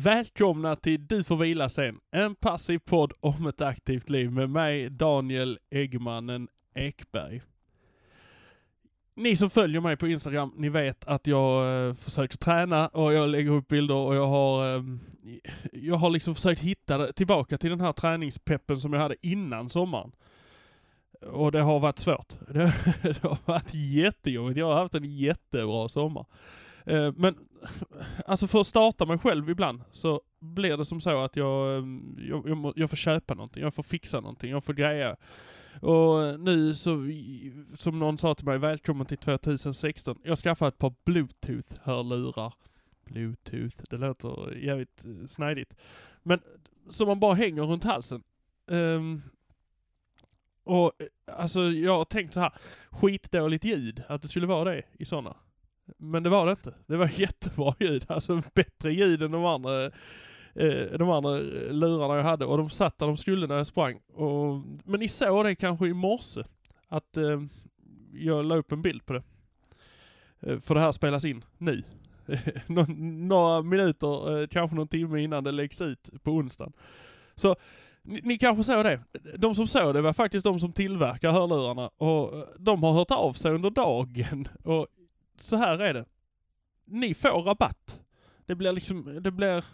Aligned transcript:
Välkomna 0.00 0.76
till 0.76 1.06
Du 1.06 1.24
får 1.24 1.36
vila 1.36 1.68
sen. 1.68 2.00
En 2.10 2.34
passiv 2.34 2.78
podd 2.78 3.12
om 3.20 3.46
ett 3.46 3.60
aktivt 3.60 4.10
liv 4.10 4.32
med 4.32 4.50
mig 4.50 4.90
Daniel 4.90 5.58
Eggmannen 5.70 6.48
Ekberg. 6.74 7.42
Ni 9.14 9.36
som 9.36 9.50
följer 9.50 9.80
mig 9.80 9.96
på 9.96 10.06
Instagram, 10.06 10.52
ni 10.56 10.68
vet 10.68 11.04
att 11.04 11.26
jag 11.26 11.86
eh, 11.88 11.94
försöker 11.94 12.36
träna 12.36 12.88
och 12.88 13.12
jag 13.12 13.28
lägger 13.28 13.50
upp 13.50 13.68
bilder 13.68 13.94
och 13.94 14.14
jag 14.14 14.26
har, 14.26 14.76
eh, 14.76 14.82
jag 15.72 15.96
har 15.96 16.10
liksom 16.10 16.34
försökt 16.34 16.60
hitta 16.60 17.12
tillbaka 17.12 17.58
till 17.58 17.70
den 17.70 17.80
här 17.80 17.92
träningspeppen 17.92 18.80
som 18.80 18.92
jag 18.92 19.00
hade 19.00 19.16
innan 19.26 19.68
sommaren. 19.68 20.12
Och 21.20 21.52
det 21.52 21.60
har 21.60 21.80
varit 21.80 21.98
svårt. 21.98 22.32
Det, 22.48 22.74
det 23.02 23.22
har 23.22 23.38
varit 23.44 23.74
jättejobbigt. 23.74 24.58
Jag 24.58 24.66
har 24.66 24.74
haft 24.74 24.94
en 24.94 25.16
jättebra 25.16 25.88
sommar. 25.88 26.26
Eh, 26.88 27.12
men 27.16 27.36
alltså 28.26 28.46
för 28.46 28.60
att 28.60 28.66
starta 28.66 29.06
mig 29.06 29.18
själv 29.18 29.50
ibland 29.50 29.82
så 29.92 30.22
blir 30.38 30.76
det 30.76 30.84
som 30.84 31.00
så 31.00 31.24
att 31.24 31.36
jag, 31.36 31.78
ehm, 31.78 32.16
jag, 32.18 32.48
jag, 32.48 32.72
jag 32.76 32.90
får 32.90 32.96
köpa 32.96 33.34
någonting, 33.34 33.62
jag 33.62 33.74
får 33.74 33.82
fixa 33.82 34.20
någonting, 34.20 34.50
jag 34.50 34.64
får 34.64 34.72
greja. 34.72 35.16
Och 35.82 36.40
nu 36.40 36.74
så, 36.74 37.06
som 37.76 37.98
någon 37.98 38.18
sa 38.18 38.34
till 38.34 38.46
mig, 38.46 38.58
välkommen 38.58 39.06
till 39.06 39.18
2016. 39.18 40.18
Jag 40.24 40.38
skaffade 40.38 40.68
ett 40.68 40.78
par 40.78 40.94
bluetooth-hörlurar. 41.04 42.52
Bluetooth, 43.04 43.76
det 43.90 43.96
låter 43.96 44.54
jävligt 44.54 45.04
eh, 45.04 45.26
snajdigt. 45.26 45.74
Men 46.22 46.40
som 46.88 47.08
man 47.08 47.20
bara 47.20 47.34
hänger 47.34 47.62
runt 47.62 47.84
halsen. 47.84 48.22
Um, 48.66 49.22
och 50.64 50.92
eh, 50.98 51.06
alltså 51.36 51.60
jag 51.60 51.98
har 51.98 52.04
tänkt 52.04 52.34
så 52.34 52.40
här, 52.40 52.52
skitdåligt 52.90 53.64
ljud, 53.64 54.02
att 54.08 54.22
det 54.22 54.28
skulle 54.28 54.46
vara 54.46 54.74
det 54.74 54.82
i 54.92 55.04
sådana. 55.04 55.36
Men 55.98 56.22
det 56.22 56.30
var 56.30 56.46
det 56.46 56.52
inte. 56.52 56.74
Det 56.86 56.96
var 56.96 57.10
jättebra 57.16 57.74
ljud, 57.80 58.04
alltså 58.08 58.42
bättre 58.54 58.92
ljud 58.92 59.22
än 59.22 59.30
de 59.30 59.44
andra, 59.44 59.84
eh, 60.54 60.98
de 60.98 61.10
andra 61.10 61.38
lurarna 61.70 62.16
jag 62.16 62.24
hade. 62.24 62.44
Och 62.44 62.58
de 62.58 62.70
satt 62.70 62.98
där 62.98 63.06
de 63.06 63.16
skulle 63.16 63.46
när 63.46 63.56
jag 63.56 63.66
sprang. 63.66 64.00
Och, 64.14 64.62
men 64.84 65.00
ni 65.00 65.08
såg 65.08 65.44
det 65.44 65.54
kanske 65.54 65.86
i 65.86 65.94
morse, 65.94 66.44
att 66.88 67.16
eh, 67.16 67.42
jag 68.12 68.44
la 68.44 68.56
upp 68.56 68.72
en 68.72 68.82
bild 68.82 69.06
på 69.06 69.12
det. 69.12 69.22
Eh, 70.40 70.60
för 70.60 70.74
det 70.74 70.80
här 70.80 70.92
spelas 70.92 71.24
in 71.24 71.44
nu. 71.58 71.82
Några 72.98 73.62
minuter, 73.62 74.40
eh, 74.40 74.46
kanske 74.46 74.76
någon 74.76 74.88
timme 74.88 75.20
innan 75.20 75.44
det 75.44 75.52
läggs 75.52 75.80
ut 75.80 76.10
på 76.22 76.30
onsdagen. 76.30 76.72
Så 77.34 77.56
ni, 78.02 78.20
ni 78.24 78.38
kanske 78.38 78.64
såg 78.64 78.84
det. 78.84 79.00
De 79.36 79.54
som 79.54 79.66
såg 79.66 79.94
det 79.94 80.00
var 80.00 80.12
faktiskt 80.12 80.44
de 80.44 80.60
som 80.60 80.72
tillverkar 80.72 81.32
hörlurarna 81.32 81.90
och 81.96 82.36
eh, 82.36 82.44
de 82.58 82.82
har 82.82 82.92
hört 82.92 83.10
av 83.10 83.32
sig 83.32 83.52
under 83.52 83.70
dagen. 83.70 84.48
Och 84.64 84.86
så 85.40 85.56
här 85.56 85.78
är 85.78 85.94
det. 85.94 86.04
Ni 86.84 87.14
får 87.14 87.42
rabatt. 87.42 88.00
Det 88.46 88.54
blir 88.54 88.72
liksom, 88.72 89.22
det 89.22 89.30
blir, 89.30 89.64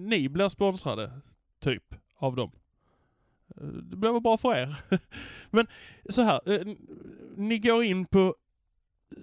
ni 0.00 0.28
blir 0.28 0.48
sponsrade, 0.48 1.20
typ, 1.60 1.94
av 2.16 2.36
dem. 2.36 2.50
Det 3.82 3.96
blir 3.96 4.12
väl 4.12 4.22
bra 4.22 4.38
för 4.38 4.56
er. 4.56 4.76
Men 5.50 5.66
så 6.08 6.22
här, 6.22 6.52
eh, 6.52 6.74
ni 7.36 7.58
går 7.58 7.84
in 7.84 8.06
på 8.06 8.34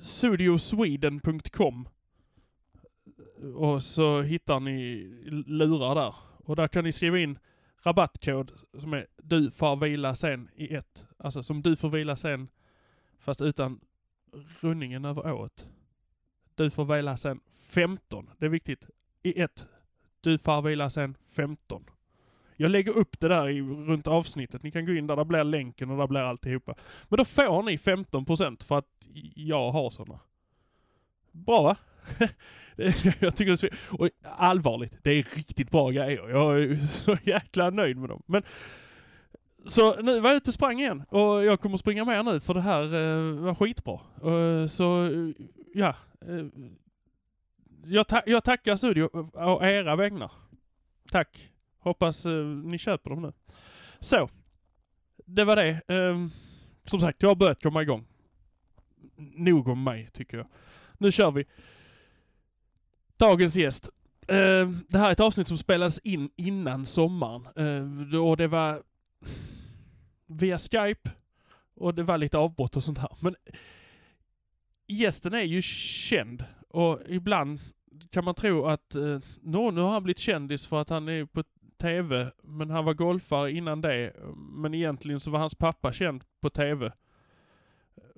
studiosweden.com 0.01 1.89
eh, 3.41 3.49
och 3.49 3.83
så 3.83 4.21
hittar 4.21 4.59
ni 4.59 5.03
lurar 5.47 5.95
där. 5.95 6.15
Och 6.37 6.55
där 6.55 6.67
kan 6.67 6.83
ni 6.83 6.91
skriva 6.91 7.19
in 7.19 7.39
rabattkod 7.83 8.51
som 8.79 8.93
är 8.93 9.07
du 9.17 9.51
får 9.51 9.75
vila 9.75 10.15
sen 10.15 10.49
i 10.55 10.75
ett. 10.75 11.05
Alltså 11.17 11.43
som 11.43 11.61
du 11.61 11.75
får 11.75 11.89
vila 11.89 12.15
sen 12.15 12.47
fast 13.19 13.41
utan 13.41 13.79
rundningen 14.59 15.05
över 15.05 15.31
året. 15.31 15.65
Du 16.55 16.69
får 16.69 16.95
vila 16.95 17.17
sen 17.17 17.39
15. 17.67 18.29
Det 18.37 18.45
är 18.45 18.49
viktigt. 18.49 18.89
I 19.23 19.41
ett. 19.41 19.67
Du 20.21 20.37
får 20.37 20.61
vila 20.61 20.89
sen 20.89 21.17
15. 21.31 21.85
Jag 22.55 22.71
lägger 22.71 22.97
upp 22.97 23.19
det 23.19 23.27
där 23.27 23.49
i, 23.49 23.61
runt 23.61 24.07
avsnittet. 24.07 24.63
Ni 24.63 24.71
kan 24.71 24.85
gå 24.85 24.93
in 24.93 25.07
där, 25.07 25.15
där 25.15 25.23
blir 25.23 25.43
länken 25.43 25.91
och 25.91 25.97
där 25.97 26.07
blir 26.07 26.21
alltihopa. 26.21 26.75
Men 27.09 27.17
då 27.17 27.25
får 27.25 27.63
ni 27.63 27.77
15% 27.77 28.63
för 28.63 28.77
att 28.77 29.07
jag 29.35 29.71
har 29.71 29.89
sådana. 29.89 30.19
Bra 31.31 31.61
va? 31.61 31.77
jag 33.19 33.35
tycker 33.35 33.61
det 33.61 33.63
är 33.63 33.73
Och 33.89 34.09
allvarligt, 34.23 34.93
det 35.01 35.11
är 35.11 35.35
riktigt 35.35 35.71
bra 35.71 35.89
grejer. 35.89 36.29
Jag 36.29 36.63
är 36.63 36.77
så 36.77 37.17
jäkla 37.23 37.69
nöjd 37.69 37.97
med 37.97 38.09
dem. 38.09 38.23
Men 38.25 38.43
så 39.65 40.01
nu 40.01 40.19
var 40.19 40.29
jag 40.29 40.37
ute 40.37 40.49
och 40.49 40.53
sprang 40.53 40.79
igen 40.79 41.03
och 41.09 41.43
jag 41.43 41.59
kommer 41.59 41.77
springa 41.77 42.05
mer 42.05 42.23
nu 42.23 42.39
för 42.39 42.53
det 42.53 42.61
här 42.61 42.83
eh, 42.83 43.33
var 43.33 43.55
skitbra. 43.55 43.99
Uh, 44.25 44.67
så 44.67 45.05
eh, 45.05 45.45
ja. 45.73 45.95
Uh, 46.29 46.45
jag, 47.85 48.07
ta 48.07 48.21
jag 48.25 48.43
tackar 48.43 48.75
Studio 48.75 49.03
och 49.03 49.65
era 49.65 49.95
vägnar. 49.95 50.31
Tack. 51.11 51.51
Hoppas 51.79 52.25
uh, 52.25 52.45
ni 52.45 52.77
köper 52.77 53.09
dem 53.09 53.21
nu. 53.21 53.33
Så. 53.99 54.29
Det 55.25 55.43
var 55.43 55.55
det. 55.55 55.81
Ehm, 55.87 56.31
som 56.83 56.99
sagt, 56.99 57.21
jag 57.21 57.29
har 57.29 57.35
börjat 57.35 57.63
komma 57.63 57.81
igång. 57.81 58.05
Nog 59.17 59.67
om 59.67 59.83
mig, 59.83 60.09
tycker 60.13 60.37
jag. 60.37 60.47
Nu 60.97 61.11
kör 61.11 61.31
vi. 61.31 61.45
Dagens 63.17 63.55
gäst. 63.55 63.89
Uh, 64.21 64.69
det 64.87 64.97
här 64.97 65.07
är 65.07 65.11
ett 65.11 65.19
avsnitt 65.19 65.47
som 65.47 65.57
spelades 65.57 65.99
in 65.99 66.29
innan 66.35 66.85
sommaren. 66.85 67.47
Uh, 67.57 68.25
och 68.25 68.37
det 68.37 68.47
var 68.47 68.83
via 70.25 70.57
Skype 70.57 71.11
och 71.75 71.95
det 71.95 72.03
var 72.03 72.17
lite 72.17 72.37
avbrott 72.37 72.75
och 72.75 72.83
sånt 72.83 72.97
här. 72.97 73.17
Men 73.19 73.35
gästen 74.87 75.33
är 75.33 75.43
ju 75.43 75.61
känd 75.61 76.45
och 76.69 76.99
ibland 77.07 77.59
kan 78.09 78.23
man 78.23 78.35
tro 78.35 78.65
att 78.65 78.95
eh, 78.95 79.19
nå, 79.41 79.71
nu 79.71 79.81
har 79.81 79.89
han 79.89 80.03
blivit 80.03 80.19
kändis 80.19 80.67
för 80.67 80.81
att 80.81 80.89
han 80.89 81.09
är 81.09 81.25
på 81.25 81.43
TV, 81.77 82.31
men 82.43 82.69
han 82.69 82.85
var 82.85 82.93
golfare 82.93 83.51
innan 83.51 83.81
det. 83.81 84.13
Men 84.35 84.73
egentligen 84.73 85.19
så 85.19 85.31
var 85.31 85.39
hans 85.39 85.55
pappa 85.55 85.93
känd 85.93 86.23
på 86.41 86.49
TV. 86.49 86.91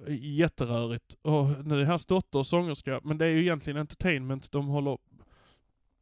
Jätterörigt. 0.08 1.18
Och 1.22 1.66
nu 1.66 1.81
är 1.81 1.85
hans 1.85 2.06
dotter 2.06 2.44
sångerska, 2.44 3.02
men 3.03 3.18
det 3.18 3.25
är 3.25 3.30
ju 3.30 3.41
egentligen 3.41 3.78
entertainment 3.78 4.52
de 4.52 4.68
håller 4.68 4.97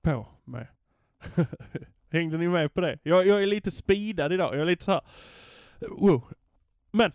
på 0.01 0.27
med. 0.43 0.67
Hängde 2.11 2.37
ni 2.37 2.47
med 2.47 2.73
på 2.73 2.81
det? 2.81 2.99
Jag, 3.03 3.27
jag 3.27 3.43
är 3.43 3.47
lite 3.47 3.71
speedad 3.71 4.33
idag. 4.33 4.55
Jag 4.55 4.61
är 4.61 4.65
lite 4.65 4.83
så 4.83 4.91
här. 4.91 5.01
Wow. 5.89 6.23
Men 6.91 7.11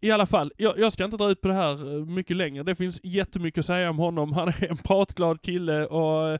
i 0.00 0.10
alla 0.10 0.26
fall, 0.26 0.52
jag, 0.56 0.78
jag, 0.78 0.92
ska 0.92 1.04
inte 1.04 1.16
dra 1.16 1.30
ut 1.30 1.40
på 1.40 1.48
det 1.48 1.54
här 1.54 1.96
eh, 1.96 2.04
mycket 2.04 2.36
längre. 2.36 2.62
Det 2.62 2.76
finns 2.76 3.00
jättemycket 3.02 3.58
att 3.58 3.66
säga 3.66 3.90
om 3.90 3.98
honom. 3.98 4.32
Han 4.32 4.48
är 4.48 4.70
en 4.70 4.76
pratglad 4.76 5.42
kille 5.42 5.86
och 5.86 6.28
eh, 6.28 6.38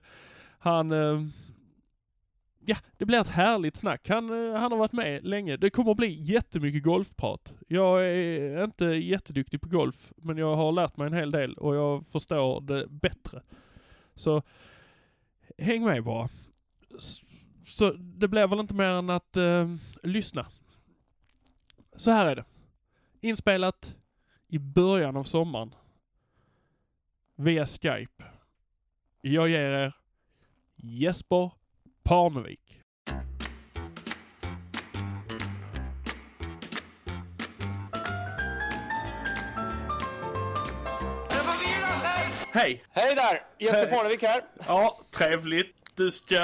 han... 0.58 0.92
Eh, 0.92 1.24
ja, 2.66 2.76
det 2.96 3.04
blir 3.04 3.20
ett 3.20 3.28
härligt 3.28 3.76
snack. 3.76 4.08
Han, 4.08 4.30
han 4.30 4.72
har 4.72 4.78
varit 4.78 4.92
med 4.92 5.24
länge. 5.24 5.56
Det 5.56 5.70
kommer 5.70 5.90
att 5.90 5.96
bli 5.96 6.22
jättemycket 6.22 6.82
golfprat. 6.82 7.52
Jag 7.68 8.06
är 8.06 8.64
inte 8.64 8.84
jätteduktig 8.84 9.60
på 9.60 9.68
golf, 9.68 10.12
men 10.16 10.38
jag 10.38 10.56
har 10.56 10.72
lärt 10.72 10.96
mig 10.96 11.06
en 11.06 11.12
hel 11.12 11.30
del 11.30 11.54
och 11.54 11.76
jag 11.76 12.04
förstår 12.12 12.60
det 12.60 12.86
bättre. 12.88 13.42
Så 14.14 14.42
häng 15.58 15.84
med 15.84 16.04
bara. 16.04 16.28
Så 17.68 17.92
det 17.92 18.28
blir 18.28 18.46
väl 18.46 18.60
inte 18.60 18.74
mer 18.74 18.88
än 18.88 19.10
att 19.10 19.36
uh, 19.36 19.76
lyssna. 20.02 20.46
Så 21.96 22.10
här 22.10 22.26
är 22.26 22.36
det. 22.36 22.44
Inspelat 23.20 23.94
i 24.48 24.58
början 24.58 25.16
av 25.16 25.24
sommaren. 25.24 25.74
Via 27.36 27.66
Skype. 27.66 28.24
Jag 29.20 29.48
ger 29.48 29.60
er 29.60 29.92
Jesper 30.76 31.52
Parnevik. 32.02 32.80
Hej! 42.52 42.84
Hej 42.90 43.14
där! 43.14 43.40
Jesper. 43.58 43.86
Parnevik 43.86 44.22
här. 44.22 44.42
Ja, 44.66 44.94
trevligt. 45.16 45.87
Du 45.98 46.10
ska 46.10 46.40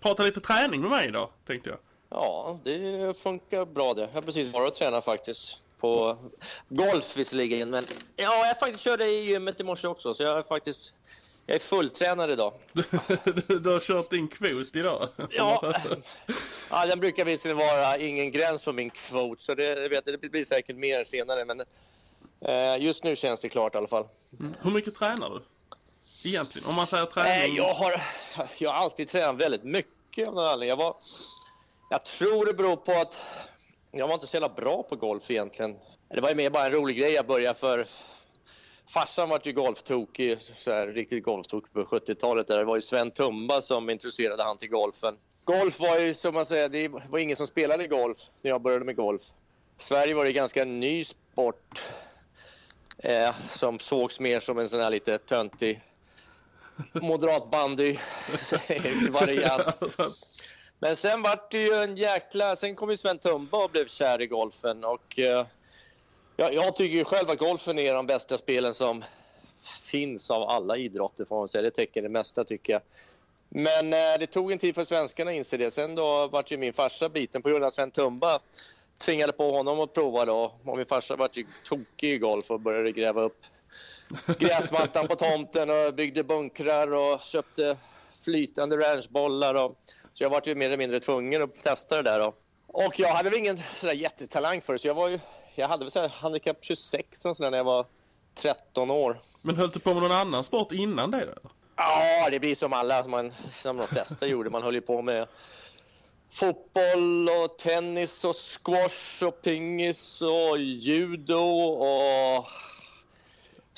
prata 0.00 0.22
lite 0.22 0.40
träning 0.40 0.80
med 0.80 0.90
mig 0.90 1.08
idag, 1.08 1.30
tänkte 1.46 1.70
jag. 1.70 1.78
Ja, 2.10 2.60
det 2.64 3.18
funkar 3.18 3.64
bra 3.64 3.94
det. 3.94 4.00
Jag 4.00 4.08
har 4.08 4.22
precis 4.22 4.52
varit 4.52 4.72
och 4.72 4.78
tränat 4.78 5.04
faktiskt. 5.04 5.56
På 5.80 6.18
golf 6.68 7.16
visserligen, 7.16 7.70
men 7.70 7.84
ja, 8.16 8.46
jag 8.46 8.58
faktiskt 8.58 8.84
körde 8.84 9.04
i 9.04 9.24
gymmet 9.24 9.60
i 9.60 9.64
morse 9.64 9.88
också, 9.88 10.14
så 10.14 10.22
jag 10.22 10.38
är 10.38 10.42
faktiskt 10.42 10.94
jag 11.46 11.54
är 11.54 11.58
fulltränad 11.58 12.30
idag. 12.30 12.52
Du, 13.46 13.58
du 13.58 13.70
har 13.70 13.80
kört 13.80 14.10
din 14.10 14.28
kvot 14.28 14.76
idag. 14.76 15.08
Ja. 15.30 15.74
Ja, 16.70 16.86
den 16.86 17.00
brukar 17.00 17.24
visserligen 17.24 17.58
vara 17.58 17.96
ingen 17.96 18.30
gräns 18.30 18.64
på 18.64 18.72
min 18.72 18.90
kvot, 18.90 19.40
så 19.40 19.54
det, 19.54 19.88
vet, 19.88 20.04
det 20.04 20.30
blir 20.30 20.44
säkert 20.44 20.76
mer 20.76 21.04
senare, 21.04 21.44
men 21.44 21.60
eh, 22.40 22.84
just 22.84 23.04
nu 23.04 23.16
känns 23.16 23.40
det 23.40 23.48
klart 23.48 23.74
i 23.74 23.78
alla 23.78 23.88
fall. 23.88 24.06
Mm. 24.40 24.54
Hur 24.62 24.70
mycket 24.70 24.94
tränar 24.94 25.30
du? 25.30 25.42
Egentligen, 26.24 26.68
om 26.68 26.74
man 26.74 26.86
säger 26.86 27.06
träning. 27.06 27.56
jag, 27.56 27.74
har, 27.74 27.92
jag 28.58 28.70
har 28.70 28.76
alltid 28.76 29.08
tränat 29.08 29.36
väldigt 29.36 29.64
mycket 29.64 30.28
av 30.28 30.34
någon 30.34 30.44
anledning. 30.44 30.68
Jag, 30.68 30.76
var, 30.76 30.96
jag 31.90 32.04
tror 32.04 32.46
det 32.46 32.54
beror 32.54 32.76
på 32.76 32.92
att 32.92 33.20
jag 33.90 34.06
var 34.06 34.14
inte 34.14 34.26
så 34.26 34.36
jävla 34.36 34.48
bra 34.48 34.82
på 34.82 34.96
golf 34.96 35.30
egentligen. 35.30 35.76
Det 36.08 36.20
var 36.20 36.28
ju 36.28 36.34
mer 36.34 36.50
bara 36.50 36.66
en 36.66 36.72
rolig 36.72 36.96
grej 36.96 37.12
jag 37.12 37.26
började 37.26 37.58
för. 37.58 37.86
Farsan 38.88 39.28
var 39.28 39.40
ju 39.44 39.52
golftokig, 39.52 40.40
så 40.40 40.72
här, 40.72 40.86
riktigt 40.86 41.24
golftokig 41.24 41.72
på 41.72 41.80
70-talet. 41.80 42.46
där. 42.46 42.58
Det 42.58 42.64
var 42.64 42.76
ju 42.76 42.80
Sven 42.80 43.10
Tumba 43.10 43.60
som 43.60 43.90
introducerade 43.90 44.42
han 44.42 44.58
till 44.58 44.70
golfen. 44.70 45.16
Golf 45.44 45.80
var 45.80 45.98
ju 45.98 46.14
som 46.14 46.34
man 46.34 46.46
säger, 46.46 46.68
det 46.68 46.88
var 46.88 47.18
ingen 47.18 47.36
som 47.36 47.46
spelade 47.46 47.86
golf 47.86 48.18
när 48.42 48.50
jag 48.50 48.62
började 48.62 48.84
med 48.84 48.96
golf. 48.96 49.22
Sverige 49.76 50.14
var 50.14 50.24
det 50.24 50.32
ganska 50.32 50.64
ny 50.64 51.04
sport 51.04 51.82
eh, 52.98 53.34
som 53.48 53.78
sågs 53.78 54.20
mer 54.20 54.40
som 54.40 54.58
en 54.58 54.68
sån 54.68 54.80
här 54.80 54.90
lite 54.90 55.18
töntig 55.18 55.82
moderat 56.92 57.50
bandy-variant. 57.50 59.76
Alltså, 59.80 60.12
Men 60.78 60.96
sen 60.96 61.22
vart 61.22 61.50
det 61.50 61.58
ju 61.58 61.74
en 61.74 61.96
jäkla... 61.96 62.56
Sen 62.56 62.74
kom 62.74 62.90
ju 62.90 62.96
Sven 62.96 63.18
Tumba 63.18 63.64
och 63.64 63.70
blev 63.70 63.86
kär 63.86 64.22
i 64.22 64.26
golfen. 64.26 64.84
Och, 64.84 65.18
eh, 65.18 65.46
jag, 66.36 66.54
jag 66.54 66.76
tycker 66.76 66.96
ju 66.96 67.04
själv 67.04 67.30
att 67.30 67.38
golfen 67.38 67.78
är 67.78 67.94
de 67.94 68.06
bästa 68.06 68.38
spelen 68.38 68.74
som 68.74 69.04
finns 69.90 70.30
av 70.30 70.42
alla 70.42 70.76
idrotter, 70.76 71.24
får 71.24 71.38
man 71.38 71.48
säga. 71.48 71.62
Det 71.62 71.70
täcker 71.70 72.02
det 72.02 72.08
mesta, 72.08 72.44
tycker 72.44 72.72
jag. 72.72 72.82
Men 73.48 73.92
eh, 73.92 74.18
det 74.18 74.26
tog 74.26 74.52
en 74.52 74.58
tid 74.58 74.74
för 74.74 74.84
svenskarna 74.84 75.30
att 75.30 75.36
inse 75.36 75.56
det. 75.56 75.70
Sen 75.70 75.94
då 75.94 76.26
vart 76.26 76.50
ju 76.50 76.56
min 76.56 76.72
farsa 76.72 77.08
biten 77.08 77.42
på 77.42 77.48
grund 77.48 77.64
av 77.64 77.70
Sven 77.70 77.90
Tumba 77.90 78.40
tvingade 78.98 79.32
på 79.32 79.52
honom 79.52 79.80
att 79.80 79.94
prova 79.94 80.24
då. 80.24 80.54
Och 80.64 80.76
min 80.76 80.86
farsa 80.86 81.16
vart 81.16 81.36
ju 81.36 81.46
tokig 81.64 82.12
i 82.12 82.18
golf 82.18 82.50
och 82.50 82.60
började 82.60 82.92
gräva 82.92 83.22
upp 83.22 83.46
gräsmattan 84.38 85.08
på 85.08 85.16
tomten 85.16 85.70
och 85.70 85.94
byggde 85.94 86.24
bunkrar 86.24 86.92
och 86.92 87.20
köpte 87.20 87.76
flytande 88.24 88.76
ranchbollar. 88.76 89.54
Och, 89.54 89.78
så 90.14 90.24
jag 90.24 90.30
var 90.30 90.42
ju 90.44 90.54
mer 90.54 90.66
eller 90.66 90.78
mindre 90.78 91.00
tvungen 91.00 91.42
att 91.42 91.54
testa 91.54 91.96
det 91.96 92.02
där. 92.02 92.18
Då. 92.18 92.34
Och 92.66 92.98
jag 92.98 93.08
hade 93.08 93.30
väl 93.30 93.38
ingen 93.38 93.56
sådär 93.56 93.94
jättetalang 93.94 94.60
för 94.60 94.72
det, 94.72 94.78
så 94.78 94.88
jag 94.88 94.94
var 94.94 95.08
ju... 95.08 95.20
Jag 95.54 95.68
hade 95.68 95.84
väl 95.84 95.90
sådär 95.90 96.08
handikapp 96.08 96.56
26 96.60 97.24
och 97.24 97.36
sådär 97.36 97.50
när 97.50 97.58
jag 97.58 97.64
var 97.64 97.86
13 98.34 98.90
år. 98.90 99.18
Men 99.42 99.56
höll 99.56 99.68
du 99.68 99.80
på 99.80 99.94
med 99.94 100.02
någon 100.02 100.12
annan 100.12 100.44
sport 100.44 100.72
innan 100.72 101.10
det? 101.10 101.24
Då? 101.24 101.50
Ja, 101.76 102.28
det 102.30 102.40
blir 102.40 102.54
som 102.54 102.72
alla, 102.72 103.02
som, 103.02 103.10
man, 103.10 103.32
som 103.48 103.76
de 103.76 103.86
flesta 103.86 104.26
gjorde. 104.26 104.50
Man 104.50 104.62
höll 104.62 104.74
ju 104.74 104.80
på 104.80 105.02
med 105.02 105.26
fotboll 106.30 107.28
och 107.28 107.58
tennis 107.58 108.24
och 108.24 108.36
squash 108.36 109.26
och 109.26 109.42
pingis 109.42 110.22
och 110.22 110.58
judo 110.58 111.34
och 111.34 112.46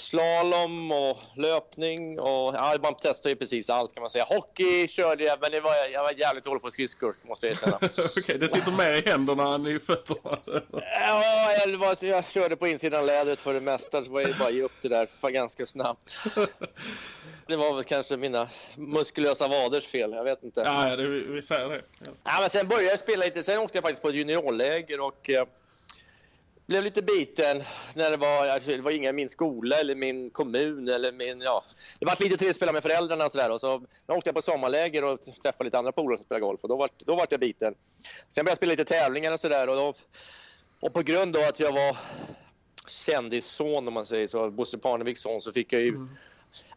slalom 0.01 0.93
och 0.93 1.19
löpning 1.37 2.21
och 2.21 2.55
ja, 2.55 2.77
man 2.83 2.95
testar 2.99 3.31
ju 3.31 3.37
precis 3.37 3.71
allt 3.71 3.95
kan 3.95 4.01
man 4.01 4.11
säga. 4.11 4.25
Hockey 4.25 4.89
körde 4.89 5.25
jag, 5.25 5.39
men 5.41 5.51
det 5.51 5.61
var, 5.61 5.75
jag 5.93 6.03
var 6.03 6.13
jävligt 6.13 6.45
dålig 6.45 6.63
på 6.63 6.71
skridskor 6.71 7.17
måste 7.23 7.47
jag 7.47 7.57
erkänna. 7.57 7.79
Okej, 8.19 8.39
det 8.39 8.49
sitter 8.49 8.73
mer 8.73 8.95
i 8.95 9.11
händerna 9.11 9.55
än 9.55 9.67
i 9.67 9.79
fötterna. 9.79 10.61
Ja, 10.73 11.53
jag, 11.67 11.77
var, 11.77 12.05
jag 12.05 12.27
körde 12.27 12.57
på 12.57 12.67
insidan 12.67 13.07
lädret 13.07 13.41
för 13.41 13.55
det 13.55 13.61
mesta, 13.61 14.05
så 14.05 14.13
var 14.13 14.23
det 14.23 14.39
bara 14.39 14.49
att 14.49 14.55
ge 14.55 14.63
upp 14.63 14.83
det 14.83 14.89
där 14.89 15.07
för 15.07 15.31
ganska 15.31 15.67
snabbt. 15.67 16.19
Det 17.47 17.57
var 17.57 17.75
väl 17.75 17.85
kanske 17.85 18.17
mina 18.17 18.49
muskulösa 18.77 19.49
vaders 19.49 19.87
fel, 19.87 20.13
jag 20.13 20.25
vet 20.25 20.43
inte. 20.43 20.61
Ja, 20.61 20.97
det, 20.97 21.07
vi, 21.11 21.21
vi 21.21 21.43
säger 21.43 21.69
det. 21.69 21.83
Ja. 21.99 22.13
Ja, 22.25 22.37
men 22.41 22.51
sen 22.51 22.69
började 22.69 22.89
jag 22.89 22.99
spela 22.99 23.25
lite. 23.25 23.43
Sen 23.43 23.59
åkte 23.59 23.77
jag 23.77 23.83
faktiskt 23.83 24.03
på 24.03 24.09
ett 24.09 24.15
juniorläger 24.15 25.01
och 25.01 25.31
eh, 25.31 25.45
blev 26.71 26.85
lite 26.85 27.03
biten 27.03 27.63
när 27.95 28.11
det 28.11 28.17
var, 28.17 28.49
alltså, 28.49 28.71
det 28.71 28.83
var 28.83 28.91
inga 28.91 29.11
i 29.11 29.13
min 29.13 29.29
skola 29.29 29.77
eller 29.77 29.95
min 29.95 30.31
kommun 30.31 30.89
eller 30.89 31.13
min, 31.13 31.41
ja. 31.41 31.65
Det 31.99 32.07
var 32.07 32.25
lite 32.25 32.37
trevligt 32.37 32.51
att 32.51 32.57
spela 32.57 32.73
med 32.73 32.83
föräldrarna 32.83 33.25
och 33.25 33.33
sådär. 33.33 33.51
Och 33.51 33.61
så 33.61 33.83
då 34.07 34.15
åkte 34.15 34.29
jag 34.29 34.35
på 34.35 34.43
sommarläger 34.43 35.05
och 35.05 35.21
träffade 35.21 35.65
lite 35.65 35.79
andra 35.79 35.93
polare 35.93 36.17
som 36.17 36.25
spelade 36.25 36.47
golf 36.47 36.63
och 36.63 36.69
då 36.69 36.77
var, 36.77 36.89
då 37.07 37.17
var 37.17 37.27
jag 37.31 37.41
biten. 37.41 37.75
Sen 38.29 38.45
började 38.45 38.51
jag 38.51 38.57
spela 38.57 38.71
lite 38.71 38.85
tävlingar 38.85 39.33
och 39.33 39.41
sådär 39.41 39.69
och 39.69 39.77
då, 39.77 39.95
och 40.81 40.93
på 40.95 41.03
grund 41.03 41.37
av 41.37 41.43
att 41.43 41.61
jag 41.61 41.73
var 41.73 41.97
kändisson 42.89 43.89
om 43.89 43.95
man 43.95 44.07
säger 44.07 44.27
så, 44.27 44.51
Bosse 44.51 44.79
Parneviks 44.79 45.21
son, 45.21 45.41
så 45.41 45.53
fick 45.53 45.73
jag 45.73 45.83
ju 45.83 45.89
mm 45.89 46.09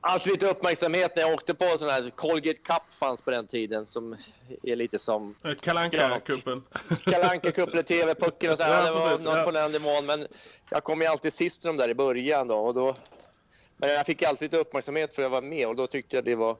alltid 0.01 0.31
lite 0.31 0.49
uppmärksamhet 0.49 1.15
när 1.15 1.23
jag 1.23 1.33
åkte 1.33 1.53
på 1.53 1.65
sån 1.77 1.89
här 1.89 2.09
Colgate 2.09 2.59
Cup 2.63 2.83
fanns 2.89 3.21
på 3.21 3.31
den 3.31 3.47
tiden 3.47 3.85
som 3.85 4.15
är 4.63 4.75
lite 4.75 4.99
som 4.99 5.35
kalanka 5.61 6.19
kuppen 6.19 6.63
Kalle 7.05 7.25
Anka-cup 7.25 7.71
eller 7.71 7.83
TV-pucken 7.83 8.51
och 8.51 8.57
så 8.57 8.63
här. 8.63 8.79
Ja, 8.79 8.85
det 8.85 8.91
var 8.91 9.09
precis, 9.09 9.25
något 9.25 9.37
ja. 9.37 9.43
på 9.43 9.51
den 9.51 9.71
nivån. 9.71 10.05
Men 10.05 10.27
jag 10.69 10.83
kom 10.83 11.01
ju 11.01 11.07
alltid 11.07 11.33
sist 11.33 11.65
i 11.65 11.67
de 11.67 11.77
där 11.77 11.89
i 11.89 11.95
början 11.95 12.47
då. 12.47 12.55
Och 12.55 12.73
då 12.73 12.95
men 13.87 13.95
jag 13.95 14.05
fick 14.05 14.23
alltid 14.23 14.45
lite 14.45 14.57
uppmärksamhet 14.57 15.13
för 15.13 15.21
att 15.21 15.23
jag 15.25 15.29
var 15.29 15.41
med 15.41 15.67
och 15.67 15.75
då 15.75 15.87
tyckte 15.87 16.15
jag 16.17 16.25
det 16.25 16.35
var... 16.35 16.57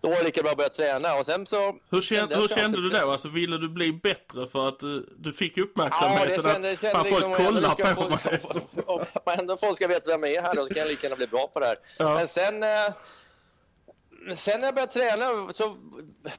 Då 0.00 0.08
var 0.08 0.16
det 0.16 0.22
lika 0.22 0.42
bra 0.42 0.50
att 0.50 0.56
börja 0.56 0.68
träna 0.70 1.14
och 1.14 1.26
sen 1.26 1.46
så... 1.46 1.76
Hur, 1.90 2.00
kände, 2.00 2.36
hur 2.36 2.48
kände 2.48 2.82
du 2.82 2.90
då? 2.90 3.10
Alltså, 3.10 3.28
ville 3.28 3.58
du 3.58 3.68
bli 3.68 3.92
bättre 3.92 4.48
för 4.48 4.68
att 4.68 4.78
du, 4.80 5.08
du 5.18 5.32
fick 5.32 5.56
Ja, 5.56 5.62
uppmärksamheten? 5.62 6.28
det 6.28 6.42
kände, 6.52 6.70
att 6.72 6.80
kände 6.80 6.96
fan, 6.98 7.06
liksom... 7.06 7.32
folk 7.34 7.46
kollar 7.46 7.94
på 7.94 8.02
få- 8.02 8.08
mig. 8.08 8.40
och- 8.86 9.00
och 9.26 9.38
Ändå 9.38 9.56
folk 9.56 9.76
ska 9.76 9.88
veta 9.88 10.10
vem 10.10 10.22
jag 10.22 10.32
är 10.32 10.42
här 10.42 10.54
då, 10.54 10.66
så 10.66 10.74
kan 10.74 10.80
jag 10.80 10.88
lika 10.88 11.02
gärna 11.06 11.16
bli 11.16 11.26
bra 11.26 11.46
på 11.52 11.60
det 11.60 11.66
här. 11.66 11.76
Ja. 11.98 12.14
Men 12.14 12.26
sen... 12.26 12.62
eh, 12.62 12.68
Sen 14.34 14.60
när 14.60 14.66
jag 14.66 14.74
började 14.74 14.92
träna 14.92 15.52
så 15.52 15.76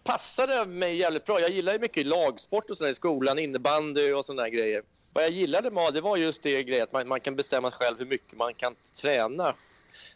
passade 0.04 0.56
det 0.60 0.66
mig 0.66 0.98
jävligt 0.98 1.26
bra. 1.26 1.40
Jag 1.40 1.50
gillar 1.50 1.74
ju 1.74 1.80
mycket 1.80 2.06
lagsport 2.06 2.70
och 2.70 2.78
sådär 2.78 2.92
i 2.92 2.94
skolan, 2.94 3.40
innebandy 3.40 4.14
och 4.14 4.26
sådana 4.26 4.50
grejer. 4.50 4.82
Vad 5.14 5.24
jag 5.24 5.32
gillade 5.32 5.72
med 5.72 5.94
det 5.94 6.02
var 6.02 6.18
just 6.18 6.44
det 6.44 6.64
grejen 6.64 6.84
att 6.84 6.92
man, 6.94 7.08
man 7.08 7.20
kan 7.20 7.36
bestämma 7.36 7.72
själv 7.72 8.00
hur 8.00 8.06
mycket 8.06 8.38
man 8.38 8.54
kan 8.54 8.76
träna. 9.02 9.54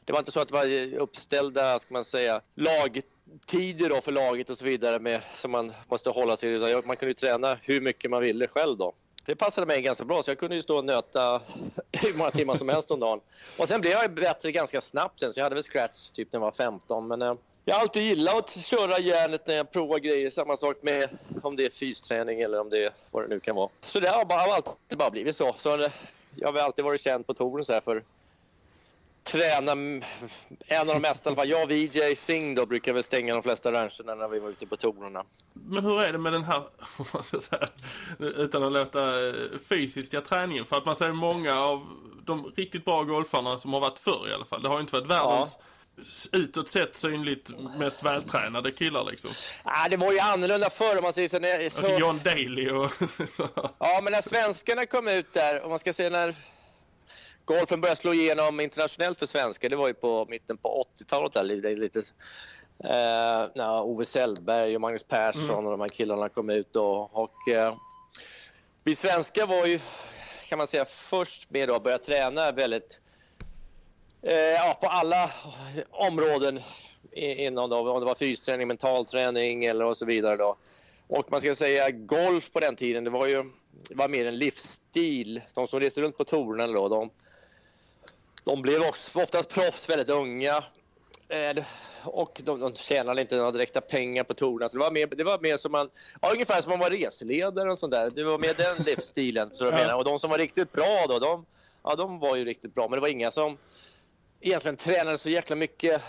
Det 0.05 0.11
var 0.11 0.19
inte 0.19 0.31
så 0.31 0.39
att 0.39 0.47
det 0.47 0.53
var 0.53 0.93
uppställda, 1.01 1.79
ska 1.79 1.93
man 1.93 2.03
säga, 2.03 2.41
lagtider 2.55 3.89
då 3.89 4.01
för 4.01 4.11
laget 4.11 4.49
och 4.49 4.57
så 4.57 4.65
vidare 4.65 4.99
med, 4.99 5.21
som 5.33 5.51
man 5.51 5.73
måste 5.87 6.09
hålla 6.09 6.37
sig 6.37 6.49
utan 6.49 6.87
Man 6.87 6.97
kunde 6.97 7.09
ju 7.09 7.13
träna 7.13 7.57
hur 7.61 7.81
mycket 7.81 8.11
man 8.11 8.21
ville 8.21 8.47
själv 8.47 8.77
då. 8.77 8.93
Det 9.25 9.35
passade 9.35 9.67
mig 9.67 9.81
ganska 9.81 10.05
bra 10.05 10.23
så 10.23 10.31
jag 10.31 10.37
kunde 10.37 10.55
ju 10.55 10.61
stå 10.61 10.77
och 10.77 10.85
nöta 10.85 11.41
hur 11.91 12.13
många 12.13 12.31
timmar 12.31 12.55
som 12.55 12.69
helst 12.69 12.91
om 12.91 12.99
dagen. 12.99 13.19
Och 13.57 13.67
sen 13.67 13.81
blev 13.81 13.93
jag 13.93 14.13
bättre 14.13 14.51
ganska 14.51 14.81
snabbt 14.81 15.19
sen 15.19 15.33
så 15.33 15.39
jag 15.39 15.45
hade 15.45 15.55
väl 15.55 15.63
scratch 15.63 16.11
typ 16.11 16.33
när 16.33 16.39
jag 16.39 16.45
var 16.45 16.51
15 16.51 17.07
men 17.07 17.21
eh, 17.21 17.33
jag 17.65 17.75
har 17.75 17.81
alltid 17.81 18.03
gillat 18.03 18.35
att 18.35 18.65
köra 18.65 18.99
järnet 18.99 19.47
när 19.47 19.55
jag 19.55 19.71
provar 19.71 19.99
grejer. 19.99 20.29
Samma 20.29 20.55
sak 20.55 20.77
med 20.81 21.09
om 21.41 21.55
det 21.55 21.65
är 21.65 21.69
fysträning 21.69 22.41
eller 22.41 22.59
om 22.59 22.69
det 22.69 22.85
är 22.85 22.91
vad 23.11 23.23
det 23.23 23.27
nu 23.27 23.39
kan 23.39 23.55
vara. 23.55 23.69
Så 23.81 23.99
det 23.99 24.09
har, 24.09 24.25
bara, 24.25 24.39
har 24.39 24.55
alltid 24.55 24.97
bara 24.97 25.09
blivit 25.09 25.35
så. 25.35 25.55
så 25.57 25.89
jag 26.35 26.51
har 26.51 26.59
alltid 26.59 26.85
varit 26.85 27.01
känd 27.01 27.27
på 27.27 27.33
touren 27.33 27.65
så 27.65 27.73
här 27.73 27.81
för 27.81 28.03
träna 29.31 29.71
en 30.67 30.81
av 30.81 30.85
de 30.87 30.99
mesta 30.99 31.29
i 31.29 31.31
alla 31.31 31.35
fall. 31.35 31.49
Jag 31.49 31.63
och 31.63 31.71
VJ 31.71 32.15
Singh 32.15 32.55
då 32.55 32.65
brukar 32.65 32.93
väl 32.93 33.03
stänga 33.03 33.33
de 33.33 33.43
flesta 33.43 33.71
rancherna 33.71 34.15
när 34.15 34.27
vi 34.27 34.39
var 34.39 34.49
ute 34.49 34.67
på 34.67 34.75
tourerna. 34.75 35.23
Men 35.53 35.85
hur 35.85 36.03
är 36.03 36.11
det 36.11 36.17
med 36.17 36.33
den 36.33 36.43
här, 36.43 36.63
ska 37.21 37.39
säga, 37.39 37.65
utan 38.19 38.63
att 38.63 38.71
låta 38.71 39.27
eh, 39.27 39.33
fysiska 39.69 40.21
träningen? 40.21 40.65
För 40.65 40.77
att 40.77 40.85
man 40.85 40.95
säger 40.95 41.13
många 41.13 41.59
av 41.59 41.87
de 42.25 42.51
riktigt 42.55 42.85
bra 42.85 43.03
golfarna 43.03 43.57
som 43.57 43.73
har 43.73 43.79
varit 43.79 43.99
förr 43.99 44.29
i 44.29 44.33
alla 44.33 44.45
fall. 44.45 44.61
Det 44.61 44.69
har 44.69 44.75
ju 44.75 44.81
inte 44.81 44.93
varit 44.93 45.09
världens 45.09 45.59
utåt 46.31 46.69
sett 46.69 46.95
synligt 46.95 47.51
mest 47.79 48.03
vältränade 48.03 48.71
killar 48.71 49.03
liksom. 49.11 49.29
Ah, 49.63 49.89
det 49.89 49.97
var 49.97 50.13
ju 50.13 50.19
annorlunda 50.19 50.69
förr 50.69 50.97
om 50.97 51.03
man 51.03 51.13
säger 51.13 51.27
så. 51.27 51.39
När, 51.39 51.69
så 51.69 51.85
Alltså 51.85 51.99
John 51.99 52.19
Daly 52.23 52.69
och 52.69 52.91
så. 53.37 53.49
Ja, 53.79 53.99
men 54.03 54.13
när 54.13 54.21
svenskarna 54.21 54.85
kom 54.85 55.07
ut 55.07 55.33
där, 55.33 55.63
om 55.63 55.69
man 55.69 55.79
ska 55.79 55.93
säga 55.93 56.09
när 56.09 56.35
golfen 57.49 57.81
började 57.81 58.01
slå 58.01 58.13
igenom 58.13 58.59
internationellt 58.59 59.19
för 59.19 59.25
svenskar, 59.25 59.69
det 59.69 59.75
var 59.75 59.87
ju 59.87 59.93
på 59.93 60.25
mitten 60.29 60.57
på 60.57 60.85
80-talet 60.97 61.33
där, 61.33 61.43
det 61.43 61.69
är 61.69 61.75
lite 61.75 61.99
eh, 62.83 63.49
när 63.55 63.81
Ove 63.81 64.05
Sellberg 64.05 64.75
och 64.75 64.81
Magnus 64.81 65.03
Persson 65.03 65.65
och 65.65 65.71
de 65.71 65.81
här 65.81 65.87
killarna 65.87 66.29
kom 66.29 66.49
ut 66.49 66.75
och, 66.75 67.17
och 67.17 67.47
eh, 67.47 67.75
vi 68.83 68.95
svenskar 68.95 69.47
var 69.47 69.65
ju, 69.65 69.79
kan 70.49 70.57
man 70.57 70.67
säga, 70.67 70.85
först 70.85 71.49
med 71.49 71.69
att 71.69 71.83
börja 71.83 71.97
träna 71.97 72.51
väldigt 72.51 73.01
eh, 74.21 74.33
ja, 74.35 74.77
på 74.81 74.87
alla 74.87 75.29
områden 75.89 76.59
inom 77.11 77.69
då, 77.69 77.91
om 77.91 77.99
det 77.99 78.05
var 78.05 78.15
fysträning, 78.15 78.67
mentalträning 78.67 79.65
eller 79.65 79.85
och 79.85 79.97
så 79.97 80.05
vidare. 80.05 80.37
Då. 80.37 80.57
Och 81.07 81.31
man 81.31 81.39
ska 81.39 81.55
säga 81.55 81.89
golf 81.91 82.51
på 82.51 82.59
den 82.59 82.75
tiden, 82.75 83.03
det 83.03 83.09
var 83.09 83.27
ju 83.27 83.51
var 83.91 84.07
mer 84.07 84.25
en 84.25 84.37
livsstil. 84.37 85.41
De 85.55 85.67
som 85.67 85.79
reste 85.79 86.01
runt 86.01 86.17
på 86.17 86.23
tourerna 86.23 86.67
då, 86.67 86.87
de, 86.87 87.09
de 88.49 88.61
blev 88.61 88.81
också, 88.81 89.19
oftast 89.19 89.49
proffs 89.49 89.89
väldigt 89.89 90.09
unga. 90.09 90.63
Eh, 91.29 91.63
och 92.03 92.41
de, 92.43 92.59
de 92.59 92.75
tjänade 92.75 93.21
inte 93.21 93.35
några 93.35 93.51
direkta 93.51 93.81
pengar 93.81 94.23
på 94.23 94.33
tourerna. 94.33 94.69
Så 94.69 94.77
det 94.77 94.83
var 94.83 94.91
mer, 94.91 95.07
det 95.07 95.23
var 95.23 95.39
mer 95.39 95.57
som 95.57 95.71
man, 95.71 95.89
ja, 96.21 96.31
ungefär 96.31 96.61
som 96.61 96.69
man 96.69 96.79
var 96.79 96.89
reseledare 96.89 97.71
och 97.71 97.79
sånt 97.79 97.93
där. 97.93 98.11
Det 98.15 98.23
var 98.23 98.37
mer 98.37 98.53
den 98.53 98.77
livsstilen. 98.85 99.49
Så 99.53 99.65
ja. 99.65 99.95
Och 99.95 100.03
de 100.03 100.19
som 100.19 100.29
var 100.29 100.37
riktigt 100.37 100.71
bra 100.71 101.05
då, 101.09 101.19
de, 101.19 101.45
ja, 101.83 101.95
de 101.95 102.19
var 102.19 102.35
ju 102.35 102.45
riktigt 102.45 102.75
bra. 102.75 102.87
Men 102.87 102.97
det 102.97 103.01
var 103.01 103.07
inga 103.07 103.31
som 103.31 103.57
egentligen 104.41 104.77
tränade 104.77 105.17
så 105.17 105.29
jäkla 105.29 105.55
mycket 105.55 106.01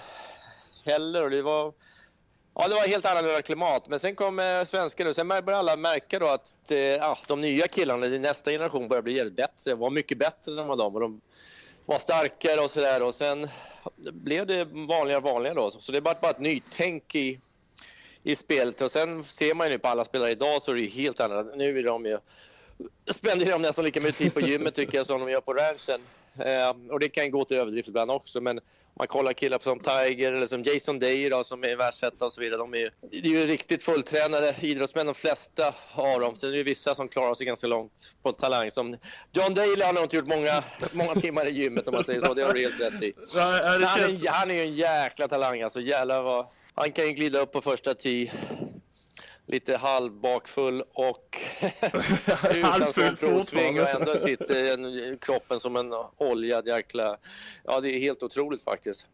heller. 0.84 1.24
Och 1.24 1.30
det 1.30 1.42
var, 1.42 1.72
Ja, 2.54 2.68
det 2.68 2.74
var 2.74 2.88
helt 2.88 3.06
annorlunda 3.06 3.42
klimat. 3.42 3.88
Men 3.88 4.00
sen 4.00 4.14
kom 4.14 4.38
eh, 4.38 4.64
svenskar 4.64 5.04
nu. 5.04 5.14
Sen 5.14 5.28
började 5.28 5.56
alla 5.56 5.76
märka 5.76 6.18
då 6.18 6.26
att 6.26 6.70
eh, 6.70 6.78
ja, 6.78 7.18
de 7.28 7.40
nya 7.40 7.68
killarna, 7.68 8.06
nästa 8.06 8.50
generation, 8.50 8.88
började 8.88 9.04
bli 9.04 9.16
jävligt 9.16 9.36
bättre. 9.36 9.74
var 9.74 9.90
mycket 9.90 10.18
bättre 10.18 10.60
än 10.60 10.66
vad 10.66 10.78
de 10.78 10.92
var. 10.92 11.00
De 11.00 11.20
var 11.90 11.98
starkare 11.98 12.60
och 12.60 12.70
sådär. 12.70 13.02
Och 13.02 13.14
sen 13.14 13.48
blev 14.12 14.46
det 14.46 14.64
vanligare 14.64 15.16
och 15.16 15.30
vanligare 15.30 15.54
då. 15.54 15.70
Så 15.70 15.92
det 15.92 16.00
var 16.00 16.14
bara 16.22 16.30
ett 16.30 16.40
nytänk 16.40 17.14
i, 17.14 17.40
i 18.22 18.36
spelet. 18.36 18.80
Och 18.80 18.90
sen 18.90 19.24
ser 19.24 19.54
man 19.54 19.66
ju 19.66 19.72
nu 19.72 19.78
på 19.78 19.88
alla 19.88 20.04
spelare 20.04 20.30
idag 20.30 20.62
så 20.62 20.70
är 20.70 20.74
det 20.74 20.80
ju 20.80 20.88
helt 20.88 21.20
annorlunda. 21.20 21.54
Nu 21.54 21.78
är 21.78 21.82
de 21.82 22.06
ju 22.06 22.18
spenderar 23.10 23.52
de 23.52 23.62
nästan 23.62 23.84
lika 23.84 24.00
mycket 24.00 24.16
tid 24.16 24.34
på 24.34 24.40
gymmet 24.40 24.74
tycker 24.74 24.98
jag 24.98 25.06
som 25.06 25.20
de 25.20 25.30
gör 25.30 25.40
på 25.40 25.54
ranchen. 25.54 26.00
Eh, 26.38 26.92
och 26.92 27.00
det 27.00 27.08
kan 27.08 27.30
gå 27.30 27.44
till 27.44 27.56
överdrift 27.56 27.88
ibland 27.88 28.10
också. 28.10 28.40
Men 28.40 28.58
om 28.58 28.94
man 28.98 29.06
kollar 29.06 29.32
killar 29.32 29.58
som 29.58 29.80
Tiger 29.80 30.32
eller 30.32 30.46
som 30.46 30.62
Jason 30.62 30.98
Day 30.98 31.28
då, 31.28 31.44
som 31.44 31.64
är 31.64 31.76
världsetta 31.76 32.24
och 32.24 32.32
så 32.32 32.40
vidare. 32.40 32.58
De 32.58 32.74
är, 32.74 32.92
det 33.10 33.28
är 33.28 33.40
ju 33.40 33.46
riktigt 33.46 33.82
fulltränade 33.82 34.54
idrottsmän 34.60 35.06
de 35.06 35.14
flesta 35.14 35.74
av 35.94 36.20
dem. 36.20 36.36
Sen 36.36 36.50
är 36.50 36.56
det 36.56 36.62
vissa 36.62 36.94
som 36.94 37.08
klarar 37.08 37.34
sig 37.34 37.46
ganska 37.46 37.66
långt 37.66 38.16
på 38.22 38.32
talang. 38.32 38.70
Som 38.70 38.96
John 39.32 39.54
Daly 39.54 39.82
har 39.82 39.92
nog 39.92 40.02
inte 40.02 40.16
gjort 40.16 40.26
många, 40.26 40.64
många 40.92 41.14
timmar 41.14 41.46
i 41.46 41.50
gymmet 41.50 41.88
om 41.88 41.94
man 41.94 42.04
säger 42.04 42.20
så. 42.20 42.34
Det 42.34 42.42
har 42.42 42.52
du 42.52 42.60
helt 42.60 42.80
rätt 42.80 43.02
i. 43.02 43.12
han, 43.34 43.82
är, 43.82 44.30
han 44.30 44.50
är 44.50 44.54
ju 44.54 44.60
en 44.60 44.74
jäkla 44.74 45.28
talang 45.28 45.62
alltså. 45.62 45.80
Jävlar 45.80 46.22
vad... 46.22 46.46
Han 46.74 46.92
kan 46.92 47.06
ju 47.06 47.12
glida 47.12 47.40
upp 47.40 47.52
på 47.52 47.60
första 47.60 47.94
tee 47.94 48.30
lite 49.50 49.76
halvbakfull 49.76 50.82
och 50.92 51.36
utan 52.50 52.92
sån 52.92 53.16
provsving 53.16 53.80
och 53.80 53.88
ändå 53.88 54.16
sitter 54.16 55.16
kroppen 55.16 55.60
som 55.60 55.76
en 55.76 55.92
oljad 56.16 56.68
jäkla... 56.68 57.16
Ja, 57.64 57.80
det 57.80 57.90
är 57.90 58.00
helt 58.00 58.22
otroligt 58.22 58.62
faktiskt. 58.62 59.08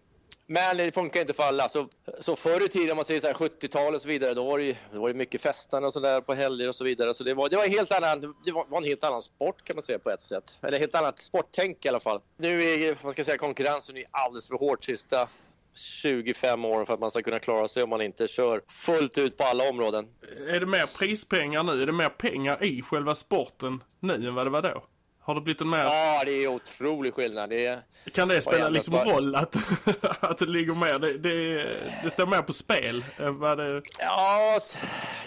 Men 0.49 0.77
det 0.77 0.93
funkar 0.93 1.21
inte 1.21 1.33
för 1.33 1.43
alla. 1.43 1.69
Så, 1.69 1.89
så 2.21 2.37
förr 2.37 2.65
i 2.65 2.69
tiden, 2.69 2.91
om 2.91 2.97
man 2.97 3.05
säger 3.05 3.21
så 3.21 3.29
70-talet 3.29 3.95
och 3.95 4.03
så 4.03 4.09
vidare, 4.09 4.35
då 4.35 4.45
var 4.45 4.59
det, 4.59 4.77
då 4.93 5.01
var 5.01 5.09
det 5.09 5.15
mycket 5.15 5.41
festande 5.41 5.87
och 5.87 5.93
så 5.93 6.01
där 6.01 6.21
på 6.21 6.35
helger 6.35 6.69
och 6.69 6.75
så 6.75 6.85
vidare. 6.85 7.15
Så 7.15 7.25
det 7.25 7.35
var, 7.35 7.49
det 7.49 7.57
var, 7.57 7.67
helt 7.67 7.93
annan, 7.93 8.35
det 8.45 8.53
var, 8.53 8.79
en 8.79 8.85
helt 8.85 9.05
annan 9.05 9.23
sport 9.23 9.65
kan 9.65 9.77
man 9.77 9.83
säga 9.83 9.99
på 9.99 10.11
ett 10.11 10.21
sätt. 10.21 10.59
Eller 10.63 10.79
helt 10.79 10.95
annat 10.95 11.19
sporttänk 11.19 11.85
i 11.85 11.89
alla 11.89 12.01
fall. 12.01 12.21
Nu 12.37 12.63
är 12.63 12.97
man 13.03 13.13
ska 13.13 13.25
säga, 13.25 13.39
konkurrensen 13.39 13.97
är 13.97 14.05
alldeles 14.11 14.49
för 14.49 14.57
hård 14.57 14.85
sista 14.85 15.29
25 15.77 16.65
år 16.65 16.85
för 16.85 16.95
att 16.95 17.01
man 17.01 17.11
ska 17.11 17.23
kunna 17.23 17.39
klara 17.39 17.69
sig 17.69 17.83
om 17.83 17.91
man 17.91 18.03
inte 18.03 18.29
kör 18.29 18.63
fullt 18.69 19.19
ut 19.19 19.37
på 19.37 19.45
alla 19.45 19.69
områden. 19.69 20.07
Är 20.49 20.61
det 20.61 20.67
mer 20.67 20.99
prispengar 20.99 21.63
nu? 21.63 21.83
Är 21.83 21.87
det 21.87 21.93
mer 21.93 22.09
pengar 22.09 22.65
i 22.65 22.83
själva 22.83 23.15
sporten 23.15 23.83
nu 24.01 24.29
än 24.29 24.35
vad 24.35 24.47
det 24.47 24.51
var 24.51 24.63
då? 24.63 24.85
Har 25.27 25.35
det 25.35 25.41
blivit 25.41 25.61
en 25.61 25.69
mer... 25.69 25.79
Ja, 25.79 26.23
det 26.25 26.45
är 26.45 26.49
otrolig 26.49 27.15
skillnad. 27.15 27.51
Det 27.51 27.67
är... 27.67 27.79
Kan 28.13 28.29
det 28.29 28.43
spela 28.43 28.69
liksom 28.69 28.93
bara... 28.93 29.05
roll 29.05 29.35
att, 29.35 29.57
att 30.21 30.39
det 30.39 30.47
ligger 30.47 30.75
mer? 30.75 30.99
Det, 30.99 31.19
det, 31.19 31.67
det 32.05 32.11
står 32.11 32.27
mer 32.27 32.43
på 32.43 32.53
spel 32.53 33.05
än 33.17 33.39
vad 33.39 33.59
det... 33.59 33.83
Ja, 33.99 34.59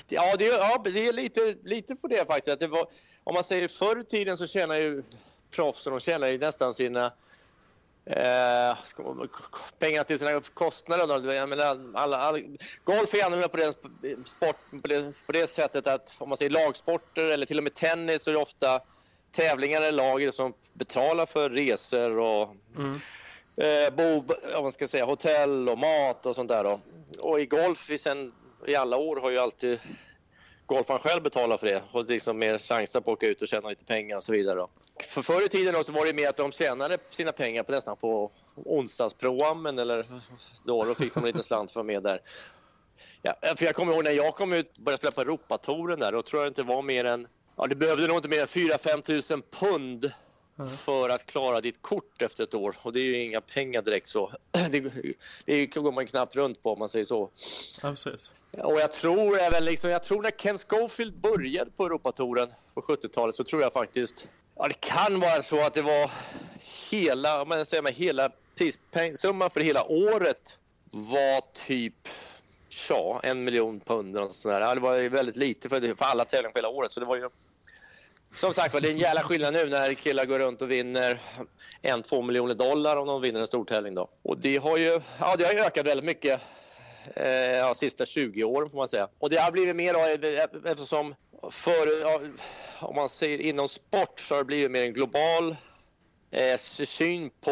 ja, 0.08 0.36
det, 0.38 0.46
ja, 0.46 0.82
det 0.84 1.08
är 1.08 1.14
lite, 1.14 1.56
lite 1.64 1.96
på 1.96 2.08
det 2.08 2.28
faktiskt. 2.28 2.54
Att 2.54 2.60
det 2.60 2.68
var, 2.68 2.88
om 3.24 3.34
man 3.34 3.44
säger 3.44 3.68
förr 3.68 4.02
i 4.02 4.04
tiden 4.04 4.38
så 4.38 4.48
tjänar 4.48 4.76
ju 4.76 5.04
proffsen, 5.56 5.94
de 5.94 6.00
tjänar 6.00 6.28
ju 6.28 6.38
nästan 6.38 6.74
sina 6.74 7.14
Eh, 8.10 8.78
pengarna 9.80 10.04
till 10.04 10.20
sina 10.20 10.42
kostnader. 10.54 11.34
Jag 11.34 11.50
menar, 11.50 11.92
alla, 11.94 12.18
alla, 12.18 12.40
golf 12.84 13.14
är 13.14 13.26
annorlunda 13.26 13.50
på 13.50 13.58
det, 13.58 13.74
sport, 14.28 14.56
på, 14.82 14.88
det, 14.88 15.14
på 15.26 15.32
det 15.32 15.48
sättet 15.48 15.88
att 15.88 16.16
om 16.18 16.30
man 16.30 16.38
säger 16.38 16.50
lagsporter 16.50 17.26
eller 17.26 17.46
till 17.46 17.58
och 17.58 17.64
med 17.64 17.74
tennis 17.74 18.24
så 18.24 18.30
är 18.30 18.34
det 18.34 18.40
ofta 18.40 18.82
tävlingar 19.32 19.82
eller 19.82 19.92
lag 19.92 20.34
som 20.34 20.54
betalar 20.74 21.26
för 21.26 21.50
resor 21.50 22.18
och 22.18 22.56
mm. 22.78 22.92
eh, 23.56 23.96
bo, 23.96 24.34
om 24.56 24.64
man 24.64 24.72
ska 24.72 24.88
säga, 24.88 25.06
hotell 25.06 25.70
och 25.70 25.78
mat 25.78 26.26
och 26.26 26.36
sånt 26.36 26.50
där. 26.50 26.64
Då. 26.64 26.80
Och 27.20 27.40
i 27.40 27.46
golf 27.46 27.90
sen, 28.00 28.32
i 28.68 28.76
alla 28.76 28.98
år 28.98 29.22
har 29.22 29.30
ju 29.30 29.38
alltid 29.38 29.80
golfaren 30.66 31.00
själv 31.02 31.24
betalat 31.24 31.60
för 31.60 31.68
det 31.68 31.84
och 31.92 32.06
liksom 32.06 32.40
mer 32.40 32.58
chanser 32.58 33.02
på 33.02 33.12
att 33.12 33.18
åka 33.18 33.28
ut 33.28 33.42
och 33.42 33.48
tjäna 33.48 33.70
lite 33.70 33.86
pengar 33.86 34.18
och 34.18 34.24
så 34.24 34.32
vidare. 34.32 34.56
Då. 34.56 34.70
För 35.04 35.22
förr 35.22 35.46
i 35.46 35.50
tiden 35.50 35.74
då 35.74 35.84
så 35.84 35.92
var 35.92 36.06
det 36.06 36.14
mer 36.14 36.30
att 36.30 36.38
de 36.38 36.52
tjänade 36.52 36.98
sina 37.10 37.32
pengar 37.32 37.64
på 37.64 37.72
nästan 37.72 37.98
på 37.98 38.32
onsdagsprogrammen 38.56 39.80
eller 39.80 40.06
då, 40.66 40.84
då 40.84 40.96
fick 40.96 41.14
de 41.14 41.20
en 41.20 41.26
liten 41.26 41.44
slant 41.44 41.72
för 41.72 41.84
med 41.84 42.04
där. 42.04 42.22
Ja, 43.22 43.36
för 43.56 43.66
jag 43.66 43.76
kommer 43.76 43.94
ihåg 43.94 44.04
när 44.04 44.12
jag 44.12 44.36
kom 44.36 44.54
ut 44.54 44.78
och 44.78 44.84
började 44.84 45.02
spela 45.02 45.12
på 45.12 45.22
Europatouren 45.22 46.00
där, 46.00 46.12
då 46.12 46.22
tror 46.22 46.42
jag 46.42 46.50
inte 46.50 46.64
var 46.64 46.82
mer 46.82 47.06
än, 47.06 47.28
ja 47.56 47.68
det 47.68 47.76
behövde 47.76 48.08
nog 48.08 48.18
inte 48.18 48.30
mer 48.30 48.42
än 48.42 48.48
4-5 48.48 49.02
tusen 49.02 49.42
pund 49.60 50.12
för 50.68 51.10
att 51.10 51.26
klara 51.26 51.62
ditt 51.62 51.82
kort 51.82 52.22
efter 52.22 52.44
ett 52.44 52.54
år. 52.54 52.76
Och 52.82 52.94
det 52.94 53.00
är 53.00 53.04
ju 53.04 53.24
inga 53.24 53.42
pengar 53.42 53.82
direkt 53.82 54.08
så. 54.08 54.32
Det, 54.72 55.16
det 55.46 55.66
går 55.66 55.92
man 55.92 56.08
knappt 56.08 56.36
runt 56.36 56.64
på 56.64 56.74
om 56.74 56.80
man 56.80 56.90
säger 56.90 57.06
så. 57.06 57.30
Ja, 57.82 57.92
precis. 57.92 58.32
Och 58.58 58.80
jag 58.80 58.94
tror 58.94 59.40
även 59.40 59.66
liksom, 59.66 59.90
jag 59.90 60.04
tror 60.04 60.22
när 60.22 60.32
Ken 60.32 60.58
Schofield 60.58 61.20
började 61.20 61.72
på 61.72 61.86
Europatouren 61.86 62.50
på 62.74 62.82
70-talet 62.82 63.36
så 63.36 63.44
tror 63.44 63.62
jag 63.62 63.74
faktiskt, 63.74 64.30
ja 64.60 64.68
det 64.68 64.82
kan 64.82 65.20
vara 65.20 65.42
så 65.42 65.60
att 65.60 65.74
det 65.74 65.82
var 65.82 66.12
hela, 66.92 67.42
om 67.42 67.50
man 67.50 67.66
säger 67.66 67.84
med 67.84 67.94
hela 67.94 68.30
prissumman 68.92 69.50
för 69.50 69.62
hela 69.62 69.84
året 69.84 70.60
var 70.92 71.42
typ 71.68 72.08
ja, 72.90 73.20
en 73.24 73.44
miljon 73.44 73.80
pund 73.80 74.18
och 74.18 74.32
sådär. 74.32 74.76
Det 74.76 74.82
var 74.82 75.10
väldigt 75.10 75.36
lite 75.36 75.70
för, 75.70 75.96
för 75.96 76.06
alla 76.06 76.26
tävlingar 76.26 76.52
på 76.52 76.58
hela 76.58 76.70
året 76.70 76.92
så 76.92 77.00
det 77.00 77.06
var 77.06 77.16
ju 77.16 77.30
som 78.36 78.54
sagt 78.54 78.82
det 78.82 78.88
är 78.88 78.92
en 78.92 78.98
jävla 78.98 79.24
skillnad 79.24 79.54
nu 79.54 79.66
när 79.66 79.94
killar 79.94 80.26
går 80.26 80.40
runt 80.40 80.62
och 80.62 80.72
vinner 80.72 81.20
en, 81.82 82.02
två 82.02 82.22
miljoner 82.22 82.56
dollar 82.56 82.98
om 82.98 83.08
de 83.08 83.22
vinner 83.22 83.40
en 83.40 83.48
stortävling. 83.48 83.96
då. 83.96 84.10
Och 84.22 84.38
det 84.38 84.58
har 84.58 84.78
ju, 84.78 85.02
ja 85.20 85.36
det 85.38 85.44
har 85.44 85.66
ökat 85.66 85.86
väldigt 85.86 86.06
mycket 86.06 86.42
eh, 87.16 87.30
ja, 87.32 87.74
sista 87.74 88.06
20 88.06 88.44
åren 88.44 88.70
får 88.70 88.78
man 88.78 88.88
säga. 88.88 89.08
Och 89.20 89.30
det 89.30 89.38
har 89.38 89.52
blivit 89.52 89.76
mer 89.76 89.94
då 89.94 90.28
eh, 90.28 90.72
eftersom 90.72 91.16
för, 91.52 92.06
om 92.80 92.96
man 92.96 93.10
säger 93.10 93.42
inom 93.42 93.68
sport 93.68 94.20
så 94.20 94.36
har 94.36 94.40
det 94.40 94.46
blivit 94.46 94.72
mer 94.72 94.84
en 94.84 94.94
global 94.94 95.56
eh, 96.32 96.58
syn 96.58 97.30
på 97.42 97.52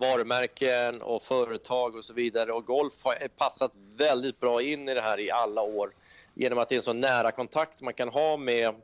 varumärken 0.00 1.02
och 1.02 1.22
företag 1.22 1.96
och 1.96 2.04
så 2.04 2.14
vidare. 2.14 2.52
Och 2.52 2.64
golf 2.64 3.04
har 3.04 3.22
eh, 3.22 3.28
passat 3.28 3.72
väldigt 3.96 4.40
bra 4.40 4.62
in 4.62 4.88
i 4.88 4.94
det 4.94 5.00
här 5.00 5.20
i 5.20 5.30
alla 5.30 5.62
år 5.62 5.92
genom 6.34 6.58
att 6.58 6.68
det 6.68 6.74
är 6.74 6.76
en 6.76 6.82
så 6.82 6.92
nära 6.92 7.30
kontakt 7.30 7.82
man 7.82 7.94
kan 7.94 8.08
ha 8.08 8.36
med 8.36 8.74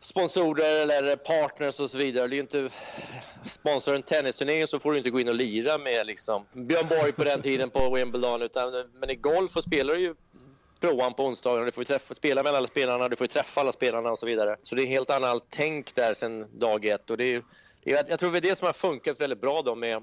sponsorer 0.00 0.88
eller 0.88 1.16
partners 1.16 1.80
och 1.80 1.90
så 1.90 1.98
vidare. 1.98 2.28
Det 2.28 2.36
är 2.36 2.40
inte 2.40 2.70
sponsrar 3.44 3.94
en 3.94 4.02
tennisturnering 4.02 4.66
så 4.66 4.78
får 4.78 4.92
du 4.92 4.98
inte 4.98 5.10
gå 5.10 5.20
in 5.20 5.28
och 5.28 5.34
lira 5.34 5.78
med 5.78 6.06
liksom 6.06 6.46
Björn 6.52 6.88
Borg 6.88 7.12
på 7.12 7.24
den 7.24 7.42
tiden 7.42 7.70
på 7.70 7.94
Wimbledon. 7.94 8.42
Utan, 8.42 8.72
men 8.94 9.10
i 9.10 9.14
golf 9.14 9.50
så 9.52 9.62
spelar 9.62 9.94
du 9.94 10.00
ju 10.00 10.14
proan 10.80 11.14
på 11.14 11.24
onsdagen. 11.24 11.64
Du 11.64 11.72
får 11.72 11.84
träffa, 11.84 12.14
spela 12.14 12.42
med 12.42 12.54
alla 12.54 12.68
spelarna, 12.68 13.08
du 13.08 13.16
får 13.16 13.26
träffa 13.26 13.60
alla 13.60 13.72
spelarna 13.72 14.10
och 14.10 14.18
så 14.18 14.26
vidare. 14.26 14.56
Så 14.62 14.74
det 14.74 14.82
är 14.82 14.86
helt 14.86 15.10
annat 15.10 15.44
tänk 15.48 15.94
där 15.94 16.14
sedan 16.14 16.58
dag 16.58 16.84
ett. 16.84 17.10
Och 17.10 17.16
det 17.16 17.24
är, 17.24 17.42
det 17.82 17.92
är, 17.92 18.04
jag 18.08 18.18
tror 18.18 18.32
det 18.32 18.38
är 18.38 18.40
det 18.40 18.54
som 18.54 18.66
har 18.66 18.72
funkat 18.72 19.20
väldigt 19.20 19.40
bra 19.40 19.62
då 19.62 19.74
med 19.74 20.02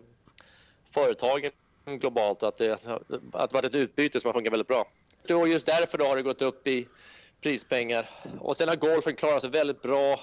företagen 0.93 1.51
globalt. 1.85 2.43
Att 2.43 2.57
det, 2.57 2.73
att 2.73 2.83
det 3.07 3.17
har 3.31 3.53
varit 3.53 3.65
ett 3.65 3.75
utbyte 3.75 4.21
som 4.21 4.27
har 4.27 4.33
funkat 4.33 4.53
väldigt 4.53 4.67
bra. 4.67 4.87
Och 5.29 5.47
just 5.47 5.65
därför 5.65 5.97
då 5.97 6.05
har 6.05 6.15
det 6.15 6.21
gått 6.21 6.41
upp 6.41 6.67
i 6.67 6.87
prispengar. 7.41 8.05
Och 8.39 8.57
sen 8.57 8.69
har 8.69 8.75
golfen 8.75 9.15
klarat 9.15 9.41
sig 9.41 9.49
väldigt 9.49 9.81
bra 9.81 10.19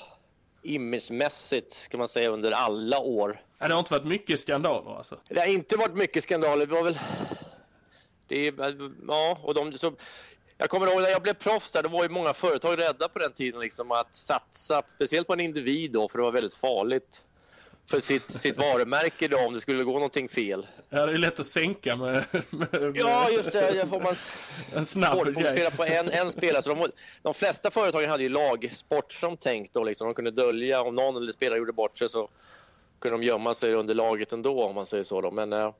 imagemässigt 0.63 1.89
kan 1.91 1.99
man 1.99 2.09
säga 2.09 2.31
under 2.31 2.53
alla 2.53 2.99
år. 2.99 3.41
det 3.59 3.75
har 3.75 3.79
inte 3.79 3.93
varit 3.93 4.07
mycket 4.07 4.41
skandaler 4.41 4.97
alltså? 4.97 5.19
Det 5.29 5.41
har 5.41 5.47
inte 5.47 5.77
varit 5.77 5.95
mycket 5.95 6.23
skandaler. 6.23 6.67
Det 6.67 6.75
var 6.75 6.83
väl... 6.83 6.99
Det 8.27 8.47
är, 8.47 8.55
ja, 9.09 9.39
och 9.43 9.55
de, 9.55 9.73
så, 9.73 9.93
jag 10.59 10.71
kommer 10.71 10.87
ihåg 10.87 11.03
när 11.03 11.09
jag 11.09 11.23
blev 11.23 11.35
proffs 11.35 11.73
där, 11.73 11.83
då 11.83 11.89
var 11.89 12.03
ju 12.03 12.09
många 12.09 12.33
företag 12.33 12.79
rädda 12.79 13.09
på 13.09 13.19
den 13.19 13.33
tiden 13.33 13.61
liksom 13.61 13.91
att 13.91 14.15
satsa, 14.15 14.83
speciellt 14.95 15.27
på 15.27 15.33
en 15.33 15.41
individ 15.41 15.91
då, 15.93 16.09
för 16.09 16.19
det 16.19 16.25
var 16.25 16.33
väldigt 16.33 16.55
farligt 16.55 17.23
för 17.91 18.01
sitt, 18.01 18.31
sitt 18.41 18.59
varumärke 18.59 19.29
då 19.29 19.39
om 19.39 19.55
det 19.55 19.61
skulle 19.61 19.85
gå 19.85 19.93
någonting 19.93 20.29
fel. 20.29 20.67
Ja, 20.91 21.07
det 21.07 21.13
är 21.13 21.17
lätt 21.17 21.41
att 21.41 21.47
sänka 21.47 21.97
med... 21.97 22.25
med 22.51 22.93
ja, 22.95 23.31
just 23.31 23.53
det. 23.53 23.83
Om 23.91 24.03
man 24.03 24.15
en 24.75 24.87
snabb 24.87 25.35
fokusera 25.35 25.71
på 25.71 25.85
en, 25.85 26.09
en 26.09 26.31
spelare. 26.31 26.63
Så 26.63 26.75
de, 26.75 26.87
de 27.23 27.35
flesta 27.35 27.71
företagen 27.71 28.11
hade 28.11 28.23
ju 28.23 28.29
lagsport 28.29 29.13
som 29.13 29.37
tänkt 29.37 29.75
då 29.75 29.85
liksom. 29.85 30.07
De 30.07 30.15
kunde 30.15 30.31
dölja 30.31 30.83
om 30.83 30.95
någon 30.95 31.17
eller 31.17 31.33
spelare 31.33 31.59
gjorde 31.59 31.73
bort 31.73 31.99
sig 31.99 32.09
så 32.09 32.29
kunde 32.99 33.19
de 33.19 33.23
gömma 33.23 33.55
sig 33.55 33.75
under 33.75 33.95
laget 33.95 34.33
ändå 34.33 34.65
om 34.65 34.75
man 34.75 34.87
säger 34.87 35.05
så 35.05 35.21
då. 35.21 35.31
Men, 35.31 35.53
äh, 35.53 35.73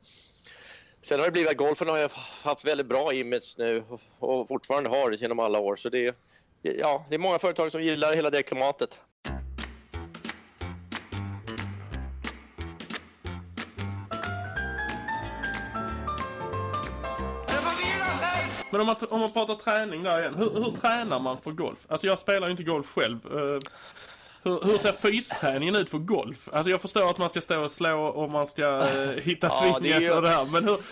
Sen 1.05 1.19
har 1.19 1.27
det 1.27 1.33
blivit 1.33 1.51
att 1.51 1.57
golfen 1.57 1.89
har 1.89 2.11
haft 2.45 2.65
väldigt 2.65 2.87
bra 2.87 3.13
image 3.13 3.55
nu 3.59 3.85
och 4.19 4.49
fortfarande 4.49 4.91
har 4.91 5.11
det 5.11 5.17
genom 5.17 5.39
alla 5.39 5.59
år. 5.59 5.77
Så 5.77 5.89
det 5.89 6.07
är, 6.07 6.15
ja, 6.63 7.07
det 7.09 7.15
är 7.15 7.19
många 7.19 7.39
företag 7.39 7.73
som 7.73 7.83
gillar 7.83 8.15
hela 8.15 8.31
det 8.31 8.43
klimatet. 8.43 8.99
Men 18.71 18.81
om 18.81 18.87
man, 18.87 18.97
om 19.11 19.21
man 19.21 19.33
pratar 19.33 19.55
träning 19.55 20.03
där 20.03 20.21
igen. 20.21 20.35
Hur, 20.35 20.51
hur 20.51 20.77
tränar 20.81 21.19
man 21.19 21.41
för 21.41 21.51
golf? 21.51 21.79
Alltså 21.89 22.07
jag 22.07 22.19
spelar 22.19 22.47
ju 22.47 22.51
inte 22.51 22.63
golf 22.63 22.87
själv. 22.87 23.19
Eh, 23.27 23.59
hur, 24.43 24.65
hur, 24.65 24.79
ser 24.79 24.93
fysträningen 24.93 25.77
ut 25.77 25.91
för 25.91 25.99
golf? 25.99 26.49
Alltså 26.53 26.71
jag 26.71 26.81
förstår 26.81 27.07
att 27.07 27.19
man 27.19 27.29
ska 27.29 27.41
stå 27.41 27.61
och 27.65 27.71
slå 27.71 28.07
och 28.07 28.31
man 28.31 28.47
ska 28.47 28.77
uh, 28.77 29.11
hitta 29.23 29.47
ja, 29.47 29.81
svingen 29.81 30.03
ju... 30.03 30.13
och 30.13 30.23
det 30.23 30.29
här. 30.29 30.45
Men 30.45 30.65
hur, 30.65 30.83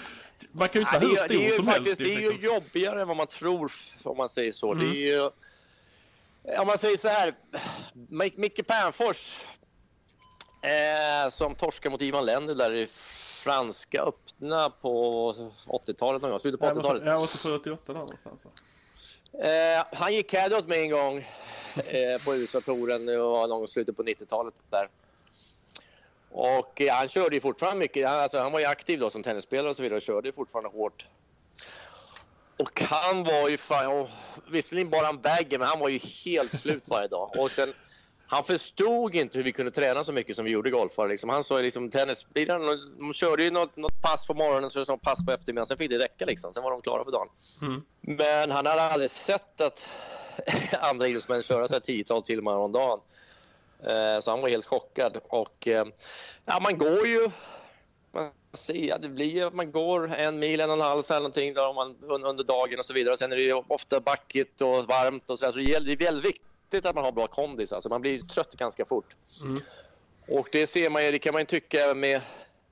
man 0.53 0.69
kan 0.69 0.83
ju 0.83 0.87
inte 0.87 0.99
vara 0.99 1.09
hur 1.09 1.17
stor 1.17 1.29
det 1.29 1.49
är 1.49 1.57
som 1.57 1.65
faktiskt, 1.65 1.87
helst. 1.87 1.99
Det 1.99 2.15
är 2.15 2.21
ju 2.21 2.33
liksom. 2.33 2.55
jobbigare 2.55 3.03
än 3.03 3.09
vad 3.09 3.17
man 3.17 3.27
tror 3.27 3.73
om 4.05 4.17
man 4.17 4.29
säger 4.29 4.53
så. 4.53 4.73
Mm. 4.73 4.89
Det 4.89 4.97
är 4.97 5.15
ju, 5.15 5.31
om 6.61 6.67
man 6.67 6.79
säger 6.79 6.97
så 6.97 7.09
här. 7.09 7.33
Micke 8.37 8.67
Pernfors 8.67 9.45
eh, 10.63 11.31
som 11.31 11.55
torskade 11.55 11.93
mot 11.93 12.03
Ivan 12.03 12.27
Lender 12.27 12.55
där 12.55 12.75
i 12.75 12.87
franska 13.45 14.03
öppna 14.03 14.71
på 14.71 15.33
80-talet 15.33 16.23
någon 16.23 16.31
gång, 16.31 16.41
slutet 16.41 16.61
på 16.61 16.67
80-talet. 16.67 17.03
Ja, 17.07 17.15
87-88 17.15 17.79
där 17.87 17.95
någonstans. 17.95 18.41
Eh, 19.33 19.99
han 19.99 20.15
gick 20.15 20.31
caddy 20.31 20.55
åt 20.55 20.69
mig 20.69 20.83
en 20.83 20.91
gång 20.91 21.27
eh, 21.77 22.25
på 22.25 22.37
USA-touren 22.37 23.05
någon 23.05 23.51
gång 23.51 23.65
i 23.65 23.69
slutet 23.69 23.97
på 23.97 24.03
90-talet 24.03 24.55
där. 24.71 24.89
Och 26.31 26.81
eh, 26.81 26.95
han 26.95 27.09
körde 27.09 27.37
ju 27.37 27.41
fortfarande 27.41 27.79
mycket. 27.79 28.09
Han, 28.09 28.21
alltså, 28.21 28.39
han 28.39 28.53
var 28.53 28.61
ju 28.61 28.67
aktiv 28.67 28.99
då 28.99 29.11
som 29.11 29.23
tennisspelare 29.23 29.71
och 29.71 29.77
så 29.77 29.83
vidare 29.83 29.97
och 29.97 30.03
körde 30.03 30.33
fortfarande 30.33 30.71
hårt. 30.71 31.09
Och 32.57 32.81
han 32.81 33.23
var 33.23 33.49
ju 33.49 33.57
fan, 33.57 34.09
visserligen 34.51 34.91
bara 34.91 35.09
en 35.09 35.21
bagger, 35.21 35.59
men 35.59 35.69
han 35.69 35.79
var 35.79 35.89
ju 35.89 35.99
helt 36.25 36.55
slut 36.55 36.89
varje 36.89 37.09
dag. 37.09 37.31
Och 37.39 37.51
sen 37.51 37.75
han 38.27 38.45
förstod 38.45 39.15
inte 39.15 39.39
hur 39.39 39.45
vi 39.45 39.53
kunde 39.53 39.71
träna 39.71 40.05
så 40.05 40.13
mycket 40.13 40.37
som 40.37 40.45
vi 40.45 40.51
gjorde 40.51 40.71
golfare. 40.71 41.09
Liksom. 41.09 41.31
Han 41.31 41.45
sa 41.45 41.61
liksom 41.61 41.91
tennisbilarna, 41.91 42.65
de 42.99 43.13
körde 43.13 43.45
ju 43.45 43.51
något, 43.51 43.77
något 43.77 44.03
pass 44.03 44.27
på 44.27 44.35
morgonen 44.35 44.71
så 44.71 44.85
något 44.85 45.03
pass 45.03 45.27
på 45.27 45.33
eftermiddagen. 45.33 45.67
Sen 45.67 45.79
fick 45.79 45.91
det 45.91 45.99
räcka 45.99 46.25
liksom. 46.25 46.53
Sen 46.53 46.63
var 46.63 46.71
de 46.71 46.83
klara 46.83 47.05
för 47.05 47.13
dagen. 47.13 47.29
Mm. 47.63 47.83
Men 48.01 48.51
han 48.51 48.67
hade 48.67 48.83
aldrig 48.83 49.11
sett 49.11 49.61
att 49.61 49.91
andra 50.81 51.09
idrottsmän 51.09 51.43
köra 51.43 51.69
så 51.69 51.75
här 51.75 51.81
tiotal 51.81 52.23
timmar 52.23 52.57
om 52.57 52.73
dagen. 52.73 53.01
Eh, 53.83 54.21
så 54.21 54.31
han 54.31 54.41
var 54.41 54.49
helt 54.49 54.67
chockad. 54.67 55.19
Och 55.29 55.69
eh, 55.69 55.87
ja, 56.45 56.61
man 56.61 56.79
går 56.79 57.07
ju 57.07 57.31
man 58.13 58.31
ser, 58.53 58.99
det 58.99 59.09
blir 59.09 59.47
att 59.47 59.55
man 59.55 59.73
går 59.73 60.15
en 60.15 60.39
mil, 60.39 60.61
en 60.61 60.71
och 60.71 60.77
en 60.77 60.83
halv 60.83 61.03
så 61.03 61.15
någonting 61.15 61.55
där 61.55 61.73
man, 61.73 61.97
under 62.25 62.45
dagen 62.45 62.79
och 62.79 62.87
så 62.87 62.93
vidare. 62.93 63.13
Och 63.13 63.19
sen 63.19 63.33
är 63.33 63.37
det 63.37 63.43
ju 63.43 63.63
ofta 63.69 64.01
backigt 64.01 64.61
och 64.61 64.85
varmt 64.85 65.31
och 65.31 65.39
så, 65.39 65.45
där, 65.45 65.53
så 65.53 65.59
det 65.59 65.93
är 65.93 65.97
väldigt 65.97 66.25
viktigt 66.25 66.87
att 66.87 66.95
man 66.95 67.05
har 67.05 67.13
bra 67.13 67.27
kondis. 67.27 67.73
Alltså 67.73 67.89
man 67.89 68.01
blir 68.01 68.19
trött 68.19 68.57
ganska 68.57 68.85
fort. 68.85 69.17
Mm. 69.43 69.57
Och 70.29 70.49
det 70.53 70.67
ser 70.67 70.91
man 70.91 71.05
ju, 71.05 71.11
det 71.11 71.19
kan 71.19 71.33
man 71.33 71.43
ju 71.43 71.47
tycka 71.47 71.95
med 71.95 72.21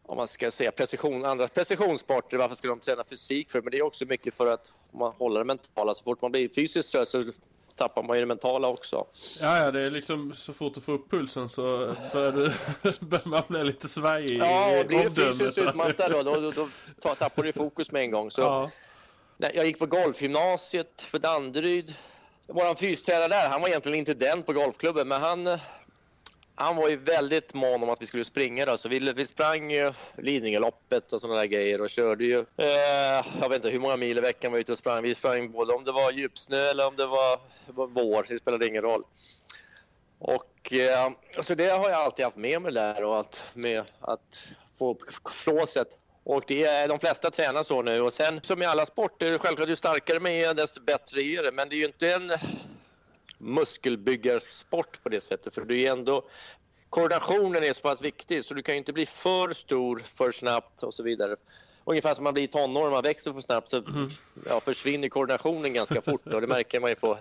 om 0.08 0.16
man 0.16 0.26
ska 0.26 0.50
säga 0.50 0.72
precision, 0.72 1.24
andra 1.24 1.48
precisionssporter, 1.48 2.36
varför 2.36 2.54
ska 2.54 2.68
de 2.68 2.80
träna 2.80 3.04
fysik 3.04 3.50
för? 3.50 3.62
Men 3.62 3.70
det 3.70 3.78
är 3.78 3.82
också 3.82 4.04
mycket 4.04 4.34
för 4.34 4.46
att 4.46 4.72
man 4.92 5.12
håller 5.12 5.38
det 5.40 5.44
mentala. 5.44 5.94
Så 5.94 6.04
fort 6.04 6.22
man 6.22 6.30
blir 6.30 6.48
fysiskt 6.48 6.92
trött 6.92 7.08
så 7.08 7.22
tappar 7.74 8.02
man 8.02 8.16
ju 8.16 8.20
det 8.20 8.26
mentala 8.26 8.68
också. 8.68 9.06
Ja, 9.40 9.64
ja, 9.64 9.70
det 9.70 9.80
är 9.86 9.90
liksom 9.90 10.34
så 10.34 10.52
fort 10.52 10.74
du 10.74 10.80
får 10.80 10.92
upp 10.92 11.10
pulsen 11.10 11.48
så 11.48 11.92
börjar, 12.12 12.32
du, 12.32 12.52
börjar 13.00 13.28
man 13.28 13.42
bli 13.48 13.64
lite 13.64 13.88
svajig 13.88 14.38
Ja, 14.38 14.80
och 14.80 14.86
blir 14.86 15.04
du 15.04 15.10
fysiskt 15.10 15.58
utmattad 15.58 16.12
då, 16.12 16.22
då, 16.22 16.40
då, 16.50 16.68
då 17.02 17.14
tappar 17.14 17.42
du 17.42 17.52
fokus 17.52 17.92
med 17.92 18.02
en 18.02 18.10
gång. 18.10 18.30
Så, 18.30 18.40
ja. 18.40 18.70
Jag 19.54 19.66
gick 19.66 19.78
på 19.78 19.86
golfgymnasiet 19.86 21.02
för 21.02 21.18
Danderyd 21.18 21.94
vår 22.48 22.74
fystränare 22.74 23.28
där, 23.28 23.48
han 23.48 23.60
var 23.60 23.68
egentligen 23.68 23.98
intendent 23.98 24.46
på 24.46 24.52
golfklubben, 24.52 25.08
men 25.08 25.20
han, 25.20 25.58
han 26.58 26.76
var 26.76 26.88
ju 26.88 26.96
väldigt 26.96 27.54
mån 27.54 27.82
om 27.82 27.90
att 27.90 28.02
vi 28.02 28.06
skulle 28.06 28.24
springa 28.24 28.66
då, 28.66 28.76
så 28.76 28.88
vi, 28.88 29.12
vi 29.12 29.26
sprang 29.26 29.70
ju 29.70 29.92
Lidingöloppet 30.16 31.12
och 31.12 31.20
sådana 31.20 31.38
där 31.38 31.46
grejer 31.46 31.80
och 31.80 31.90
körde 31.90 32.24
ju, 32.24 32.38
eh, 32.38 33.26
jag 33.40 33.48
vet 33.48 33.54
inte 33.54 33.70
hur 33.70 33.80
många 33.80 33.96
mil 33.96 34.18
i 34.18 34.20
veckan 34.20 34.52
var 34.52 34.58
ute 34.58 34.72
och 34.72 34.78
sprang. 34.78 35.02
Vi 35.02 35.14
sprang 35.14 35.52
både 35.52 35.72
om 35.72 35.84
det 35.84 35.92
var 35.92 36.12
djupsnö 36.12 36.70
eller 36.70 36.86
om 36.86 36.96
det 36.96 37.06
var, 37.06 37.40
var 37.66 37.86
vår, 37.86 38.26
det 38.28 38.38
spelade 38.38 38.66
ingen 38.66 38.82
roll. 38.82 39.02
Och 40.18 40.72
eh, 40.72 41.10
så 41.40 41.54
det 41.54 41.68
har 41.68 41.90
jag 41.90 41.98
alltid 41.98 42.24
haft 42.24 42.36
med 42.36 42.62
mig 42.62 42.72
där 42.72 43.04
och 43.04 43.20
att, 43.20 43.42
med 43.54 43.84
att 44.00 44.48
få 44.78 44.96
flåset 45.44 45.88
och 46.24 46.44
det 46.46 46.64
är, 46.64 46.88
de 46.88 46.98
flesta 46.98 47.30
tränar 47.30 47.62
så 47.62 47.82
nu. 47.82 48.00
Och 48.00 48.12
sen 48.12 48.40
som 48.42 48.62
i 48.62 48.66
alla 48.66 48.86
sporter, 48.86 49.38
självklart 49.38 49.68
ju 49.68 49.76
starkare 49.76 50.20
man 50.20 50.32
är 50.32 50.54
desto 50.54 50.80
bättre 50.80 51.22
är 51.22 51.42
det. 51.42 51.52
Men 51.52 51.68
det 51.68 51.74
är 51.74 51.78
ju 51.78 51.86
inte 51.86 52.12
en 52.12 52.32
muskelbyggarsport 53.38 55.02
på 55.02 55.08
det 55.08 55.20
sättet. 55.20 55.54
För 55.54 55.64
det 55.64 55.86
är 55.86 55.92
ändå 55.92 56.28
koordinationen 56.90 57.64
är 57.64 57.72
så 57.72 57.82
pass 57.82 58.02
viktig 58.02 58.44
så 58.44 58.54
du 58.54 58.62
kan 58.62 58.74
inte 58.74 58.92
bli 58.92 59.06
för 59.06 59.52
stor 59.52 59.98
för 59.98 60.32
snabbt 60.32 60.82
och 60.82 60.94
så 60.94 61.02
vidare. 61.02 61.36
Ungefär 61.84 62.14
som 62.14 62.24
man 62.24 62.34
blir 62.34 62.46
tonåring, 62.46 62.92
man 62.92 63.02
växer 63.02 63.32
för 63.32 63.40
snabbt 63.40 63.70
så 63.70 63.76
mm. 63.76 64.08
ja, 64.48 64.60
försvinner 64.60 65.08
koordinationen 65.08 65.72
ganska 65.72 66.00
fort 66.00 66.26
och 66.26 66.40
det 66.40 66.46
märker 66.46 66.80
man 66.80 66.90
ju 66.90 66.96
på 66.96 67.18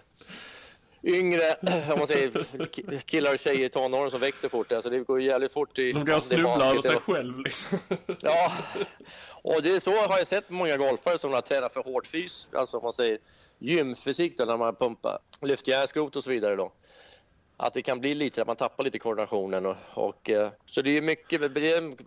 yngre, 1.03 1.55
om 1.91 1.97
man 1.97 2.07
säger 2.07 2.31
killar 2.99 3.33
och 3.33 3.39
tjejer 3.39 3.65
i 3.65 3.69
tonåren 3.69 4.11
som 4.11 4.19
växer 4.19 4.49
fort. 4.49 4.71
Alltså 4.71 4.89
det 4.89 4.99
går 4.99 5.21
jävligt 5.21 5.53
fort 5.53 5.79
i 5.79 5.91
De 5.91 6.03
går 6.03 6.17
och 6.17 6.23
snubblar 6.23 6.69
över 6.69 6.81
sig 6.81 6.99
själv 6.99 7.39
liksom. 7.39 7.79
Ja, 8.21 8.51
och 9.41 9.61
det 9.61 9.75
är 9.75 9.79
så 9.79 9.91
har 9.91 10.17
jag 10.17 10.27
sett 10.27 10.49
många 10.49 10.77
golfare 10.77 11.17
som 11.17 11.33
har 11.33 11.41
tränat 11.41 11.73
för 11.73 11.83
hård 11.83 12.07
fys, 12.07 12.49
alltså 12.53 12.77
om 12.77 12.83
man 12.83 12.93
säger 12.93 13.17
gymfysik 13.59 14.37
då 14.37 14.45
när 14.45 14.57
man 14.57 14.75
pumpar 14.75 15.19
lyftjärnskrot 15.41 16.15
och 16.15 16.23
så 16.23 16.29
vidare 16.29 16.55
då. 16.55 16.71
Att 17.57 17.73
det 17.73 17.81
kan 17.81 17.99
bli 17.99 18.15
lite, 18.15 18.41
att 18.41 18.47
man 18.47 18.55
tappar 18.55 18.83
lite 18.83 18.99
koordinationen 18.99 19.65
och, 19.65 19.75
och 19.93 20.29
eh, 20.29 20.49
så 20.65 20.81
det 20.81 20.97
är 20.97 21.01
mycket, 21.01 21.53
det 21.53 21.71
är 21.71 21.77
en 21.77 21.97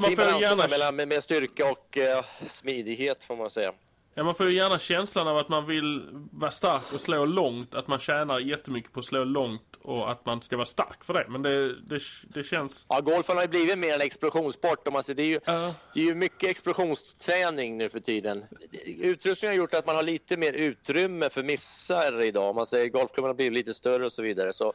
fin 0.00 0.16
balans 0.16 0.70
mellan 0.70 0.96
med, 0.96 1.08
med 1.08 1.22
styrka 1.22 1.70
och 1.70 1.98
uh, 1.98 2.24
smidighet 2.46 3.24
får 3.24 3.36
man 3.36 3.50
säga. 3.50 3.72
Ja, 4.14 4.24
man 4.24 4.34
får 4.34 4.48
ju 4.48 4.54
gärna 4.54 4.78
känslan 4.78 5.28
av 5.28 5.36
att 5.36 5.48
man 5.48 5.66
vill 5.66 6.08
vara 6.32 6.50
stark 6.50 6.92
och 6.94 7.00
slå 7.00 7.24
långt. 7.24 7.74
Att 7.74 7.88
man 7.88 7.98
tjänar 7.98 8.38
jättemycket 8.38 8.92
på 8.92 9.00
att 9.00 9.06
slå 9.06 9.24
långt 9.24 9.76
och 9.82 10.10
att 10.10 10.26
man 10.26 10.42
ska 10.42 10.56
vara 10.56 10.66
stark 10.66 11.04
för 11.04 11.14
det. 11.14 11.24
Men 11.28 11.42
det, 11.42 11.80
det, 11.80 12.00
det 12.34 12.44
känns... 12.44 12.86
Ja, 12.88 13.00
golfen 13.00 13.36
har 13.36 13.42
ju 13.42 13.48
blivit 13.48 13.78
mer 13.78 13.94
en 13.94 14.00
explosionssport. 14.00 14.86
Om 14.86 14.92
man 14.92 15.04
ser. 15.04 15.14
Det, 15.14 15.22
är 15.22 15.26
ju, 15.26 15.36
uh. 15.36 15.70
det 15.94 16.00
är 16.00 16.04
ju 16.04 16.14
mycket 16.14 16.50
explosionsträning 16.50 17.78
nu 17.78 17.88
för 17.88 18.00
tiden. 18.00 18.44
Utrustningen 18.84 19.56
har 19.56 19.58
gjort 19.58 19.74
att 19.74 19.86
man 19.86 19.96
har 19.96 20.02
lite 20.02 20.36
mer 20.36 20.52
utrymme 20.52 21.30
för 21.30 21.42
missar 21.42 22.22
idag. 22.22 22.50
Om 22.50 22.56
man 22.56 22.66
säger 22.66 22.88
golfklubbarna 22.88 23.30
har 23.30 23.36
blivit 23.36 23.52
lite 23.52 23.74
större 23.74 24.04
och 24.04 24.12
så 24.12 24.22
vidare. 24.22 24.52
Så 24.52 24.72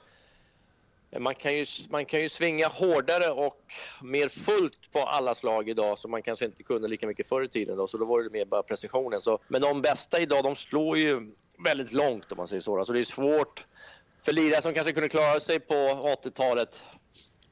man 1.19 1.35
kan, 1.35 1.55
ju, 1.55 1.65
man 1.89 2.05
kan 2.05 2.21
ju 2.21 2.29
svinga 2.29 2.67
hårdare 2.67 3.29
och 3.29 3.63
mer 4.01 4.27
fullt 4.27 4.91
på 4.91 4.99
alla 4.99 5.35
slag 5.35 5.69
idag 5.69 5.99
som 5.99 6.11
man 6.11 6.21
kanske 6.21 6.45
inte 6.45 6.63
kunde 6.63 6.87
lika 6.87 7.07
mycket 7.07 7.27
förr 7.27 7.43
i 7.43 7.49
tiden. 7.49 7.77
Då, 7.77 7.87
så 7.87 7.97
då 7.97 8.05
var 8.05 8.23
det 8.23 8.29
mer 8.29 8.45
bara 8.45 8.63
precisionen. 8.63 9.21
Så, 9.21 9.39
men 9.47 9.61
de 9.61 9.81
bästa 9.81 10.19
idag 10.19 10.43
de 10.43 10.55
slår 10.55 10.97
ju 10.97 11.31
väldigt 11.65 11.93
långt 11.93 12.31
om 12.31 12.37
man 12.37 12.47
säger 12.47 12.61
så. 12.61 12.85
Så 12.85 12.93
det 12.93 12.99
är 12.99 13.03
svårt 13.03 13.65
för 14.25 14.31
lirare 14.31 14.61
som 14.61 14.73
kanske 14.73 14.93
kunde 14.93 15.09
klara 15.09 15.39
sig 15.39 15.59
på 15.59 15.73
80-talet 15.73 16.83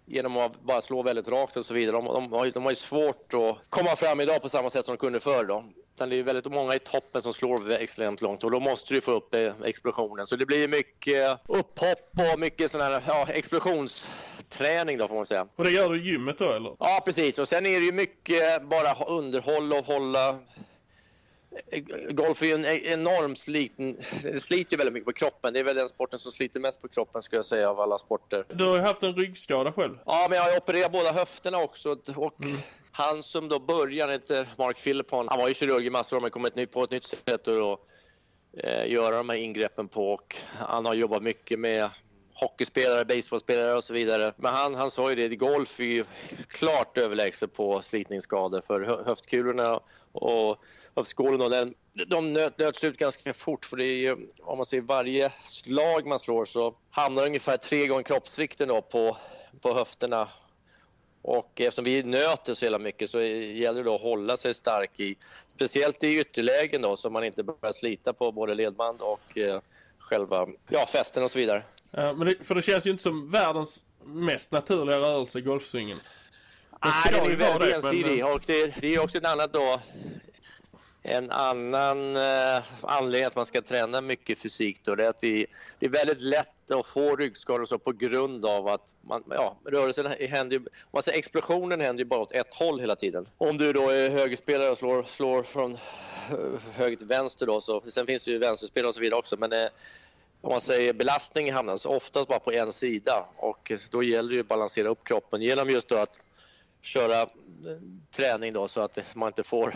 genom 0.06 0.38
att 0.38 0.62
bara 0.62 0.82
slå 0.82 1.04
väldigt 1.04 1.28
rakt 1.28 1.58
och 1.58 1.66
så 1.66 1.74
vidare. 1.74 1.96
De, 1.96 2.06
de, 2.06 2.34
har, 2.34 2.52
de 2.52 2.64
har 2.64 2.72
ju 2.72 2.76
svårt 2.76 3.34
att 3.34 3.58
komma 3.70 3.96
fram 3.96 4.22
idag 4.22 4.42
på 4.42 4.50
samma 4.50 4.70
sätt 4.70 4.86
som 4.86 4.96
de 4.96 4.98
kunde 4.98 5.20
förr. 5.20 5.46
Då. 5.46 5.66
Utan 5.96 6.10
det 6.10 6.16
är 6.16 6.24
väldigt 6.24 6.52
många 6.52 6.76
i 6.76 6.80
toppen 6.80 7.22
som 7.22 7.34
slår 7.34 7.72
extremt 7.72 8.22
långt 8.22 8.44
och 8.44 8.52
då 8.52 8.60
måste 8.60 8.94
du 8.94 9.02
få 9.02 9.12
upp 9.12 9.36
explosionen. 9.66 10.28
Så 10.28 10.36
det 10.36 10.46
blir 10.46 10.68
mycket 10.68 11.40
upphopp 11.48 12.12
och 12.34 12.40
mycket 12.40 12.72
sån 12.72 12.82
här 12.82 13.04
ja, 13.08 13.28
explosionsträning 13.30 14.98
då 14.98 15.08
får 15.08 15.16
man 15.16 15.26
säga. 15.26 15.48
Och 15.56 15.64
det 15.64 15.72
gör 15.72 15.90
du 15.90 16.02
i 16.02 16.06
gymmet 16.06 16.38
då 16.38 16.52
eller? 16.52 16.76
Ja 16.80 17.02
precis 17.06 17.40
och 17.40 17.48
sen 17.48 17.66
är 17.66 17.80
det 17.80 17.86
ju 17.86 17.92
mycket 17.92 18.64
bara 18.64 19.06
underhåll 19.06 19.74
och 19.74 19.86
hålla 19.86 20.36
Golf 22.10 22.42
är 22.42 22.46
ju 22.46 22.54
en 22.54 22.66
enorm 22.66 23.36
sliten, 23.36 23.98
det 24.24 24.40
sliter 24.40 24.78
väldigt 24.78 24.94
mycket 24.94 25.06
på 25.06 25.14
kroppen. 25.14 25.54
Det 25.54 25.60
är 25.60 25.64
väl 25.64 25.76
den 25.76 25.90
sporten 25.90 26.20
som 26.20 26.32
sliter 26.32 26.60
mest 26.60 26.82
på 26.82 26.88
kroppen 26.88 27.22
skulle 27.22 27.38
jag 27.38 27.46
säga 27.46 27.70
av 27.70 27.80
alla 27.80 27.98
sporter. 27.98 28.46
Du 28.54 28.66
har 28.66 28.76
ju 28.76 28.82
haft 28.82 29.04
en 29.04 29.16
ryggskada 29.16 29.72
själv. 29.72 29.98
Ja, 30.06 30.28
men 30.30 30.38
jag 30.38 30.44
har 30.44 30.58
opererat 30.58 30.92
båda 30.92 31.12
höfterna 31.12 31.58
också 31.58 31.98
och 32.16 32.46
mm. 32.46 32.58
Han 32.96 33.24
som 33.24 33.50
då 33.50 33.60
började, 33.60 34.14
heter 34.14 34.48
Mark 34.58 34.84
Philippon, 34.84 35.28
han 35.30 35.40
var 35.40 35.48
ju 35.48 35.54
kirurg 35.54 35.86
i 35.86 35.90
massor 35.90 36.18
år 36.18 36.22
men 36.22 36.32
kom 36.32 36.46
ett 36.46 36.72
på 36.72 36.84
ett 36.84 36.92
nytt 36.92 37.04
sätt 37.04 37.48
att 37.48 37.80
eh, 38.58 38.92
göra 38.92 39.18
de 39.18 39.30
här 39.30 39.38
ingreppen 39.38 39.88
på 39.88 40.14
och 40.14 40.36
han 40.58 40.86
har 40.86 40.94
jobbat 40.94 41.24
mycket 41.24 41.60
med 41.60 41.90
hockeyspelare, 42.34 43.06
baseballspelare 43.06 43.74
och 43.74 43.84
så 43.84 43.94
vidare. 43.94 44.34
Men 44.38 44.54
han, 44.54 44.76
han 44.76 44.92
sa 44.92 45.10
ju 45.10 45.16
det, 45.16 45.36
golf 45.36 45.80
är 45.80 45.84
ju 45.84 46.06
klart 46.48 46.98
överlägset 46.98 47.54
på 47.54 47.82
slitningsskador 47.82 48.62
för 48.62 49.04
höftkulorna 49.06 49.80
och 50.12 50.58
höftskålen 50.96 51.52
den, 51.52 51.74
de 52.08 52.34
nöt, 52.34 52.58
nöts 52.58 52.84
ut 52.84 52.98
ganska 52.98 53.34
fort 53.34 53.66
för 53.66 53.78
det 53.78 53.86
är 53.86 53.98
ju, 53.98 54.28
om 54.42 54.58
man 54.58 54.66
ser 54.66 54.82
varje 54.82 55.30
slag 55.44 56.06
man 56.06 56.20
slår 56.20 56.46
så 56.46 56.76
hamnar 56.90 57.26
ungefär 57.26 57.58
tre 57.58 57.88
gånger 57.88 58.04
kroppsvikten 58.04 58.68
då 58.68 58.82
på, 58.82 59.18
på 59.62 59.74
höfterna 59.74 60.28
Och 61.22 61.62
eftersom 61.62 61.86
vi 61.86 62.04
nöter 62.04 62.54
så 62.54 62.66
jävla 62.66 62.80
mycket 62.80 63.10
så 63.10 63.22
gäller 63.22 63.84
det 63.84 63.90
då 63.90 63.96
att 63.96 64.02
hålla 64.02 64.38
sig 64.38 64.54
stark 64.54 65.00
i, 65.00 65.16
speciellt 65.56 66.04
i 66.04 66.20
ytterlägen 66.20 66.82
då, 66.82 66.96
så 66.96 67.10
man 67.10 67.24
inte 67.24 67.44
börjar 67.44 67.72
slita 67.72 68.14
på 68.14 68.32
både 68.32 68.54
ledband 68.54 69.02
och 69.02 69.38
eh, 69.38 69.62
själva 70.00 70.48
ja, 70.70 70.86
fästen 70.86 71.24
och 71.24 71.32
så 71.32 71.40
vidare. 71.40 71.64
Ja, 71.96 72.14
men 72.16 72.28
det, 72.28 72.36
för 72.44 72.56
det 72.56 72.62
känns 72.62 72.88
ju 72.88 72.92
inte 72.92 73.04
som 73.04 73.32
världens 73.32 73.86
mest 74.06 74.52
naturliga 74.52 75.00
rörelse, 75.00 75.42
golfsvingen. 75.42 75.98
Nej, 76.86 76.94
den 77.12 77.26
är 77.26 77.30
ju 77.30 77.36
väldigt 77.36 77.76
ensidig 77.76 78.24
men... 78.24 78.34
och 78.34 78.42
det, 78.46 78.82
det 78.82 78.96
är 78.96 79.04
också 79.04 79.18
ett 79.18 79.26
annat 79.26 79.54
då 79.54 79.80
en 81.06 81.32
annan 81.32 82.16
eh, 82.16 82.64
anledning 82.82 83.26
att 83.26 83.36
man 83.36 83.46
ska 83.46 83.62
träna 83.62 84.02
mycket 84.02 84.40
fysik 84.40 84.84
då, 84.84 84.96
det 84.96 85.06
är 85.06 85.10
att 85.10 85.20
det, 85.20 85.46
det 85.80 85.86
är 85.86 85.90
väldigt 85.90 86.22
lätt 86.22 86.72
att 86.72 86.86
få 86.86 87.16
ryggskador 87.16 87.66
så 87.66 87.78
på 87.80 87.92
grund 87.92 88.46
av 88.46 88.68
att 88.68 88.94
man, 89.02 89.24
ja, 89.30 89.58
rörelsen 89.66 90.06
händer 90.30 90.58
ju, 90.58 90.66
säger, 91.02 91.18
explosionen 91.18 91.82
händer 91.82 92.04
ju 92.04 92.06
bara 92.06 92.20
åt 92.20 92.32
ett 92.32 92.54
håll 92.54 92.80
hela 92.80 92.96
tiden. 92.96 93.28
Om 93.38 93.58
du 93.58 93.74
då 93.74 93.90
är 93.90 94.10
högerspelare 94.10 94.70
och 94.70 94.78
slår, 94.78 95.04
slår 95.04 95.44
från 95.44 95.74
eh, 95.74 95.80
höger 96.76 96.98
till 96.98 97.08
vänster 97.08 97.46
då, 97.46 97.62
så, 97.62 97.80
sen 97.80 98.06
finns 98.06 98.26
det 98.26 98.32
ju 98.32 98.38
vänsterspelare 98.38 98.88
och 98.88 98.96
så 98.96 99.02
vidare 99.02 99.20
också, 99.20 99.38
men 99.38 99.54
eh, 99.54 99.68
om 100.44 100.52
man 100.52 100.62
säger 100.62 100.94
belastningen 100.94 101.56
hamnar 101.56 101.78
så 101.78 101.96
oftast 101.96 102.28
bara 102.28 102.40
på 102.40 102.52
en 102.52 102.74
sida 102.74 103.26
och 103.38 103.72
då 103.92 104.04
gäller 104.04 104.36
det 104.36 104.40
att 104.40 104.48
balansera 104.48 104.88
upp 104.88 105.04
kroppen 105.04 105.42
genom 105.42 105.70
just 105.70 105.88
då 105.88 105.98
att 105.98 106.20
köra 106.82 107.22
eh, 107.22 107.28
träning 108.16 108.54
då 108.54 108.68
så 108.68 108.82
att 108.82 109.16
man 109.16 109.28
inte 109.28 109.44
får... 109.44 109.76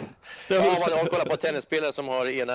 Ja, 0.49 0.61
man 0.61 0.91
har 0.99 1.05
kollat 1.05 1.29
på 1.29 1.35
tennisspelare 1.35 1.91
som 1.91 2.07
har 2.07 2.25
ena, 2.25 2.53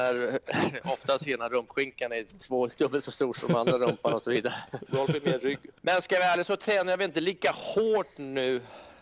oftast 0.84 1.28
ena 1.28 1.48
rumpskinkan 1.48 2.12
är 2.12 2.24
två 2.48 2.66
dubbelt 2.66 3.04
så 3.04 3.10
stor 3.10 3.32
som 3.32 3.54
andra 3.54 3.78
rumpan 3.78 4.12
och 4.12 4.22
så 4.22 4.30
vidare. 4.30 4.54
Golf 4.88 5.14
är 5.14 5.20
mer 5.20 5.38
rygg. 5.38 5.58
Men 5.80 6.02
ska 6.02 6.14
jag 6.14 6.22
vara 6.22 6.32
ärlig 6.32 6.46
så 6.46 6.56
tränar 6.56 6.92
jag 6.92 7.02
inte 7.02 7.20
lika 7.20 7.50
hårt 7.50 8.18
nu 8.18 8.60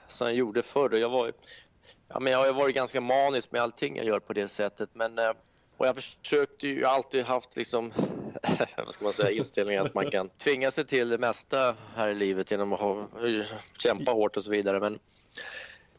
som 0.09 0.27
jag 0.27 0.37
gjorde 0.37 0.63
förr. 0.63 0.97
Jag, 0.97 1.09
var, 1.09 1.33
ja, 2.09 2.21
men 2.21 2.33
jag 2.33 2.39
har 2.39 2.53
varit 2.53 2.75
ganska 2.75 3.01
manisk 3.01 3.53
med 3.53 3.63
allting 3.63 3.97
jag 3.97 4.07
gör 4.07 4.21
på 4.21 4.33
det 4.33 4.49
sättet. 4.49 4.91
Men, 4.93 5.19
eh, 5.19 5.33
och 5.77 5.87
jag 5.87 5.95
försökte 5.97 6.69
ju 6.69 6.85
alltid 6.85 7.25
haft 7.25 7.57
liksom 7.57 7.93
vad 8.77 8.95
ska 8.95 9.05
man 9.05 9.13
säga, 9.13 9.31
inställningen 9.31 9.87
att 9.87 9.95
man 9.95 10.11
kan 10.11 10.29
tvinga 10.29 10.71
sig 10.71 10.87
till 10.87 11.09
det 11.09 11.19
mesta 11.19 11.77
här 11.97 12.09
i 12.09 12.15
livet 12.15 12.51
genom 12.51 12.73
att 12.73 12.81
ha, 12.81 13.09
kämpa 13.79 14.13
hårt 14.13 14.37
och 14.37 14.45
så 14.45 14.51
vidare. 14.51 14.81
Men 14.81 14.99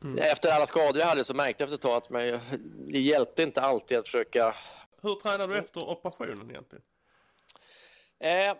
Mm. 0.03 0.17
Efter 0.17 0.51
alla 0.51 0.65
skador 0.65 0.99
jag 0.99 1.07
hade 1.07 1.23
så 1.23 1.33
märkte 1.33 1.63
jag 1.63 1.67
efter 1.67 1.75
ett 1.75 1.81
tag 1.81 1.97
att 1.97 2.09
mig, 2.09 2.39
det 2.87 2.99
hjälpte 2.99 3.43
inte 3.43 3.61
alltid 3.61 3.97
att 3.97 4.05
försöka... 4.05 4.55
Hur 5.01 5.15
tränade 5.15 5.53
du 5.53 5.59
efter 5.59 5.89
operationen 5.89 6.49
egentligen? 6.49 6.83
Eh, 8.19 8.55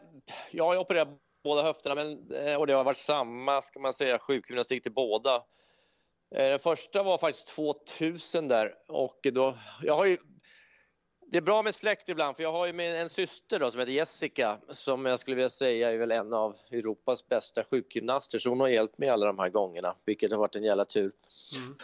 jag 0.51 0.79
opererade 0.79 1.17
båda 1.43 1.63
höfterna 1.63 1.95
men, 1.95 2.31
eh, 2.31 2.55
och 2.55 2.67
det 2.67 2.73
har 2.73 2.83
varit 2.83 2.97
samma 2.97 3.61
ska 3.61 3.79
man 3.79 3.93
säga, 3.93 4.19
sjukgymnastik 4.19 4.83
till 4.83 4.91
båda. 4.91 5.35
Eh, 6.35 6.49
den 6.49 6.59
första 6.59 7.03
var 7.03 7.17
faktiskt 7.17 7.47
2000 7.55 8.47
där 8.47 8.73
och 8.87 9.19
då, 9.23 9.57
jag 9.81 9.95
har 9.95 10.05
ju 10.05 10.17
det 11.31 11.37
är 11.37 11.41
bra 11.41 11.61
med 11.61 11.75
släkt 11.75 12.09
ibland, 12.09 12.35
för 12.35 12.43
jag 12.43 12.51
har 12.51 12.67
ju 12.67 12.81
en 12.81 13.09
syster 13.09 13.59
då, 13.59 13.71
som 13.71 13.79
heter 13.79 13.91
Jessica 13.91 14.57
som 14.69 15.05
jag 15.05 15.19
skulle 15.19 15.35
vilja 15.35 15.49
säga 15.49 15.91
är 15.91 15.97
väl 15.97 16.11
en 16.11 16.33
av 16.33 16.55
Europas 16.71 17.27
bästa 17.27 17.63
sjukgymnaster. 17.63 18.39
Så 18.39 18.49
hon 18.49 18.59
har 18.59 18.67
hjälpt 18.67 18.97
mig 18.97 19.09
alla 19.09 19.25
de 19.25 19.39
här 19.39 19.49
gångerna, 19.49 19.95
vilket 20.05 20.31
har 20.31 20.37
varit 20.37 20.55
en 20.55 20.63
jävla 20.63 20.85
tur. 20.85 21.11
Mm. 21.57 21.77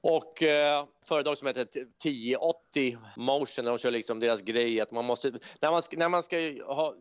Och 0.00 0.42
eh, 0.42 0.86
företag 1.04 1.38
som 1.38 1.46
heter 1.46 1.62
1080 1.62 2.98
Motion, 3.16 3.64
de 3.64 3.78
kör 3.78 3.90
liksom 3.90 4.20
deras 4.20 4.40
grej 4.40 4.80
att 4.80 4.90
man 4.90 5.04
måste, 5.04 5.32
när 5.60 5.70
man, 5.70 5.82
när 5.92 6.08
man 6.08 6.22
ska 6.22 6.36
ha 6.66 6.94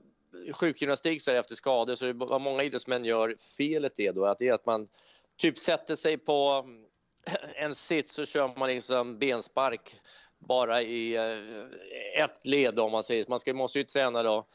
sjukgymnastik 0.54 1.21
så 1.21 1.32
efter 1.32 1.56
skador 1.56 1.95
så 1.95 2.06
är 2.06 2.13
det 2.13 2.25
vad 2.25 2.41
många 2.41 2.63
idrottsmän 2.63 3.06
gör 3.06 3.36
felet 3.58 3.99
är 3.99 4.13
då 4.13 4.25
att 4.25 4.38
det 4.38 4.47
är 4.47 4.54
att 4.54 4.65
man 4.65 4.88
typ 5.38 5.58
sätter 5.58 5.95
sig 5.95 6.17
på 6.17 6.65
en 7.56 7.75
sits 7.75 8.13
så 8.13 8.25
kör 8.25 8.60
man 8.60 8.69
liksom 8.69 9.19
benspark 9.19 9.99
bara 10.39 10.82
i 10.82 11.15
eh, 11.15 12.23
ett 12.23 12.45
led 12.45 12.80
om 12.80 12.91
man 12.91 13.04
säger 13.04 13.23
så. 13.23 13.30
Man 13.30 13.39
ska, 13.39 13.54
måste 13.54 13.80
ju 13.80 13.86
träna 13.86 14.23
då 14.23 14.47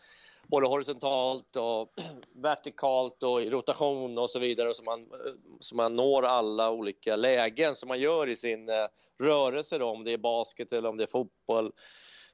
både 0.46 0.66
horisontalt 0.66 1.56
och 1.56 1.92
vertikalt 2.42 3.22
och 3.22 3.42
i 3.42 3.50
rotation 3.50 4.18
och 4.18 4.30
så 4.30 4.38
vidare 4.38 4.74
så 4.74 4.82
man, 4.82 5.00
eh, 5.00 5.32
så 5.60 5.76
man 5.76 5.96
når 5.96 6.22
alla 6.22 6.70
olika 6.70 7.16
lägen 7.16 7.74
som 7.74 7.88
man 7.88 8.00
gör 8.00 8.30
i 8.30 8.36
sin 8.36 8.68
eh, 8.68 8.86
rörelse 9.22 9.78
då, 9.78 9.86
om 9.86 10.04
det 10.04 10.12
är 10.12 10.18
basket 10.18 10.72
eller 10.72 10.88
om 10.88 10.96
det 10.96 11.02
är 11.02 11.06
fotboll. 11.06 11.72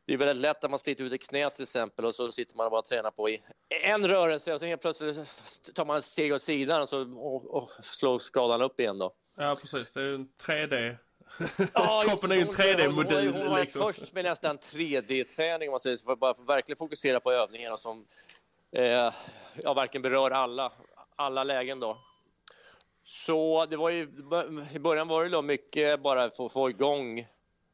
Det 0.06 0.12
är 0.12 0.18
väldigt 0.18 0.42
lätt 0.42 0.64
att 0.64 0.70
man 0.70 0.78
sliter 0.78 1.04
ut 1.04 1.12
ett 1.12 1.28
knä 1.28 1.50
till 1.50 1.62
exempel 1.62 2.04
och 2.04 2.14
så 2.14 2.32
sitter 2.32 2.56
man 2.56 2.66
och 2.66 2.70
bara 2.70 2.82
tränar 2.82 3.10
på 3.10 3.28
i 3.28 3.42
en 3.84 4.08
rörelse 4.08 4.54
och 4.54 4.60
så 4.60 4.66
helt 4.66 4.82
plötsligt 4.82 5.18
tar 5.74 5.84
man 5.84 5.96
ett 5.96 6.04
steg 6.04 6.32
åt 6.32 6.42
sidan 6.42 6.82
och, 6.82 6.88
så, 6.88 7.18
och, 7.18 7.54
och 7.54 7.70
slår 7.82 8.18
skadan 8.18 8.62
upp 8.62 8.80
igen 8.80 8.98
då. 8.98 9.12
Ja 9.36 9.56
precis, 9.60 9.92
det 9.92 10.00
är 10.00 10.14
en 10.14 10.28
3D 10.46 10.96
Ja, 11.74 12.04
ju 12.34 12.40
en 12.40 12.48
3D-modul. 12.48 13.26
Hon, 13.26 13.32
hon, 13.32 13.42
hon 13.42 13.50
var 13.50 13.60
liksom. 13.60 13.82
först 13.82 14.12
med 14.12 14.24
nästan 14.24 14.58
3D-träning 14.58 15.68
om 15.68 15.70
man 15.70 15.80
säger 15.80 15.96
så, 15.96 16.04
för 16.04 16.12
att 16.12 16.18
bara 16.18 16.34
verkligen 16.46 16.76
fokusera 16.76 17.20
på 17.20 17.32
övningarna 17.32 17.76
som 17.76 18.06
eh, 18.72 19.12
ja, 19.62 19.74
verkligen 19.74 20.02
berör 20.02 20.30
alla, 20.30 20.72
alla 21.16 21.44
lägen 21.44 21.80
då. 21.80 21.98
Så 23.04 23.66
det 23.66 23.76
var 23.76 23.90
ju, 23.90 24.02
i 24.74 24.78
början 24.78 25.08
var 25.08 25.24
det 25.24 25.30
då 25.30 25.42
mycket 25.42 26.02
bara 26.02 26.30
för 26.30 26.46
att 26.46 26.52
få 26.52 26.70
igång 26.70 27.26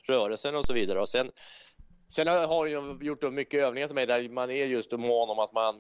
rörelsen 0.09 0.55
och 0.55 0.65
så 0.65 0.75
vidare. 0.75 1.01
Och 1.01 1.09
sen, 1.09 1.31
sen 2.09 2.27
har 2.27 2.67
jag 2.67 3.03
gjort 3.05 3.33
mycket 3.33 3.61
övningar 3.61 3.87
till 3.87 3.95
mig 3.95 4.07
där 4.07 4.29
man 4.29 4.51
är 4.51 4.67
just 4.67 4.93
mån 4.93 5.31
om 5.31 5.39
att 5.39 5.53
man 5.53 5.75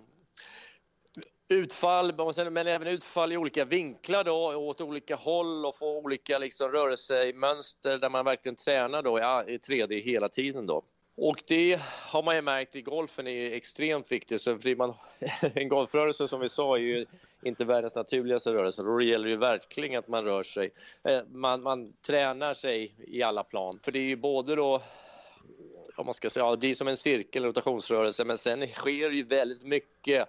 utfall, 1.49 2.13
men 2.51 2.67
även 2.67 2.89
utfall 2.89 3.33
i 3.33 3.37
olika 3.37 3.65
vinklar 3.65 4.25
då, 4.25 4.57
åt 4.57 4.81
olika 4.81 5.17
håll 5.17 5.67
och 5.67 5.77
få 5.77 5.99
olika 5.99 6.39
liksom, 6.39 6.71
rörelsemönster 6.71 7.99
där 7.99 8.11
man 8.11 8.25
verkligen 8.25 8.57
tränar 8.57 9.03
då 9.03 9.19
i 9.19 9.59
3D 9.59 10.03
hela 10.03 10.29
tiden. 10.29 10.67
Då. 10.67 10.83
Och 11.17 11.43
det 11.49 11.81
har 11.83 12.23
man 12.23 12.37
ju 12.37 12.43
märkt 12.43 12.77
i 12.77 12.83
golfen 12.83 13.27
är 13.27 13.53
extremt 13.53 14.13
viktigt. 14.13 14.43
Så 14.43 14.59
man, 14.77 14.95
en 15.55 15.69
golfrörelse 15.69 16.29
som 16.29 16.41
vi 16.41 16.49
sa 16.49 16.77
är 16.77 16.81
ju 16.81 17.07
inte 17.43 17.65
världens 17.65 17.95
naturligaste 17.95 18.53
rörelse. 18.53 18.83
Då 18.83 19.01
gäller 19.01 19.25
det 19.25 19.31
ju 19.31 19.37
verkligen 19.37 19.99
att 19.99 20.09
man 20.09 20.25
rör 20.25 20.43
sig. 20.43 20.71
Eh, 21.05 21.21
man, 21.29 21.63
man 21.63 21.93
tränar 22.07 22.55
sig 22.55 22.95
i 22.99 23.23
alla 23.23 23.45
plan. 23.45 23.79
För 23.83 23.93
det 23.93 23.99
är 23.99 24.09
ju 24.09 24.17
både 24.17 24.55
då 24.55 24.83
om 25.97 26.07
man 26.07 26.15
ska 26.15 26.31
säga, 26.31 26.45
ja, 26.45 26.51
det 26.51 26.57
blir 26.57 26.75
som 26.75 26.89
en 26.89 26.97
cirkel, 26.97 27.45
rotationsrörelse, 27.45 28.25
men 28.25 28.39
sen 28.39 28.67
sker 28.67 29.11
ju 29.11 29.23
väldigt 29.23 29.65
mycket 29.65 30.29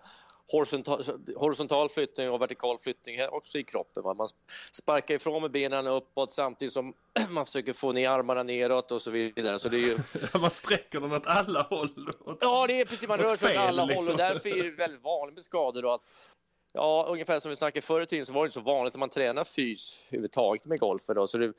horisontal, 0.51 1.03
horisontal 1.35 1.89
flyttning 1.89 2.29
och 2.29 2.41
vertikal 2.41 2.77
flyttning 2.77 3.17
också 3.29 3.57
i 3.57 3.63
kroppen. 3.63 4.03
Va? 4.03 4.13
Man 4.13 4.27
sparkar 4.71 5.15
ifrån 5.15 5.41
med 5.41 5.51
benen 5.51 5.87
uppåt 5.87 6.31
samtidigt 6.31 6.73
som 6.73 6.93
man 7.29 7.45
försöker 7.45 7.73
få 7.73 7.91
ner 7.91 8.09
armarna 8.09 8.43
neråt 8.43 8.91
och 8.91 9.01
så 9.01 9.11
vidare. 9.11 9.59
Så 9.59 9.69
det 9.69 9.77
är 9.77 9.87
ju... 9.87 9.97
man 10.39 10.51
sträcker 10.51 10.99
dem 10.99 11.13
åt 11.13 11.27
alla 11.27 11.61
håll. 11.61 12.11
Åt, 12.25 12.37
ja, 12.41 12.67
det 12.67 12.81
är 12.81 12.85
precis. 12.85 13.07
Man 13.07 13.19
rör 13.19 13.35
sig 13.35 13.51
åt 13.51 13.57
alla 13.57 13.85
liksom. 13.85 14.05
håll 14.05 14.11
och 14.11 14.17
därför 14.17 14.49
är 14.49 14.63
det 14.63 14.71
väldigt 14.71 15.03
vanligt 15.03 15.35
med 15.35 15.43
skador. 15.43 15.81
Då, 15.81 15.91
att, 15.91 16.01
ja, 16.73 17.05
ungefär 17.09 17.39
som 17.39 17.49
vi 17.49 17.55
snackade 17.55 17.85
förr 17.85 18.01
i 18.01 18.05
tiden 18.05 18.25
så 18.25 18.33
var 18.33 18.41
det 18.41 18.45
inte 18.45 18.53
så 18.53 18.61
vanligt 18.61 18.95
att 18.95 18.99
man 18.99 19.09
tränar 19.09 19.43
fys 19.43 20.07
överhuvudtaget 20.11 20.65
med 20.65 20.79
golfer. 20.79 21.13
Då, 21.13 21.27
så 21.27 21.37
det, 21.37 21.53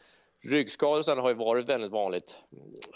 Ryggskador 0.44 1.16
har 1.16 1.28
ju 1.28 1.34
varit 1.34 1.68
väldigt 1.68 1.90
vanligt. 1.90 2.38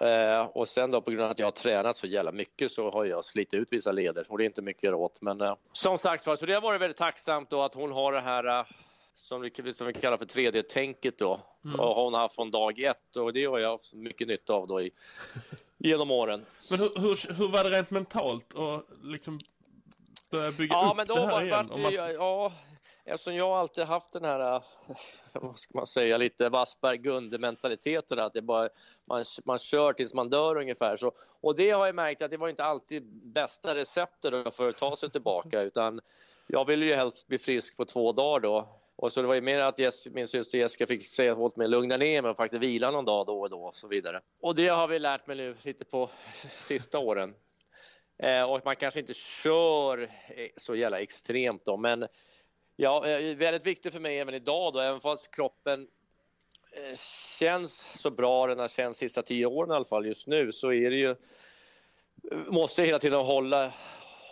Eh, 0.00 0.46
och 0.46 0.68
sen 0.68 0.90
då 0.90 1.00
på 1.00 1.10
grund 1.10 1.24
av 1.24 1.30
att 1.30 1.38
jag 1.38 1.46
har 1.46 1.50
tränat 1.50 1.96
så 1.96 2.06
jävla 2.06 2.32
mycket 2.32 2.70
så 2.70 2.90
har 2.90 3.04
jag 3.04 3.24
slitit 3.24 3.54
ut 3.54 3.72
vissa 3.72 3.92
leder 3.92 4.26
och 4.28 4.38
det 4.38 4.44
är 4.44 4.46
inte 4.46 4.62
mycket 4.62 4.94
åt. 4.94 5.22
Men 5.22 5.40
eh, 5.40 5.54
som 5.72 5.98
sagt 5.98 6.24
så 6.24 6.36
det 6.36 6.54
har 6.54 6.60
varit 6.60 6.80
väldigt 6.80 6.96
tacksamt 6.96 7.50
då 7.50 7.62
att 7.62 7.74
hon 7.74 7.92
har 7.92 8.12
det 8.12 8.20
här 8.20 8.58
eh, 8.58 8.66
som, 9.14 9.40
vi, 9.40 9.72
som 9.72 9.86
vi 9.86 9.92
kallar 9.92 10.16
för 10.16 10.24
3D-tänket 10.24 11.18
då. 11.18 11.40
Mm. 11.64 11.80
Och 11.80 12.04
hon 12.04 12.14
har 12.14 12.20
haft 12.20 12.34
från 12.34 12.50
dag 12.50 12.78
ett 12.78 13.16
och 13.16 13.32
det 13.32 13.44
har 13.44 13.58
jag 13.58 13.70
haft 13.70 13.94
mycket 13.94 14.28
nytta 14.28 14.54
av 14.54 14.66
då 14.66 14.80
i, 14.80 14.90
genom 15.78 16.10
åren. 16.10 16.44
Men 16.70 16.78
hur, 16.78 16.90
hur, 16.96 17.32
hur 17.34 17.48
var 17.48 17.64
det 17.64 17.70
rent 17.70 17.90
mentalt 17.90 18.52
och 18.52 18.82
liksom 19.02 19.38
börja 20.30 20.52
bygga 20.52 20.74
ja, 20.74 20.90
upp 20.90 20.96
men 20.96 21.06
då 21.06 21.14
det 21.14 21.20
här 21.20 21.30
var, 21.30 21.42
igen? 21.42 21.66
Man... 21.82 22.14
Ja, 22.14 22.52
eftersom 23.04 23.36
jag 23.36 23.48
alltid 23.48 23.84
haft 23.84 24.12
den 24.12 24.24
här, 24.24 24.54
eh, 24.54 24.62
vad 25.42 25.58
ska 25.58 25.78
man 25.78 25.86
säga, 25.86 26.16
lite 26.16 26.48
Wassberg-Gunde-mentaliteten, 26.48 28.18
att 28.18 28.32
det 28.32 28.42
bara, 28.42 28.68
man, 29.08 29.24
man 29.44 29.58
kör 29.58 29.92
tills 29.92 30.14
man 30.14 30.30
dör 30.30 30.56
ungefär. 30.56 30.96
Så, 30.96 31.12
och 31.40 31.56
det 31.56 31.70
har 31.70 31.86
jag 31.86 31.94
märkt 31.94 32.22
att 32.22 32.30
det 32.30 32.36
var 32.36 32.48
inte 32.48 32.64
alltid 32.64 33.02
bästa 33.32 33.74
receptet 33.74 34.54
för 34.54 34.68
att 34.68 34.78
ta 34.78 34.96
sig 34.96 35.10
tillbaka, 35.10 35.62
utan 35.62 36.00
jag 36.46 36.64
ville 36.64 36.86
ju 36.86 36.94
helst 36.94 37.26
bli 37.26 37.38
frisk 37.38 37.76
på 37.76 37.84
två 37.84 38.12
dagar 38.12 38.40
då. 38.40 38.78
Och 38.96 39.12
så 39.12 39.22
det 39.22 39.28
var 39.28 39.34
ju 39.34 39.40
mer 39.40 39.60
att 39.60 39.78
Jess, 39.78 40.08
min 40.10 40.28
syster 40.28 40.58
Jessica 40.58 40.86
fick 40.86 41.06
säga 41.06 41.36
åt 41.36 41.56
mig 41.56 41.68
lugna 41.68 41.96
ner 41.96 42.22
mig 42.22 42.30
och 42.30 42.36
faktiskt 42.36 42.62
vila 42.62 42.90
någon 42.90 43.04
dag 43.04 43.26
då 43.26 43.40
och 43.40 43.50
då 43.50 43.62
och 43.62 43.76
så 43.76 43.88
vidare. 43.88 44.20
Och 44.40 44.54
det 44.54 44.68
har 44.68 44.88
vi 44.88 44.98
lärt 44.98 45.26
mig 45.26 45.36
nu 45.36 45.56
lite 45.62 45.84
på 45.84 46.10
sista 46.48 46.98
åren. 46.98 47.34
Eh, 48.22 48.50
och 48.50 48.60
man 48.64 48.76
kanske 48.76 49.00
inte 49.00 49.14
kör 49.14 50.02
eh, 50.02 50.48
så 50.56 50.74
jävla 50.74 51.00
extremt 51.00 51.64
då, 51.64 51.76
men 51.76 52.06
Ja, 52.76 53.06
eh, 53.06 53.36
väldigt 53.36 53.66
viktigt 53.66 53.92
för 53.92 54.00
mig 54.00 54.18
även 54.18 54.34
idag 54.34 54.72
då, 54.72 54.80
även 54.80 55.00
fast 55.00 55.34
kroppen 55.34 55.80
eh, 56.76 56.96
känns 57.38 58.00
så 58.00 58.10
bra 58.10 58.46
den 58.46 58.58
har 58.58 58.68
känts 58.68 58.98
sista 58.98 59.22
tio 59.22 59.46
åren 59.46 59.70
i 59.70 59.74
alla 59.74 59.84
fall 59.84 60.06
just 60.06 60.26
nu 60.26 60.52
så 60.52 60.72
är 60.72 60.90
det 60.90 60.96
ju 60.96 61.10
eh, 61.10 61.16
måste 62.46 62.84
hela 62.84 62.98
tiden 62.98 63.20
hålla, 63.20 63.72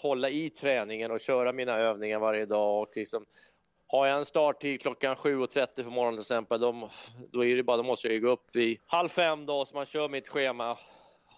hålla 0.02 0.28
i 0.28 0.50
träningen 0.50 1.10
och 1.10 1.20
köra 1.20 1.52
mina 1.52 1.72
övningar 1.72 2.18
varje 2.18 2.46
dag 2.46 2.82
och 2.82 2.96
liksom 2.96 3.26
har 3.92 4.06
jag 4.06 4.18
en 4.18 4.24
starttid 4.24 4.82
klockan 4.82 5.14
7.30 5.14 5.84
på 5.84 5.90
morgonen 5.90 6.16
till 6.16 6.20
exempel, 6.20 6.60
då, 6.60 6.88
då, 7.30 7.44
är 7.44 7.56
det 7.56 7.62
bara, 7.62 7.76
då 7.76 7.82
måste 7.82 8.08
jag 8.08 8.22
gå 8.22 8.30
upp 8.30 8.56
i 8.56 8.80
halv 8.86 9.08
fem 9.08 9.46
då, 9.46 9.64
så 9.64 9.74
man 9.76 9.86
kör 9.86 10.08
mitt 10.08 10.28
schema 10.28 10.78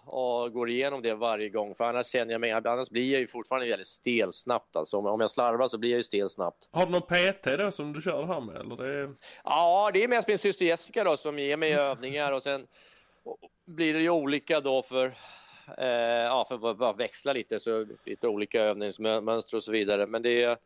och 0.05 0.53
går 0.53 0.69
igenom 0.69 1.01
det 1.01 1.15
varje 1.15 1.49
gång. 1.49 1.73
För 1.75 1.85
annars 1.85 2.05
känner 2.05 2.31
jag 2.31 2.41
mig, 2.41 2.51
annars 2.51 2.89
blir 2.89 3.11
jag 3.11 3.21
ju 3.21 3.27
fortfarande 3.27 3.69
väldigt 3.69 3.87
stel 3.87 4.31
snabbt. 4.31 4.75
Alltså, 4.75 4.97
om 4.97 5.21
jag 5.21 5.29
slarvar 5.29 5.67
så 5.67 5.77
blir 5.77 5.91
jag 5.91 5.97
ju 5.97 6.03
stel 6.03 6.29
snabbt. 6.29 6.69
Har 6.71 6.85
du 6.85 6.91
någon 6.91 7.01
PT 7.01 7.43
då 7.57 7.71
som 7.71 7.93
du 7.93 8.01
kör 8.01 8.21
det 8.21 8.27
här 8.27 8.41
med? 8.41 8.55
Eller 8.55 8.75
det... 8.75 9.15
Ja, 9.43 9.91
det 9.93 10.03
är 10.03 10.07
mest 10.07 10.27
min 10.27 10.37
syster 10.37 10.65
Jessica 10.65 11.03
då 11.03 11.17
som 11.17 11.39
ger 11.39 11.57
mig 11.57 11.73
övningar 11.73 12.31
och 12.31 12.43
sen 12.43 12.67
blir 13.65 13.93
det 13.93 13.99
ju 13.99 14.09
olika 14.09 14.59
då 14.59 14.81
för 14.81 15.05
eh, 15.77 15.87
ja, 16.27 16.45
för 16.47 16.71
att 16.71 16.77
bara 16.77 16.93
växla 16.93 17.33
lite 17.33 17.59
så 17.59 17.85
lite 18.05 18.27
olika 18.27 18.61
övningsmönster 18.61 19.57
och 19.57 19.63
så 19.63 19.71
vidare. 19.71 20.07
Men 20.07 20.21
det 20.21 20.43
är 20.43 20.57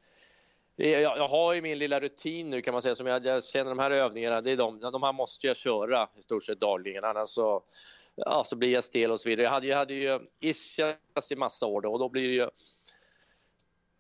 det 0.78 0.96
är, 0.96 1.02
jag, 1.02 1.18
jag, 1.18 1.28
har 1.28 1.54
ju 1.54 1.62
min 1.62 1.80
lilla 1.80 2.00
rutin 2.00 2.50
nu 2.50 2.62
kan 2.62 2.74
man 2.74 2.82
säga 2.82 2.96
som 2.96 3.08
jag, 3.08 3.26
jag 3.26 3.44
känner 3.44 3.70
de 3.70 3.80
här 3.80 3.92
övningarna, 3.92 4.42
det 4.42 4.52
är 4.52 4.58
de, 4.58 4.80
de 4.80 5.04
här 5.04 5.14
måste 5.14 5.48
jag 5.48 5.58
köra 5.58 6.10
i 6.18 6.22
stort 6.22 6.44
sett 6.44 6.60
dagligen 6.60 7.04
annars 7.04 7.30
så 7.30 7.64
ja, 8.18 8.44
så 8.44 8.56
blir 8.56 8.70
jag 8.70 8.84
stel 8.84 9.12
och 9.12 9.20
så 9.20 9.30
vidare. 9.30 9.44
Jag 9.44 9.52
hade, 9.52 9.68
jag 9.68 9.78
hade 9.78 9.94
ju 9.94 10.20
ischias 10.40 11.32
i 11.32 11.36
massa 11.36 11.66
år 11.66 11.82
då, 11.82 11.92
och 11.92 12.00
då 12.00 12.10
blir 12.10 12.28
det 12.28 12.34
ju... 12.34 12.50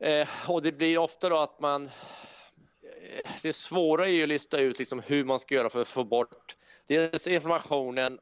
Eh, 0.10 0.27
och 0.47 0.62
det 0.62 0.71
blir 0.71 0.97
ofta 0.97 1.30
då 1.30 1.38
att 1.38 1.60
man... 1.60 1.86
Eh, 1.86 3.32
det 3.43 3.53
svåra 3.53 4.06
är 4.06 4.10
ju 4.10 4.23
att 4.23 4.30
lista 4.30 4.60
ut 4.60 4.80
liksom 4.80 4.99
hur 4.99 5.25
man 5.25 5.39
ska 5.39 5.56
göra 5.56 5.69
för 5.69 5.82
att 5.82 5.88
få 5.88 6.03
bort 6.03 6.56
dels 6.88 7.27
informationen, 7.27 8.19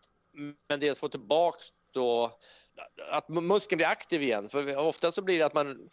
men 0.67 0.79
dels 0.79 0.99
få 0.99 1.09
tillbaks 1.09 1.67
då 1.91 2.39
att 3.11 3.29
muskeln 3.29 3.77
blir 3.77 3.87
aktiv 3.87 4.23
igen. 4.23 4.49
För 4.49 4.77
ofta 4.77 5.11
så 5.11 5.21
blir 5.21 5.39
det 5.39 5.45
att 5.45 5.53
man 5.53 5.89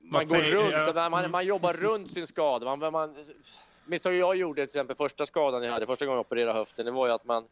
man 0.00 0.28
går 0.28 0.36
runt, 0.36 1.10
man, 1.10 1.30
man 1.30 1.46
jobbar 1.46 1.72
runt 1.72 2.12
sin 2.12 2.26
skada. 2.26 2.76
Man, 2.76 2.92
man, 2.92 3.14
misstaget 3.86 4.18
jag 4.18 4.36
gjorde 4.36 4.56
till 4.56 4.64
exempel 4.64 4.96
första 4.96 5.26
skadan 5.26 5.62
jag 5.62 5.72
hade, 5.72 5.86
första 5.86 6.06
gången 6.06 6.16
jag 6.16 6.26
opererade 6.26 6.58
höften, 6.58 6.84
det 6.84 6.92
var 6.92 7.06
ju 7.06 7.12
att 7.12 7.24
man 7.24 7.44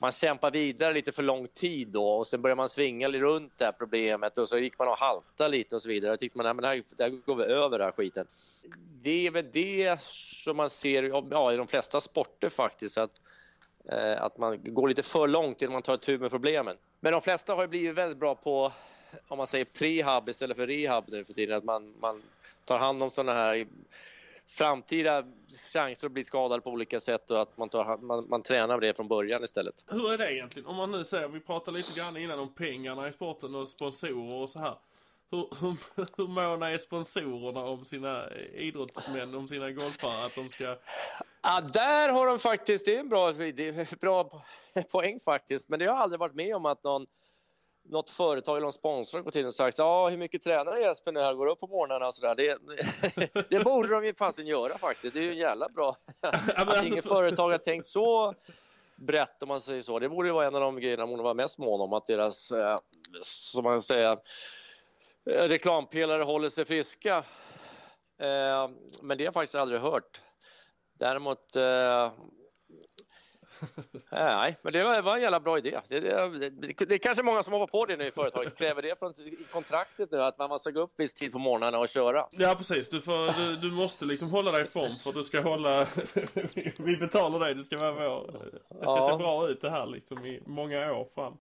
man 0.00 0.12
kämpar 0.12 0.50
vidare 0.50 0.92
lite 0.92 1.12
för 1.12 1.22
lång 1.22 1.46
tid 1.46 1.88
då 1.88 2.08
och 2.08 2.26
sen 2.26 2.42
börjar 2.42 2.56
man 2.56 2.68
svinga 2.68 3.08
runt 3.08 3.52
det 3.56 3.64
här 3.64 3.72
problemet 3.72 4.38
och 4.38 4.48
så 4.48 4.58
gick 4.58 4.78
man 4.78 4.88
och 4.88 4.98
halta 4.98 5.48
lite 5.48 5.76
och 5.76 5.82
så 5.82 5.88
vidare. 5.88 6.10
Då 6.10 6.16
tyckte 6.16 6.38
man 6.38 6.46
att 6.46 6.62
det 6.62 6.66
här, 6.66 6.82
det 6.96 7.02
här 7.02 7.10
går 7.10 7.34
vi 7.34 7.44
över 7.44 7.78
den 7.78 7.84
här 7.84 7.92
skiten. 7.92 8.26
Det 9.02 9.26
är 9.26 9.30
väl 9.30 9.50
det 9.52 10.00
som 10.00 10.56
man 10.56 10.70
ser 10.70 11.02
ja, 11.30 11.52
i 11.52 11.56
de 11.56 11.66
flesta 11.66 12.00
sporter 12.00 12.48
faktiskt. 12.48 12.98
Att, 12.98 13.20
eh, 13.88 14.22
att 14.22 14.38
man 14.38 14.74
går 14.74 14.88
lite 14.88 15.02
för 15.02 15.28
långt 15.28 15.62
innan 15.62 15.72
man 15.72 15.82
tar 15.82 15.96
tur 15.96 16.18
med 16.18 16.30
problemen. 16.30 16.76
Men 17.00 17.12
de 17.12 17.20
flesta 17.20 17.54
har 17.54 17.66
blivit 17.66 17.94
väldigt 17.94 18.18
bra 18.18 18.34
på 18.34 18.72
om 19.28 19.38
man 19.38 19.46
säger 19.46 19.64
prehab 19.64 20.28
istället 20.28 20.56
för 20.56 20.66
rehab 20.66 21.04
nu 21.08 21.24
för 21.24 21.32
tiden. 21.32 21.56
Att 21.56 21.64
man, 21.64 21.94
man 22.00 22.22
tar 22.64 22.78
hand 22.78 23.02
om 23.02 23.10
sådana 23.10 23.32
här 23.32 23.66
framtida 24.50 25.24
chanser 25.72 26.06
att 26.06 26.12
bli 26.12 26.24
skadad 26.24 26.64
på 26.64 26.70
olika 26.70 27.00
sätt 27.00 27.30
och 27.30 27.42
att 27.42 27.56
man, 27.56 27.68
tar, 27.68 27.98
man, 27.98 28.26
man 28.28 28.42
tränar 28.42 28.80
det 28.80 28.96
från 28.96 29.08
början 29.08 29.44
istället. 29.44 29.74
Hur 29.88 30.12
är 30.12 30.18
det 30.18 30.34
egentligen? 30.34 30.66
Om 30.66 30.76
man 30.76 30.90
nu 30.90 31.04
säger, 31.04 31.28
vi 31.28 31.40
pratade 31.40 31.76
lite 31.76 32.00
grann 32.00 32.16
innan 32.16 32.38
om 32.38 32.54
pengarna 32.54 33.08
i 33.08 33.12
sporten 33.12 33.54
och 33.54 33.68
sponsorer 33.68 34.42
och 34.42 34.50
så 34.50 34.58
här. 34.58 34.74
Hur, 35.30 35.48
hur, 35.60 35.76
hur 36.16 36.28
måna 36.28 36.70
är 36.70 36.78
sponsorerna 36.78 37.64
om 37.64 37.78
sina 37.78 38.30
idrottsmän, 38.54 39.34
om 39.34 39.48
sina 39.48 39.70
golfare, 39.70 40.26
att 40.26 40.34
de 40.34 40.48
ska... 40.48 40.76
Ja, 41.42 41.60
där 41.60 42.08
har 42.08 42.26
de 42.26 42.38
faktiskt, 42.38 42.86
det 42.86 42.96
är 42.96 43.00
en 43.00 43.08
bra, 43.08 43.32
det 43.32 43.68
är 43.68 43.98
bra 44.00 44.30
poäng 44.92 45.20
faktiskt, 45.20 45.68
men 45.68 45.78
det 45.78 45.86
har 45.86 45.96
aldrig 45.96 46.20
varit 46.20 46.34
med 46.34 46.56
om 46.56 46.66
att 46.66 46.84
någon 46.84 47.06
något 47.90 48.10
företag 48.10 48.56
eller 48.56 48.64
någon 48.64 48.72
sponsor 48.72 49.20
gått 49.20 49.34
in 49.34 49.46
och 49.46 49.54
sagt 49.54 49.78
ja, 49.78 50.08
hur 50.08 50.18
mycket 50.18 50.42
tränar 50.42 50.76
Jesper 50.76 51.12
när 51.12 51.22
han 51.22 51.36
går 51.36 51.46
upp 51.46 51.60
på 51.60 51.66
morgnarna 51.66 52.06
och 52.06 52.14
sådär. 52.14 52.34
Det, 52.34 52.58
det 53.50 53.64
borde 53.64 53.88
de 53.88 54.04
ju 54.04 54.14
fasen 54.14 54.46
göra 54.46 54.78
faktiskt. 54.78 55.14
Det 55.14 55.20
är 55.20 55.24
ju 55.24 55.30
en 55.30 55.36
jävla 55.36 55.68
bra... 55.68 55.96
att 56.20 56.58
alltså, 56.58 56.84
inget 56.84 57.08
företag 57.08 57.50
har 57.50 57.58
tänkt 57.58 57.86
så 57.86 58.34
brett 58.96 59.42
om 59.42 59.48
man 59.48 59.60
säger 59.60 59.82
så. 59.82 59.98
Det 59.98 60.08
borde 60.08 60.28
ju 60.28 60.34
vara 60.34 60.46
en 60.46 60.54
av 60.54 60.60
de 60.60 60.80
grejerna 60.80 61.06
man 61.06 61.22
var 61.22 61.34
mest 61.34 61.58
mån 61.58 61.80
om 61.80 61.92
att 61.92 62.06
deras, 62.06 62.50
eh, 62.50 62.76
som 63.22 63.64
man 63.64 63.82
säger, 63.82 64.18
reklampelare 65.24 66.22
håller 66.22 66.48
sig 66.48 66.64
friska. 66.64 67.16
Eh, 68.20 68.70
men 69.02 69.18
det 69.18 69.24
har 69.24 69.26
jag 69.26 69.34
faktiskt 69.34 69.54
aldrig 69.54 69.80
hört. 69.80 70.20
Däremot 70.98 71.56
eh, 71.56 72.12
Nej, 74.12 74.56
men 74.62 74.72
det 74.72 75.02
var, 75.02 75.14
en 75.14 75.22
jävla 75.22 75.40
bra 75.40 75.58
idé. 75.58 75.80
Det, 75.88 76.00
det, 76.00 76.50
det, 76.50 76.88
det 76.88 76.94
är 76.94 76.98
kanske 76.98 77.22
många 77.22 77.42
som 77.42 77.52
hoppar 77.52 77.66
på 77.66 77.86
det 77.86 77.96
nu 77.96 78.06
i 78.06 78.12
företaget. 78.12 78.58
Kräver 78.58 78.82
det 78.82 78.98
från 78.98 79.14
kontraktet 79.52 80.10
nu 80.12 80.22
att 80.22 80.38
man 80.38 80.58
ska 80.58 80.70
gå 80.70 80.80
upp 80.80 80.92
viss 80.96 81.14
tid 81.14 81.32
på 81.32 81.38
morgnarna 81.38 81.78
och 81.78 81.88
köra? 81.88 82.26
Ja, 82.30 82.54
precis. 82.54 82.88
Du, 82.88 83.00
får, 83.00 83.38
du, 83.38 83.56
du 83.56 83.70
måste 83.70 84.04
liksom 84.04 84.30
hålla 84.30 84.52
dig 84.52 84.62
i 84.62 84.66
form 84.66 84.96
för 85.04 85.12
du 85.12 85.24
ska 85.24 85.40
hålla... 85.40 85.86
vi 86.78 86.96
betalar 86.96 87.40
dig, 87.40 87.54
du 87.54 87.64
ska 87.64 87.76
vara 87.76 87.92
vår... 87.92 88.32
Det 88.68 88.82
ska 88.82 88.96
ja. 88.96 89.08
se 89.12 89.18
bra 89.18 89.48
ut 89.48 89.60
det 89.60 89.70
här 89.70 89.86
liksom 89.86 90.26
i 90.26 90.42
många 90.46 90.92
år 90.92 91.08
fram. 91.14 91.36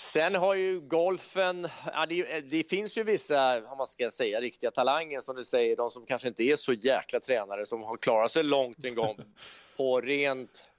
Sen 0.00 0.34
har 0.34 0.54
ju 0.54 0.80
golfen, 0.80 1.68
ja, 1.92 2.06
det, 2.06 2.40
det, 2.50 2.68
finns 2.68 2.98
ju 2.98 3.02
vissa, 3.02 3.70
om 3.70 3.78
man 3.78 3.86
ska 3.86 4.10
säga, 4.10 4.40
riktiga 4.40 4.70
talanger 4.70 5.20
som 5.20 5.36
du 5.36 5.44
säger, 5.44 5.76
de 5.76 5.90
som 5.90 6.06
kanske 6.06 6.28
inte 6.28 6.42
är 6.42 6.56
så 6.56 6.72
jäkla 6.72 7.20
tränare 7.20 7.66
som 7.66 7.82
har 7.82 7.96
klarat 7.96 8.30
sig 8.30 8.42
långt 8.42 8.84
en 8.84 8.94
gång 8.94 9.16
på 9.76 10.00
rent 10.00 10.70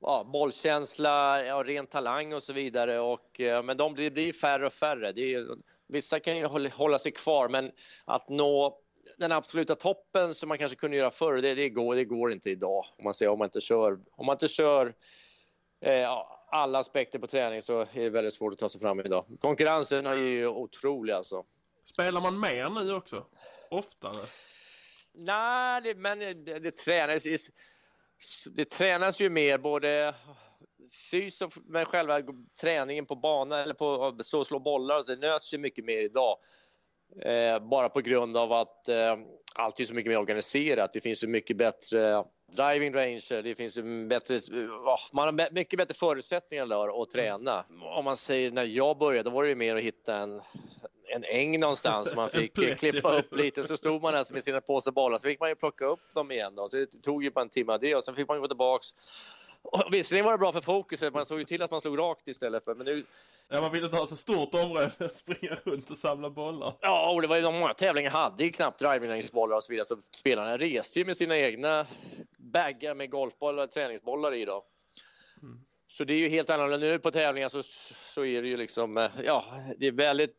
ja, 0.00 0.24
bollkänsla, 0.32 1.44
ja, 1.44 1.62
ren 1.62 1.86
talang 1.86 2.32
och 2.32 2.42
så 2.42 2.52
vidare. 2.52 3.00
Och, 3.00 3.40
eh, 3.40 3.62
men 3.62 3.76
de 3.76 3.94
blir, 3.94 4.10
blir 4.10 4.32
färre 4.32 4.66
och 4.66 4.72
färre. 4.72 5.08
Är, 5.08 5.46
vissa 5.88 6.20
kan 6.20 6.36
ju 6.36 6.46
hålla 6.68 6.98
sig 6.98 7.12
kvar, 7.12 7.48
men 7.48 7.70
att 8.04 8.28
nå 8.28 8.78
den 9.18 9.32
absoluta 9.32 9.74
toppen 9.74 10.34
som 10.34 10.48
man 10.48 10.58
kanske 10.58 10.76
kunde 10.76 10.96
göra 10.96 11.10
förr, 11.10 11.42
det, 11.42 11.54
det, 11.54 11.68
går, 11.68 11.96
det 11.96 12.04
går 12.04 12.32
inte 12.32 12.50
idag. 12.50 12.84
Om 12.98 13.04
man, 13.04 13.14
säger, 13.14 13.32
om 13.32 13.38
man 13.38 13.46
inte 13.46 13.60
kör, 13.60 13.98
om 14.12 14.26
man 14.26 14.34
inte 14.34 14.48
kör 14.48 14.94
eh, 15.80 15.92
ja, 15.92 16.41
alla 16.52 16.78
aspekter 16.78 17.18
på 17.18 17.26
träning 17.26 17.62
så 17.62 17.80
är 17.80 17.86
det 17.92 18.10
väldigt 18.10 18.34
svårt 18.34 18.52
att 18.52 18.58
ta 18.58 18.68
sig 18.68 18.80
fram 18.80 19.00
idag. 19.00 19.24
Konkurrensen 19.40 20.06
är 20.06 20.16
ju 20.16 20.46
otrolig 20.46 21.12
alltså. 21.12 21.44
Spelar 21.84 22.20
man 22.20 22.40
mer 22.40 22.84
nu 22.84 22.94
också? 22.94 23.26
Oftare? 23.70 24.26
Nej, 25.14 25.82
det, 25.82 25.94
men 25.94 26.18
det, 26.18 26.58
det, 26.58 26.76
tränas, 26.76 27.24
det 28.50 28.64
tränas 28.64 29.20
ju 29.20 29.30
mer 29.30 29.58
både 29.58 30.14
fys 31.10 31.42
och 31.42 31.52
med 31.64 31.86
själva 31.86 32.20
träningen 32.60 33.06
på 33.06 33.16
banan 33.16 33.60
eller 33.60 33.74
på 33.74 34.04
att 34.04 34.24
stå 34.24 34.38
och 34.38 34.46
slå 34.46 34.58
bollar. 34.58 35.04
Det 35.06 35.16
nöts 35.16 35.54
ju 35.54 35.58
mycket 35.58 35.84
mer 35.84 36.00
idag. 36.00 36.38
Eh, 37.22 37.68
bara 37.68 37.88
på 37.88 38.00
grund 38.00 38.36
av 38.36 38.52
att 38.52 38.88
eh, 38.88 39.16
allt 39.54 39.80
är 39.80 39.84
så 39.84 39.94
mycket 39.94 40.10
mer 40.10 40.18
organiserat. 40.18 40.92
Det 40.92 41.00
finns 41.00 41.20
så 41.20 41.28
mycket 41.28 41.56
bättre 41.56 42.24
driving 42.56 42.94
ranger, 42.94 43.42
det 43.42 43.54
finns 43.54 43.78
ju 43.78 44.06
bättre, 44.06 44.40
man 45.12 45.24
har 45.24 45.52
mycket 45.54 45.78
bättre 45.78 45.94
förutsättningar 45.94 46.66
där 46.66 47.02
att 47.02 47.10
träna. 47.10 47.64
Om 47.96 48.04
man 48.04 48.16
säger 48.16 48.50
när 48.50 48.64
jag 48.64 48.98
började, 48.98 49.30
då 49.30 49.36
var 49.36 49.42
det 49.42 49.48
ju 49.48 49.54
mer 49.54 49.76
att 49.76 49.82
hitta 49.82 50.16
en, 50.16 50.40
en 51.14 51.24
äng 51.24 51.60
någonstans 51.60 52.08
som 52.08 52.16
man 52.16 52.30
fick 52.40 52.78
klippa 52.78 53.18
upp 53.18 53.36
lite. 53.36 53.64
Så 53.64 53.76
stod 53.76 54.02
man 54.02 54.12
där 54.12 54.32
med 54.32 54.44
sina 54.44 54.60
påsar 54.60 54.92
bollar, 54.92 55.18
så 55.18 55.28
fick 55.28 55.40
man 55.40 55.48
ju 55.48 55.54
plocka 55.54 55.84
upp 55.84 56.14
dem 56.14 56.30
igen. 56.30 56.54
Då. 56.54 56.68
Så 56.68 56.76
det 56.76 56.86
tog 56.86 57.24
ju 57.24 57.30
bara 57.30 57.40
en 57.40 57.48
timme 57.48 57.78
det 57.80 57.94
och 57.94 58.04
sen 58.04 58.14
fick 58.14 58.28
man 58.28 58.40
gå 58.40 58.46
tillbaks. 58.46 58.88
Och 59.62 59.94
visserligen 59.94 60.24
var 60.24 60.32
det 60.32 60.38
bra 60.38 60.52
för 60.52 60.60
fokuset, 60.60 61.14
man 61.14 61.26
såg 61.26 61.38
ju 61.38 61.44
till 61.44 61.62
att 61.62 61.70
man 61.70 61.80
slog 61.80 61.98
rakt 61.98 62.28
istället 62.28 62.64
för, 62.64 62.74
men 62.74 62.86
nu... 62.86 63.04
Ja, 63.48 63.60
man 63.60 63.72
ville 63.72 63.84
inte 63.84 63.96
ha 63.96 64.06
så 64.06 64.16
stort 64.16 64.54
område 64.54 65.08
springa 65.10 65.54
runt 65.64 65.90
och 65.90 65.96
samla 65.96 66.30
bollar. 66.30 66.74
Ja, 66.80 67.10
och 67.10 67.22
det 67.22 67.28
var 67.28 67.36
ju 67.36 67.42
de 67.42 67.54
många 67.54 67.74
tävlingar 67.74 68.10
hade 68.10 68.44
ju 68.44 68.50
knappt 68.50 68.78
drivingbollar 68.78 69.56
och 69.56 69.64
så 69.64 69.72
vidare, 69.72 69.86
så 69.86 69.96
spelarna 70.10 70.58
reste 70.58 70.98
ju 70.98 71.04
med 71.04 71.16
sina 71.16 71.38
egna 71.38 71.86
baggar 72.38 72.94
med 72.94 73.10
golfbollar 73.10 73.66
träningsbollar 73.66 74.34
i 74.34 74.44
då. 74.44 74.64
Mm. 75.42 75.60
Så 75.88 76.04
det 76.04 76.14
är 76.14 76.18
ju 76.18 76.28
helt 76.28 76.50
annorlunda. 76.50 76.86
Nu 76.86 76.98
på 76.98 77.10
tävlingar 77.10 77.48
så, 77.48 77.62
så 77.62 78.24
är 78.24 78.42
det 78.42 78.48
ju 78.48 78.56
liksom, 78.56 78.98
eh, 78.98 79.10
ja, 79.24 79.44
det 79.78 79.86
är 79.86 79.92
väldigt 79.92 80.36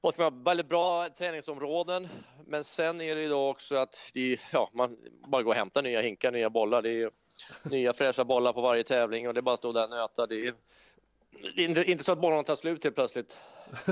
vad 0.00 0.14
ska 0.14 0.22
man, 0.30 0.44
väldigt 0.44 0.68
bra 0.68 1.08
träningsområden. 1.08 2.08
Men 2.46 2.64
sen 2.64 3.00
är 3.00 3.16
det 3.16 3.22
ju 3.22 3.28
då 3.28 3.48
också 3.48 3.76
att 3.76 4.10
det, 4.14 4.40
ja, 4.52 4.70
man 4.72 4.96
bara 5.26 5.42
går 5.42 5.50
och 5.50 5.56
hämtar 5.56 5.82
nya 5.82 6.00
hinkar, 6.00 6.32
nya 6.32 6.50
bollar. 6.50 6.82
Det 6.82 6.90
är 6.90 7.10
nya 7.62 7.92
fräscha 7.92 8.24
bollar 8.24 8.52
på 8.52 8.60
varje 8.60 8.84
tävling 8.84 9.28
och 9.28 9.34
det 9.34 9.42
bara 9.42 9.56
stå 9.56 9.72
där 9.72 9.84
och 9.84 9.90
nöta. 9.90 10.26
Det 10.26 10.46
är, 10.46 10.54
det 11.56 11.64
är 11.64 11.68
inte, 11.68 11.90
inte 11.90 12.04
så 12.04 12.12
att 12.12 12.20
bollarna 12.20 12.42
tar 12.42 12.56
slut 12.56 12.84
helt 12.84 12.96
plötsligt. 12.96 13.40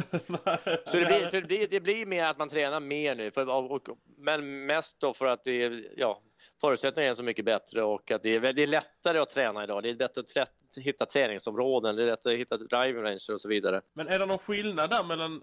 så 0.85 0.97
det 0.97 1.07
blir, 1.07 1.27
så 1.27 1.37
det 1.37 1.47
blir, 1.47 1.69
det 1.71 1.81
blir 1.81 2.07
mer 2.07 2.25
att 2.25 2.39
man 2.39 2.49
tränar 2.49 2.81
mer 2.81 3.15
nu, 3.15 3.31
för, 3.31 3.49
och, 3.49 3.89
men 4.19 4.67
mest 4.67 5.01
då 5.01 5.13
för 5.13 5.27
att 5.27 5.45
det 5.45 5.63
är, 5.63 5.85
ja, 5.97 6.23
förutsättningarna 6.61 7.11
är 7.11 7.15
så 7.15 7.23
mycket 7.23 7.45
bättre 7.45 7.83
och 7.83 8.11
att 8.11 8.23
det 8.23 8.37
är, 8.37 8.53
det 8.53 8.63
är 8.63 8.67
lättare 8.67 9.19
att 9.19 9.29
träna 9.29 9.65
idag. 9.65 9.83
Det 9.83 9.91
är 9.91 9.95
bättre 9.95 10.23
att 10.43 10.85
hitta 10.85 11.07
träningsområden, 11.07 11.97
det 11.97 12.03
är 12.03 12.07
lättare 12.07 12.35
att 12.35 12.41
hitta 12.41 12.57
driving 12.57 13.03
range 13.03 13.27
och 13.33 13.41
så 13.41 13.49
vidare. 13.49 13.81
Men 13.95 14.09
är 14.09 14.19
det 14.19 14.27
någon 14.27 14.39
skillnad 14.39 14.91
där 14.91 15.05
mellan 15.05 15.43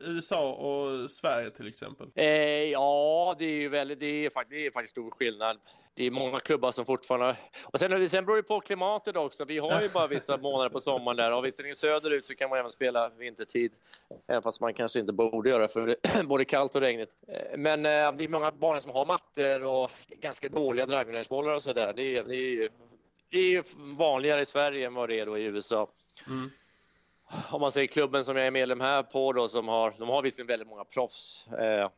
USA 0.00 0.52
och 0.52 1.10
Sverige 1.10 1.50
till 1.50 1.68
exempel? 1.68 2.08
Eh, 2.14 2.26
ja, 2.64 3.36
det 3.38 3.44
är 3.44 3.60
ju 3.60 3.68
väldigt, 3.68 4.00
det 4.00 4.06
är, 4.06 4.50
det 4.50 4.66
är 4.66 4.70
faktiskt 4.70 4.90
stor 4.90 5.10
skillnad. 5.10 5.58
Det 5.94 6.06
är 6.06 6.10
många 6.10 6.40
klubbar 6.40 6.70
som 6.70 6.84
fortfarande... 6.84 7.36
Och 7.64 7.78
sen, 7.78 8.08
sen 8.08 8.24
beror 8.26 8.36
det 8.36 8.42
på 8.42 8.60
klimatet 8.60 9.16
också. 9.16 9.44
Vi 9.44 9.58
har 9.58 9.82
ju 9.82 9.88
bara 9.88 10.06
vissa 10.06 10.36
månader 10.42 10.70
på 10.70 10.80
sommaren 10.80 11.16
där 11.16 11.32
och 11.32 11.44
visserligen 11.44 11.76
söderut 11.76 12.26
så 12.26 12.34
kan 12.34 12.50
man 12.50 12.58
även 12.58 12.70
spela 12.70 13.10
vintertid. 13.18 13.72
Även 14.28 14.42
fast 14.42 14.60
man 14.60 14.74
kanske 14.74 15.00
inte 15.00 15.12
borde 15.12 15.50
göra 15.50 15.68
för 15.68 15.86
det 15.86 15.96
är 16.18 16.22
både 16.22 16.44
kallt 16.44 16.74
och 16.74 16.80
regnigt. 16.80 17.16
Eh, 17.28 17.58
men 17.58 17.78
eh, 17.78 18.12
det 18.16 18.24
är 18.24 18.28
många 18.28 18.50
banor 18.52 18.80
som 18.80 18.92
har 18.92 19.06
mattor 19.06 19.64
och 19.66 19.90
ganska 20.20 20.48
dåliga 20.48 20.86
drivingrangebollar 20.86 21.54
och 21.54 21.62
sådär. 21.62 21.92
Det, 21.96 22.22
det, 22.22 22.36
är, 22.36 22.68
det 23.30 23.38
är 23.38 23.94
vanligare 23.96 24.40
i 24.40 24.46
Sverige 24.46 24.86
än 24.86 24.94
vad 24.94 25.08
det 25.08 25.20
är 25.20 25.26
då 25.26 25.38
i 25.38 25.44
USA. 25.44 25.88
Mm 26.26 26.50
om 27.50 27.60
man 27.60 27.72
säger 27.72 27.86
klubben 27.86 28.24
som 28.24 28.36
jag 28.36 28.46
är 28.46 28.50
medlem 28.50 28.80
här 28.80 29.02
på 29.02 29.32
då, 29.32 29.48
som 29.48 29.68
har, 29.68 29.94
de 29.98 30.08
har 30.08 30.22
visserligen 30.22 30.46
väldigt 30.46 30.68
många 30.68 30.84
proffs. 30.84 31.48
Eh, 31.58 31.90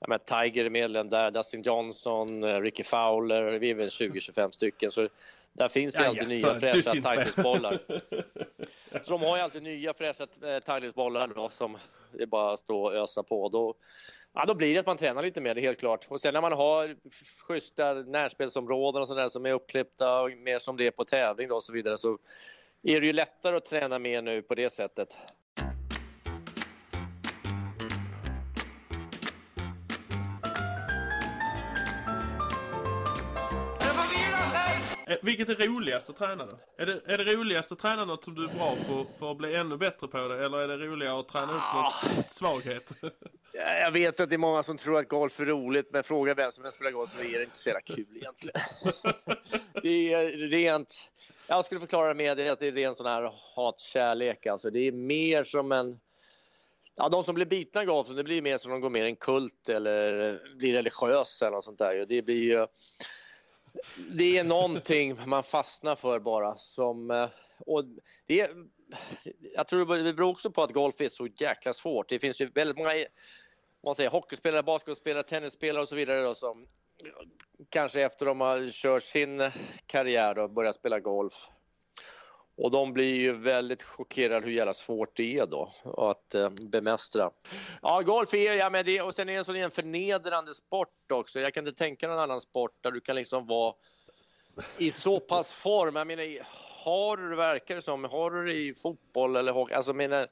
jag 0.00 0.08
menar, 0.08 0.44
Tiger 0.44 0.64
är 0.64 0.70
medlem 0.70 1.08
där, 1.08 1.30
Dustin 1.30 1.62
Johnson, 1.62 2.44
eh, 2.44 2.60
Ricky 2.60 2.82
Fowler, 2.82 3.58
vi 3.58 3.70
är 3.70 3.74
väl 3.74 3.88
20-25 3.88 4.50
stycken. 4.50 4.90
Så 4.90 5.08
där 5.52 5.68
finns 5.68 5.94
det 5.94 6.02
ja, 6.02 6.08
alltid 6.08 6.22
ja, 6.22 6.28
nya 6.28 6.54
fräscha 6.54 6.92
Tigers-bollar. 6.92 7.78
så 9.04 9.10
de 9.10 9.22
har 9.22 9.36
ju 9.36 9.42
alltid 9.42 9.62
nya 9.62 9.94
fräscha 9.94 10.24
eh, 10.24 10.58
Tigers-bollar 10.58 11.32
då 11.34 11.48
som 11.48 11.78
det 12.12 12.22
är 12.22 12.26
bara 12.26 12.52
att 12.52 12.58
stå 12.58 12.82
och 12.82 12.94
ösa 12.94 13.22
på. 13.22 13.48
Då, 13.48 13.74
ja, 14.34 14.44
då 14.44 14.54
blir 14.54 14.74
det 14.74 14.80
att 14.80 14.86
man 14.86 14.96
tränar 14.96 15.22
lite 15.22 15.40
mer, 15.40 15.54
det 15.54 15.60
är 15.60 15.62
helt 15.62 15.80
klart. 15.80 16.06
Och 16.08 16.20
sen 16.20 16.34
när 16.34 16.40
man 16.40 16.52
har 16.52 16.96
schyssta 17.46 17.94
närspelsområden 17.94 19.00
och 19.02 19.08
sådär 19.08 19.28
som 19.28 19.46
är 19.46 19.52
uppklippta, 19.52 20.28
mer 20.28 20.58
som 20.58 20.76
det 20.76 20.86
är 20.86 20.90
på 20.90 21.04
tävling 21.04 21.48
då 21.48 21.54
och 21.54 21.64
så 21.64 21.72
vidare, 21.72 21.98
så 21.98 22.18
är 22.82 23.00
det 23.00 23.06
ju 23.06 23.12
lättare 23.12 23.56
att 23.56 23.64
träna 23.64 23.98
mer 23.98 24.22
nu 24.22 24.42
på 24.42 24.54
det 24.54 24.70
sättet. 24.70 25.18
Vilket 35.22 35.48
är 35.48 35.54
roligast 35.54 36.10
att 36.10 36.18
träna 36.18 36.46
då? 36.46 36.58
Är 36.76 36.86
det, 36.86 37.00
är 37.06 37.18
det 37.18 37.34
roligast 37.34 37.72
att 37.72 37.78
träna 37.78 38.04
något 38.04 38.24
som 38.24 38.34
du 38.34 38.44
är 38.44 38.48
bra 38.48 38.76
på 38.88 39.06
för 39.18 39.30
att 39.30 39.36
bli 39.36 39.54
ännu 39.54 39.76
bättre 39.76 40.08
på 40.08 40.28
det? 40.28 40.44
Eller 40.44 40.58
är 40.58 40.68
det 40.68 40.86
roligare 40.86 41.20
att 41.20 41.28
träna 41.28 41.52
upp 41.52 41.62
ah. 41.62 41.92
något 42.16 42.30
svaghet? 42.30 42.92
Jag 43.52 43.92
vet 43.92 44.20
att 44.20 44.30
det 44.30 44.36
är 44.36 44.38
många 44.38 44.62
som 44.62 44.76
tror 44.76 44.98
att 44.98 45.08
golf 45.08 45.40
är 45.40 45.44
roligt, 45.44 45.88
men 45.92 46.04
fråga 46.04 46.34
vem 46.34 46.52
som 46.52 46.64
helst 46.64 46.76
spelar 46.76 46.90
golf 46.90 47.10
så 47.10 47.18
är 47.18 47.38
det 47.38 47.44
inte 47.44 47.58
så 47.58 47.68
jävla 47.68 47.80
kul 47.80 48.06
egentligen. 48.16 48.60
det 49.82 50.12
är 50.12 50.48
rent... 50.48 51.10
Jag 51.46 51.64
skulle 51.64 51.80
förklara 51.80 52.08
det 52.08 52.14
med 52.14 52.50
att 52.50 52.58
det 52.58 52.66
är 52.66 52.72
ren 52.72 52.94
sån 52.94 53.06
här 53.06 53.32
hatkärlek. 53.56 54.46
Alltså, 54.46 54.70
det 54.70 54.80
är 54.80 54.92
mer 54.92 55.42
som 55.42 55.72
en... 55.72 56.00
Ja, 56.96 57.08
de 57.08 57.24
som 57.24 57.34
blir 57.34 57.46
bitna 57.46 57.84
golfen, 57.84 58.16
det 58.16 58.24
blir 58.24 58.42
mer 58.42 58.58
som 58.58 58.70
de 58.70 58.80
går 58.80 58.90
med 58.90 59.02
i 59.02 59.08
en 59.08 59.16
kult 59.16 59.68
eller 59.68 60.40
blir 60.58 60.72
religiösa 60.72 61.46
eller 61.46 61.56
något 61.56 61.64
sånt 61.64 61.78
där. 61.78 62.06
Det 62.08 62.22
blir 62.22 62.42
ju 62.42 62.66
det 64.10 64.38
är 64.38 64.44
någonting 64.44 65.16
man 65.26 65.42
fastnar 65.42 65.94
för 65.94 66.20
bara. 66.20 66.54
Som, 66.56 67.10
eh, 67.10 67.28
och 67.66 67.84
det 68.26 68.40
är, 68.40 68.50
jag 69.54 69.68
tror 69.68 70.04
det 70.04 70.12
beror 70.12 70.30
också 70.30 70.50
på 70.50 70.62
att 70.62 70.72
golf 70.72 71.00
är 71.00 71.08
så 71.08 71.26
jäkla 71.26 71.72
svårt. 71.72 72.08
Det 72.08 72.18
finns 72.18 72.40
ju 72.40 72.50
väldigt 72.54 72.76
många 72.76 72.90
man 73.84 73.94
säger, 73.94 74.10
hockeyspelare, 74.10 74.62
basketspelare, 74.62 75.22
tennisspelare 75.22 75.82
och 75.82 75.88
så 75.88 75.96
vidare 75.96 76.22
då, 76.22 76.34
som 76.34 76.66
kanske 77.68 78.02
efter 78.02 78.26
de 78.26 78.40
har 78.40 78.70
kört 78.70 79.02
sin 79.02 79.50
karriär 79.86 80.38
och 80.38 80.50
börjat 80.50 80.74
spela 80.74 81.00
golf 81.00 81.50
och 82.58 82.70
de 82.70 82.92
blir 82.92 83.14
ju 83.14 83.32
väldigt 83.32 83.82
chockerade 83.82 84.46
hur 84.46 84.52
jävla 84.52 84.74
svårt 84.74 85.16
det 85.16 85.38
är 85.38 85.46
då 85.46 85.70
att 85.96 86.34
eh, 86.34 86.50
bemästra. 86.50 87.30
Ja, 87.82 88.00
golf 88.00 88.34
är, 88.34 88.54
ja 88.54 88.70
men 88.70 88.84
det, 88.84 89.02
och 89.02 89.14
sen 89.14 89.28
är 89.28 89.32
det 89.32 89.38
en 89.38 89.44
sån 89.44 89.56
en 89.56 89.70
förnedrande 89.70 90.54
sport 90.54 91.12
också. 91.12 91.40
Jag 91.40 91.54
kan 91.54 91.68
inte 91.68 91.78
tänka 91.78 92.08
någon 92.08 92.18
annan 92.18 92.40
sport 92.40 92.72
där 92.80 92.90
du 92.90 93.00
kan 93.00 93.16
liksom 93.16 93.46
vara 93.46 93.74
i 94.78 94.90
så 94.90 95.20
pass 95.20 95.52
form. 95.52 95.96
Jag 95.96 96.06
menar, 96.06 96.24
har 96.84 97.16
du 97.16 97.30
det, 97.30 97.36
verkar 97.36 97.74
det 97.74 97.82
som, 97.82 98.04
har 98.04 98.30
du 98.30 98.46
det 98.46 98.54
i 98.54 98.74
fotboll 98.74 99.36
eller 99.36 99.52
hockey, 99.52 99.74
alltså 99.74 99.92
menar, 99.92 100.28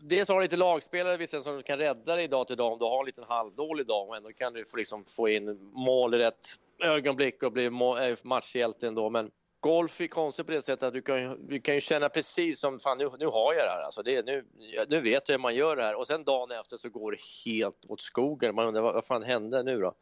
Dels 0.00 0.28
har 0.28 0.36
du 0.36 0.42
lite 0.42 0.56
lagspelare 0.56 1.16
visserligen 1.16 1.44
som 1.44 1.62
kan 1.62 1.78
rädda 1.78 2.16
dig 2.16 2.28
dag 2.28 2.46
till 2.46 2.56
dag 2.56 2.72
om 2.72 2.78
du 2.78 2.84
har 2.84 3.00
en 3.00 3.06
liten 3.06 3.24
halvdålig 3.28 3.86
dag 3.86 4.08
och 4.08 4.16
ändå 4.16 4.32
kan 4.32 4.52
du 4.52 4.64
få, 4.64 4.76
liksom, 4.76 5.04
få 5.04 5.28
in 5.28 5.70
mål 5.72 6.14
i 6.14 6.18
rätt 6.18 6.46
ögonblick 6.84 7.42
och 7.42 7.52
bli 7.52 7.64
eh, 7.64 8.16
matchhjälte 8.22 8.86
ändå. 8.86 9.10
Men 9.10 9.30
golf 9.60 10.00
är 10.00 10.06
konstigt 10.06 10.46
på 10.46 10.52
det 10.52 10.62
sättet 10.62 10.82
att 10.82 10.94
du 10.94 11.02
kan, 11.02 11.46
du 11.46 11.60
kan 11.60 11.74
ju 11.74 11.80
känna 11.80 12.08
precis 12.08 12.60
som 12.60 12.80
fan 12.80 12.98
nu, 12.98 13.10
nu 13.18 13.26
har 13.26 13.54
jag 13.54 13.66
det 13.66 13.70
här. 13.70 13.82
Alltså 13.82 14.02
det, 14.02 14.26
nu, 14.26 14.44
nu 14.88 15.00
vet 15.00 15.28
jag 15.28 15.34
hur 15.34 15.42
man 15.42 15.54
gör 15.54 15.76
det 15.76 15.82
här 15.82 15.98
och 15.98 16.06
sen 16.06 16.24
dagen 16.24 16.50
efter 16.50 16.76
så 16.76 16.88
går 16.88 17.12
det 17.12 17.18
helt 17.46 17.86
åt 17.88 18.00
skogen. 18.00 18.54
Man 18.54 18.66
undrar 18.66 18.82
vad, 18.82 18.94
vad 18.94 19.04
fan 19.04 19.22
hände 19.22 19.62
nu 19.62 19.80
då? 19.80 19.94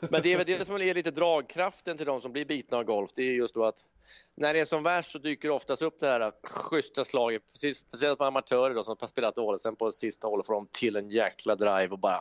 Men 0.00 0.22
det 0.22 0.32
är 0.32 0.36
väl 0.36 0.46
det 0.46 0.64
som 0.64 0.78
ger 0.78 0.94
lite 0.94 1.10
dragkraften 1.10 1.96
till 1.96 2.06
de 2.06 2.20
som 2.20 2.32
blir 2.32 2.44
bitna 2.44 2.78
av 2.78 2.84
golf. 2.84 3.10
Det 3.14 3.22
är 3.22 3.32
just 3.32 3.54
då 3.54 3.64
att 3.64 3.84
när 4.34 4.54
det 4.54 4.60
är 4.60 4.64
som 4.64 4.82
värst 4.82 5.10
så 5.10 5.18
dyker 5.18 5.48
det 5.48 5.54
oftast 5.54 5.82
upp 5.82 5.98
det 5.98 6.06
här 6.06 6.32
schyssta 6.42 7.04
slaget. 7.04 7.42
Precis, 7.52 7.78
speciellt 7.78 8.18
på 8.18 8.24
amatörer 8.24 8.74
då, 8.74 8.82
som 8.82 8.96
har 9.00 9.08
spelat 9.08 9.36
dåligt. 9.36 9.60
Sen 9.60 9.76
på 9.76 9.92
sista 9.92 10.28
hålet 10.28 10.46
får 10.46 10.54
de 10.54 10.68
till 10.72 10.96
en 10.96 11.10
jäkla 11.10 11.54
drive 11.54 11.88
och 11.88 11.98
bara 11.98 12.20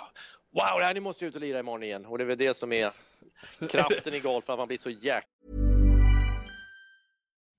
Wow, 0.51 0.79
det 0.79 0.85
här, 0.85 0.93
ni 0.93 0.99
måste 0.99 1.25
ut 1.25 1.35
och 1.35 1.41
lira 1.41 1.59
imorgon 1.59 1.83
igen. 1.83 2.05
Och 2.05 2.17
det 2.17 2.23
är 2.23 2.25
väl 2.25 2.37
det 2.37 2.53
som 2.53 2.73
är 2.73 2.91
kraften 3.69 4.13
i 4.13 4.19
golf, 4.19 4.49
att 4.49 4.57
man 4.57 4.67
blir 4.67 4.77
så 4.77 4.89
jäkla 4.89 5.64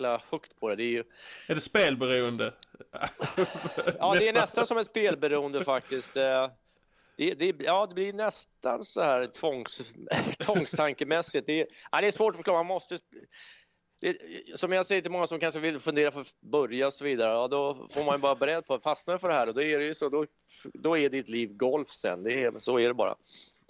Högt 0.00 0.60
på 0.60 0.68
det. 0.68 0.76
det 0.76 0.82
är, 0.82 0.90
ju... 0.90 1.04
är 1.48 1.54
det 1.54 1.60
spelberoende? 1.60 2.54
ja, 3.98 4.14
det 4.18 4.28
är 4.28 4.32
nästan 4.32 4.66
som 4.66 4.78
ett 4.78 4.86
spelberoende 4.86 5.64
faktiskt. 5.64 6.16
Det, 7.16 7.34
det, 7.34 7.54
ja, 7.58 7.86
det 7.86 7.94
blir 7.94 8.12
nästan 8.12 8.82
så 8.82 9.02
här 9.02 9.26
tvångs, 9.26 9.82
tvångstankemässigt. 10.38 11.46
Det, 11.46 11.66
ja, 11.90 12.00
det 12.00 12.06
är 12.06 12.10
svårt 12.10 12.30
att 12.30 12.36
förklara. 12.36 12.58
Man 12.58 12.66
måste... 12.66 12.98
det, 14.00 14.16
som 14.54 14.72
jag 14.72 14.86
säger 14.86 15.02
till 15.02 15.10
många 15.10 15.26
som 15.26 15.40
kanske 15.40 15.60
vill 15.60 15.80
fundera 15.80 16.10
på 16.10 16.20
att 16.20 16.40
börja 16.40 16.86
och 16.86 16.92
så 16.92 17.04
vidare, 17.04 17.32
ja, 17.32 17.48
då 17.48 17.88
får 17.90 18.04
man 18.04 18.14
ju 18.14 18.18
bara 18.18 18.34
beredd 18.34 18.66
på 18.66 18.74
att 18.74 18.82
fastna 18.82 19.18
för 19.18 19.28
det 19.28 19.34
här 19.34 19.48
och 19.48 19.54
då 19.54 19.62
är 19.62 19.78
det 19.78 19.84
ju 19.84 19.94
så, 19.94 20.08
då, 20.08 20.26
då 20.74 20.98
är 20.98 21.08
ditt 21.08 21.28
liv 21.28 21.52
golf 21.52 21.88
sen. 21.88 22.22
Det 22.22 22.44
är, 22.44 22.58
så 22.58 22.78
är 22.78 22.88
det 22.88 22.94
bara. 22.94 23.14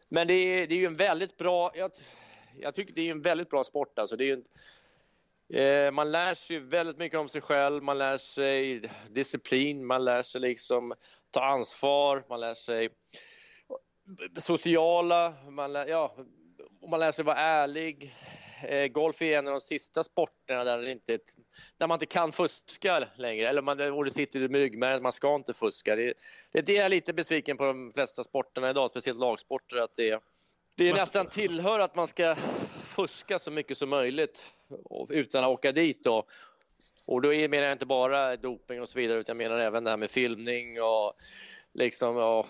Men 0.08 0.26
det 0.26 0.34
är, 0.34 0.66
det 0.66 0.74
är 0.74 0.78
ju 0.78 0.86
en 0.86 0.94
väldigt 0.94 1.36
bra, 1.36 1.72
jag, 1.74 1.90
jag 2.58 2.74
tycker 2.74 2.94
det 2.94 3.08
är 3.08 3.10
en 3.10 3.22
väldigt 3.22 3.50
bra 3.50 3.64
sport 3.64 3.98
alltså. 3.98 4.16
Det 4.16 4.28
är 4.28 4.32
en, 4.32 4.38
eh, 4.38 4.44
Eh, 5.52 5.90
man 5.90 6.10
lär 6.12 6.34
sig 6.34 6.58
väldigt 6.58 6.98
mycket 6.98 7.18
om 7.18 7.28
sig 7.28 7.40
själv, 7.40 7.82
man 7.82 7.98
lär 7.98 8.18
sig 8.18 8.90
disciplin, 9.08 9.86
man 9.86 10.04
lär 10.04 10.22
sig 10.22 10.40
liksom 10.40 10.94
ta 11.30 11.44
ansvar, 11.44 12.24
man 12.28 12.40
lär 12.40 12.54
sig 12.54 12.88
sociala, 14.38 15.34
man 15.50 15.72
lär, 15.72 15.86
ja, 15.86 16.16
man 16.90 17.00
lär 17.00 17.12
sig 17.12 17.24
vara 17.24 17.36
ärlig. 17.36 18.14
Eh, 18.68 18.86
golf 18.86 19.22
är 19.22 19.38
en 19.38 19.46
av 19.46 19.52
de 19.52 19.60
sista 19.60 20.02
sporterna 20.02 20.64
där, 20.64 20.78
det 20.78 20.92
inte, 20.92 21.18
där 21.78 21.86
man 21.86 21.96
inte 21.96 22.06
kan 22.06 22.32
fuska 22.32 23.08
längre. 23.16 23.48
Eller 23.48 23.62
man, 23.62 23.92
och 23.92 24.04
det 24.04 24.10
sitter 24.10 24.42
i 24.42 24.48
myggmärgen, 24.48 25.02
man 25.02 25.12
ska 25.12 25.34
inte 25.34 25.54
fuska. 25.54 25.96
Det, 25.96 26.14
det, 26.52 26.76
är 26.76 26.82
jag 26.82 26.90
lite 26.90 27.12
besviken 27.12 27.56
på 27.56 27.64
de 27.64 27.92
flesta 27.94 28.24
sporterna 28.24 28.70
idag, 28.70 28.90
speciellt 28.90 29.18
lagsporter. 29.18 29.76
Att 29.76 29.94
det, 29.94 30.10
är 30.10 30.20
det 30.74 30.88
är 30.88 30.94
nästan 30.94 31.26
tillhör 31.26 31.80
att 31.80 31.96
man 31.96 32.06
ska 32.06 32.34
fuska 32.84 33.38
så 33.38 33.50
mycket 33.50 33.78
som 33.78 33.88
möjligt 33.88 34.50
utan 35.08 35.44
att 35.44 35.50
åka 35.50 35.72
dit. 35.72 36.04
Då. 36.04 36.26
Och 37.06 37.22
då 37.22 37.28
menar 37.28 37.62
jag 37.62 37.72
inte 37.72 37.86
bara 37.86 38.36
doping 38.36 38.80
och 38.80 38.88
så 38.88 38.98
vidare, 38.98 39.18
utan 39.18 39.40
jag 39.40 39.48
menar 39.48 39.62
även 39.62 39.84
det 39.84 39.90
här 39.90 39.96
med 39.96 40.10
filmning 40.10 40.82
och 40.82 41.12
liksom, 41.74 42.16
och 42.16 42.46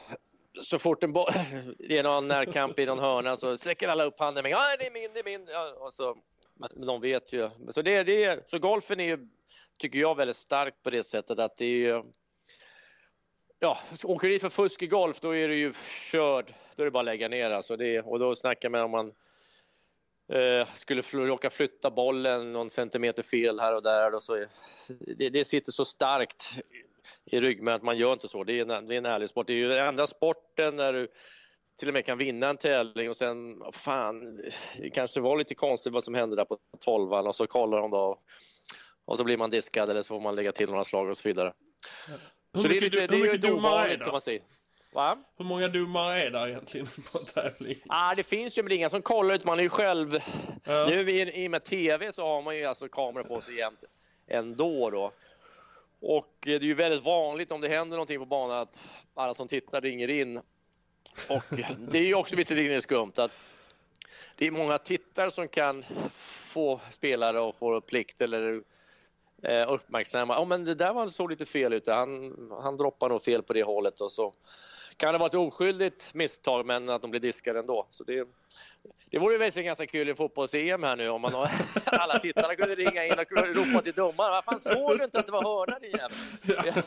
så 0.59 0.79
fort 0.79 1.05
en 1.05 1.12
det 1.79 1.99
är 1.99 2.03
någon 2.03 2.29
närkamp 2.29 2.79
i 2.79 2.87
någon 2.87 2.99
hörna 2.99 3.37
så 3.37 3.57
sträcker 3.57 3.89
alla 3.89 4.05
upp 4.05 4.20
handen. 4.20 4.43
Men, 4.43 4.53
ja, 4.53 4.77
det 4.79 4.87
är 4.87 4.91
min, 4.91 5.11
det 5.14 5.20
är 5.20 5.25
min. 5.25 5.47
Ja, 5.51 5.75
och 5.79 5.93
så, 5.93 6.16
men 6.55 6.87
de 6.87 7.01
vet 7.01 7.33
ju. 7.33 7.51
Så, 7.68 7.83
det, 7.83 8.03
det, 8.03 8.51
så 8.51 8.59
golfen 8.59 9.01
är 9.01 9.05
ju, 9.05 9.29
tycker 9.79 9.99
jag, 9.99 10.16
väldigt 10.16 10.37
stark 10.37 10.83
på 10.83 10.91
det 10.91 11.03
sättet 11.03 11.39
att 11.39 11.57
det 11.57 11.64
är 11.64 11.77
ju... 11.77 12.03
Ja, 13.65 13.79
åker 14.05 14.29
du 14.29 14.33
dit 14.33 14.43
för 14.43 14.49
fusk 14.49 14.83
i 14.83 14.87
golf, 14.87 15.21
då 15.21 15.37
är 15.37 15.49
du 15.49 15.55
ju 15.55 15.73
körd. 16.13 16.55
Då 16.77 16.83
är 16.83 16.85
det 16.85 16.91
bara 16.91 17.01
att 17.01 17.05
lägga 17.05 17.29
ner. 17.29 17.51
Alltså 17.51 17.77
det, 17.77 18.01
och 18.01 18.19
då 18.19 18.35
snackar 18.35 18.71
man 18.71 18.81
om 18.81 18.91
man 18.91 19.13
eh, 20.33 20.69
skulle 20.75 21.03
råka 21.03 21.51
flytta 21.51 21.91
bollen 21.91 22.53
någon 22.53 22.71
centimeter 22.71 23.23
fel 23.23 23.61
här 23.61 23.75
och 23.75 23.83
där. 23.83 24.15
Och 24.15 24.23
så 24.23 24.45
det, 25.17 25.31
det 25.31 25.45
sitter 25.45 25.73
så 25.73 25.85
starkt 25.85 26.49
i 27.25 27.41
ryggmärgen 27.41 27.77
att 27.77 27.83
man 27.83 27.99
gör 27.99 28.13
inte 28.13 28.29
så. 28.29 28.45
Det 28.45 28.61
är, 28.61 28.71
en, 28.71 28.87
det 28.87 28.95
är 28.95 28.99
en 28.99 29.07
ärlig 29.07 29.29
sport. 29.29 29.47
Det 29.47 29.53
är 29.53 29.57
ju 29.57 29.69
den 29.69 29.89
enda 29.89 30.07
sporten 30.07 30.77
där 30.77 30.93
du 30.93 31.09
till 31.79 31.89
och 31.89 31.95
med 31.95 32.07
kan 32.07 32.19
vinna 32.19 32.49
en 32.49 32.57
tävling 32.57 33.09
och 33.09 33.17
sen, 33.17 33.63
fan, 33.73 34.37
det 34.79 34.91
kanske 34.91 35.21
var 35.21 35.39
lite 35.39 35.55
konstigt 35.55 35.93
vad 35.93 36.05
som 36.05 36.15
hände 36.15 36.37
där 36.37 36.45
på 36.45 36.59
tolvan 36.81 37.27
och 37.27 37.35
så 37.35 37.47
kollar 37.47 37.79
de 37.79 37.91
då 37.91 38.19
och 39.05 39.19
så 39.19 39.25
blir 39.25 39.37
man 39.37 39.51
diskad 39.51 39.91
eller 39.91 40.03
så 40.03 40.09
får 40.09 40.21
man 40.21 40.35
lägga 40.35 40.53
till 40.53 40.71
några 40.71 40.85
slag 40.85 41.09
och 41.09 41.17
så 41.17 41.29
vidare. 41.29 41.53
Så 42.55 42.69
det 42.69 42.77
är 42.77 42.81
lite, 42.81 43.07
det 43.07 43.17
är 43.17 43.33
lite 43.33 43.53
ovanligt 43.53 44.07
om 44.07 44.13
man 44.13 44.21
säger. 44.21 44.43
Va? 44.93 45.19
Hur 45.37 45.45
många 45.45 45.69
domare 45.69 46.23
är 46.23 46.31
där 46.31 46.49
egentligen 46.49 46.87
på 47.13 47.19
en 47.19 47.25
tävling? 47.25 47.79
Ah, 47.89 48.15
det 48.15 48.23
finns 48.23 48.59
ju 48.59 48.75
inga 48.75 48.89
som 48.89 49.03
kollar 49.03 49.35
ut, 49.35 49.45
man 49.45 49.59
är 49.59 49.63
ju 49.63 49.69
själv... 49.69 50.19
Ja. 50.65 50.87
Nu 50.87 51.11
i, 51.11 51.45
i 51.45 51.47
och 51.47 51.51
med 51.51 51.65
TV 51.65 52.13
så 52.13 52.27
har 52.27 52.43
man 52.43 52.57
ju 52.57 52.65
alltså 52.65 52.89
kameror 52.89 53.25
på 53.25 53.41
sig 53.41 53.59
jämt 53.59 53.85
ändå 54.27 54.91
då. 54.91 55.13
Och 56.01 56.37
det 56.41 56.55
är 56.55 56.61
ju 56.61 56.75
väldigt 56.75 57.05
vanligt 57.05 57.51
om 57.53 57.61
det 57.61 57.69
händer 57.69 57.97
någonting 57.97 58.19
på 58.19 58.27
banan 58.27 58.59
att 58.59 58.81
alla 59.15 59.35
som 59.35 59.49
tittar 59.49 59.81
ringer 59.81 60.11
in. 60.11 60.37
Och 61.29 61.45
det 61.79 61.99
är 61.99 62.07
ju 62.07 62.15
också 62.15 62.37
visserligen 62.37 62.83
skumt 62.83 63.13
att 63.17 63.31
det 64.37 64.47
är 64.47 64.51
många 64.51 64.79
tittare 64.79 65.31
som 65.31 65.49
kan 65.49 65.85
få 66.41 66.81
spelare 66.91 67.49
att 67.49 67.57
få 67.57 67.81
plikt 67.81 68.21
eller 68.21 68.63
eh, 69.43 69.72
uppmärksamma. 69.72 70.34
Ja, 70.34 70.40
oh, 70.40 70.47
men 70.47 70.64
det 70.64 70.74
där 70.74 70.93
var 70.93 71.09
såg 71.09 71.30
lite 71.30 71.47
fel 71.47 71.72
ut. 71.72 71.86
Han, 71.86 72.34
han 72.62 72.76
droppar 72.76 73.09
nog 73.09 73.22
fel 73.22 73.43
på 73.43 73.53
det 73.53 73.62
hållet 73.62 74.01
och 74.01 74.12
så 74.12 74.32
kan 74.97 75.12
det 75.12 75.18
vara 75.18 75.26
ett 75.26 75.34
oskyldigt 75.34 76.14
misstag, 76.14 76.66
men 76.66 76.88
att 76.88 77.03
de 77.03 77.11
blir 77.11 77.20
diskade 77.20 77.59
ändå. 77.59 77.86
Så 77.90 78.05
det, 78.05 78.28
det 79.11 79.18
vore 79.18 79.38
väl 79.38 79.51
ganska 79.51 79.86
kul 79.86 80.09
i 80.09 80.14
fotbolls-EM 80.14 80.82
här 80.82 80.97
nu 80.97 81.09
om 81.09 81.20
man 81.20 81.34
har, 81.34 81.51
alla 81.84 82.18
tittarna 82.18 82.55
kunde 82.55 82.74
ringa 82.74 83.05
in 83.05 83.12
och 83.12 83.57
ropa 83.57 83.82
till 83.82 83.93
domaren. 83.93 84.30
Vad 84.30 84.45
fan 84.45 84.61
såg 84.61 84.99
du 84.99 85.05
inte 85.05 85.18
att 85.18 85.26
det 85.26 85.32
var 85.32 85.45
hörna 85.45 85.78
din 85.78 85.90
jävel? 85.90 86.16
Ja. 86.43 86.82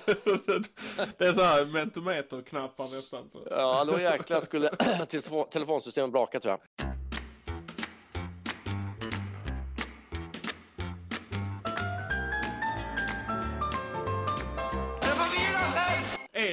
det 1.18 1.26
är 1.26 1.34
så 1.34 1.42
här 1.42 1.66
mentometer-knappar 1.66 2.96
nästan. 2.96 3.30
Så. 3.30 3.48
Ja, 3.50 3.86
då 3.86 4.00
jäklar 4.00 4.40
skulle 4.40 4.70
telefonsystemet 5.52 6.12
braka 6.12 6.40
tror 6.40 6.52
jag. 6.52 6.96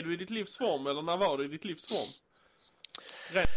Är 0.03 0.07
du 0.07 0.13
i 0.15 0.17
ditt 0.17 0.31
livs 0.31 0.57
form 0.57 0.87
eller 0.87 1.03
när 1.03 1.17
var 1.17 1.37
du 1.37 1.45
i 1.45 1.49
ditt 1.49 1.65
livs 1.65 1.87
form? 1.87 2.09
Rätt. 3.33 3.49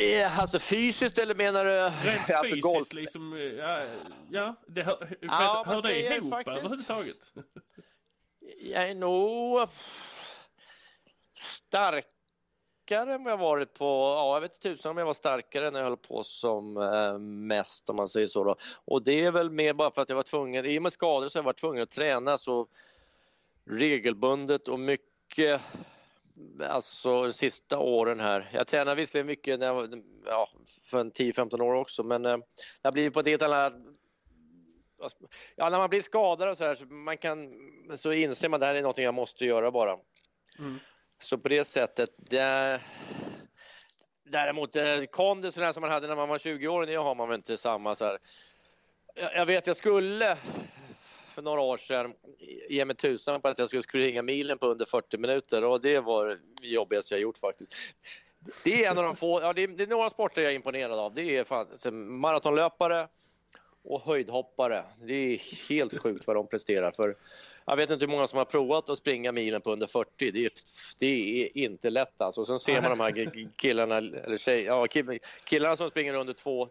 Eh, 0.00 0.38
alltså 0.38 0.58
fysiskt 0.58 1.18
eller 1.18 1.34
menar 1.34 1.64
du? 1.64 1.70
Rent 1.70 2.30
alltså 2.30 2.42
fysiskt 2.42 2.62
golf. 2.62 2.92
liksom. 2.92 3.54
Ja, 3.58 3.82
ja 4.30 4.54
det 4.66 4.82
hör, 4.82 5.16
ja, 5.20 5.64
hör 5.66 5.82
det 5.82 6.16
ihop 6.16 6.30
faktiskt, 6.30 6.56
överhuvudtaget? 6.56 7.16
Jag 8.60 8.88
är 8.88 8.94
nog 8.94 9.68
starkare 11.38 13.14
än 13.14 13.24
vad 13.24 13.32
jag 13.32 13.38
varit 13.38 13.74
på, 13.74 13.84
ja 13.84 14.34
jag 14.34 14.40
vet 14.40 14.60
tusan 14.60 14.90
om 14.90 14.98
jag 14.98 15.06
var 15.06 15.14
starkare 15.14 15.70
när 15.70 15.78
jag 15.78 15.86
höll 15.86 15.96
på 15.96 16.22
som 16.22 16.76
eh, 16.76 17.18
mest 17.18 17.90
om 17.90 17.96
man 17.96 18.08
säger 18.08 18.26
så 18.26 18.44
då. 18.44 18.56
Och 18.84 19.02
det 19.04 19.24
är 19.24 19.32
väl 19.32 19.50
mer 19.50 19.72
bara 19.72 19.90
för 19.90 20.02
att 20.02 20.08
jag 20.08 20.16
var 20.16 20.22
tvungen, 20.22 20.66
i 20.66 20.78
och 20.78 20.82
med 20.82 20.92
skador 20.92 21.28
så 21.28 21.38
har 21.38 21.42
jag 21.42 21.44
varit 21.44 21.60
tvungen 21.60 21.82
att 21.82 21.90
träna 21.90 22.36
så 22.36 22.68
regelbundet 23.70 24.68
och 24.68 24.80
mycket 24.80 25.05
alltså 26.68 27.22
de 27.22 27.32
sista 27.32 27.78
åren 27.78 28.20
här. 28.20 28.48
Jag 28.52 28.66
tränade 28.66 28.94
visserligen 28.94 29.26
mycket 29.26 29.58
när 29.58 29.66
jag, 29.66 30.02
ja, 30.26 30.48
för 30.90 31.04
10-15 31.04 31.60
år 31.60 31.74
också 31.74 32.02
men 32.02 32.26
eh, 32.26 32.36
det 32.82 32.88
har 32.88 32.92
blivit 32.92 33.14
på 33.14 33.20
ett 33.20 33.26
helt 33.26 33.42
annat 33.42 33.72
Ja, 35.56 35.68
när 35.68 35.78
man 35.78 35.90
blir 35.90 36.00
skadad 36.00 36.48
och 36.48 36.56
så 36.56 36.64
här 36.64 36.74
så, 36.74 36.86
man 36.86 37.18
kan, 37.18 37.50
så 37.96 38.12
inser 38.12 38.48
man 38.48 38.56
att 38.56 38.60
det 38.60 38.66
här 38.66 38.74
är 38.74 38.82
något 38.82 38.98
jag 38.98 39.14
måste 39.14 39.44
göra 39.44 39.70
bara. 39.70 39.96
Mm. 40.58 40.78
Så 41.18 41.38
på 41.38 41.48
det 41.48 41.64
sättet, 41.64 42.10
det, 42.18 42.80
däremot 44.24 44.76
eh, 44.76 45.04
kondisen 45.10 45.74
som 45.74 45.80
man 45.80 45.90
hade 45.90 46.06
när 46.06 46.16
man 46.16 46.28
var 46.28 46.38
20 46.38 46.68
år, 46.68 46.86
det 46.86 46.94
har 46.94 47.14
man 47.14 47.28
väl 47.28 47.34
inte 47.34 47.56
samma 47.56 47.94
så 47.94 48.04
här. 48.04 48.18
Jag, 49.14 49.36
jag 49.36 49.46
vet, 49.46 49.66
jag 49.66 49.76
skulle 49.76 50.36
för 51.36 51.42
några 51.42 51.60
år 51.60 51.76
sedan 51.76 52.14
ge 52.68 52.84
mig 52.84 52.96
tusan 52.96 53.40
på 53.40 53.48
att 53.48 53.58
jag 53.58 53.68
skulle 53.68 53.82
springa 53.82 54.22
milen 54.22 54.58
på 54.58 54.66
under 54.66 54.84
40 54.84 55.18
minuter 55.18 55.64
och 55.64 55.80
det 55.80 56.00
var 56.00 56.26
det 56.60 56.66
jobbigaste 56.68 57.14
jag 57.14 57.20
gjort 57.20 57.38
faktiskt. 57.38 57.74
Det 58.64 58.84
är 58.84 58.90
en 58.90 58.98
av 58.98 59.04
de 59.04 59.16
få, 59.16 59.40
ja, 59.42 59.52
det 59.52 59.62
är, 59.62 59.68
det 59.68 59.82
är 59.82 59.86
några 59.86 60.10
sporter 60.10 60.42
jag 60.42 60.52
är 60.52 60.56
imponerad 60.56 60.98
av. 60.98 61.14
Det 61.14 61.36
är 61.36 61.44
fan, 61.44 61.66
maratonlöpare 62.18 63.08
och 63.84 64.02
höjdhoppare. 64.02 64.82
Det 65.06 65.14
är 65.14 65.68
helt 65.68 65.98
sjukt 65.98 66.26
vad 66.26 66.36
de 66.36 66.48
presterar. 66.48 66.90
För 66.90 67.16
jag 67.66 67.76
vet 67.76 67.90
inte 67.90 68.04
hur 68.04 68.12
många 68.12 68.26
som 68.26 68.38
har 68.38 68.44
provat 68.44 68.88
att 68.88 68.98
springa 68.98 69.32
milen 69.32 69.60
på 69.60 69.72
under 69.72 69.86
40. 69.86 70.30
Det 70.30 70.44
är, 70.44 70.50
det 71.00 71.42
är 71.42 71.58
inte 71.58 71.90
lätt 71.90 72.20
alltså. 72.20 72.44
Sen 72.44 72.58
ser 72.58 72.82
man 72.82 72.90
de 72.90 73.00
här 73.00 73.32
killarna, 73.56 73.96
eller 73.96 74.36
tjej, 74.36 74.64
ja, 74.64 74.86
killarna 75.44 75.76
som 75.76 75.90
springer 75.90 76.14
under 76.14 76.32
två, 76.34 76.68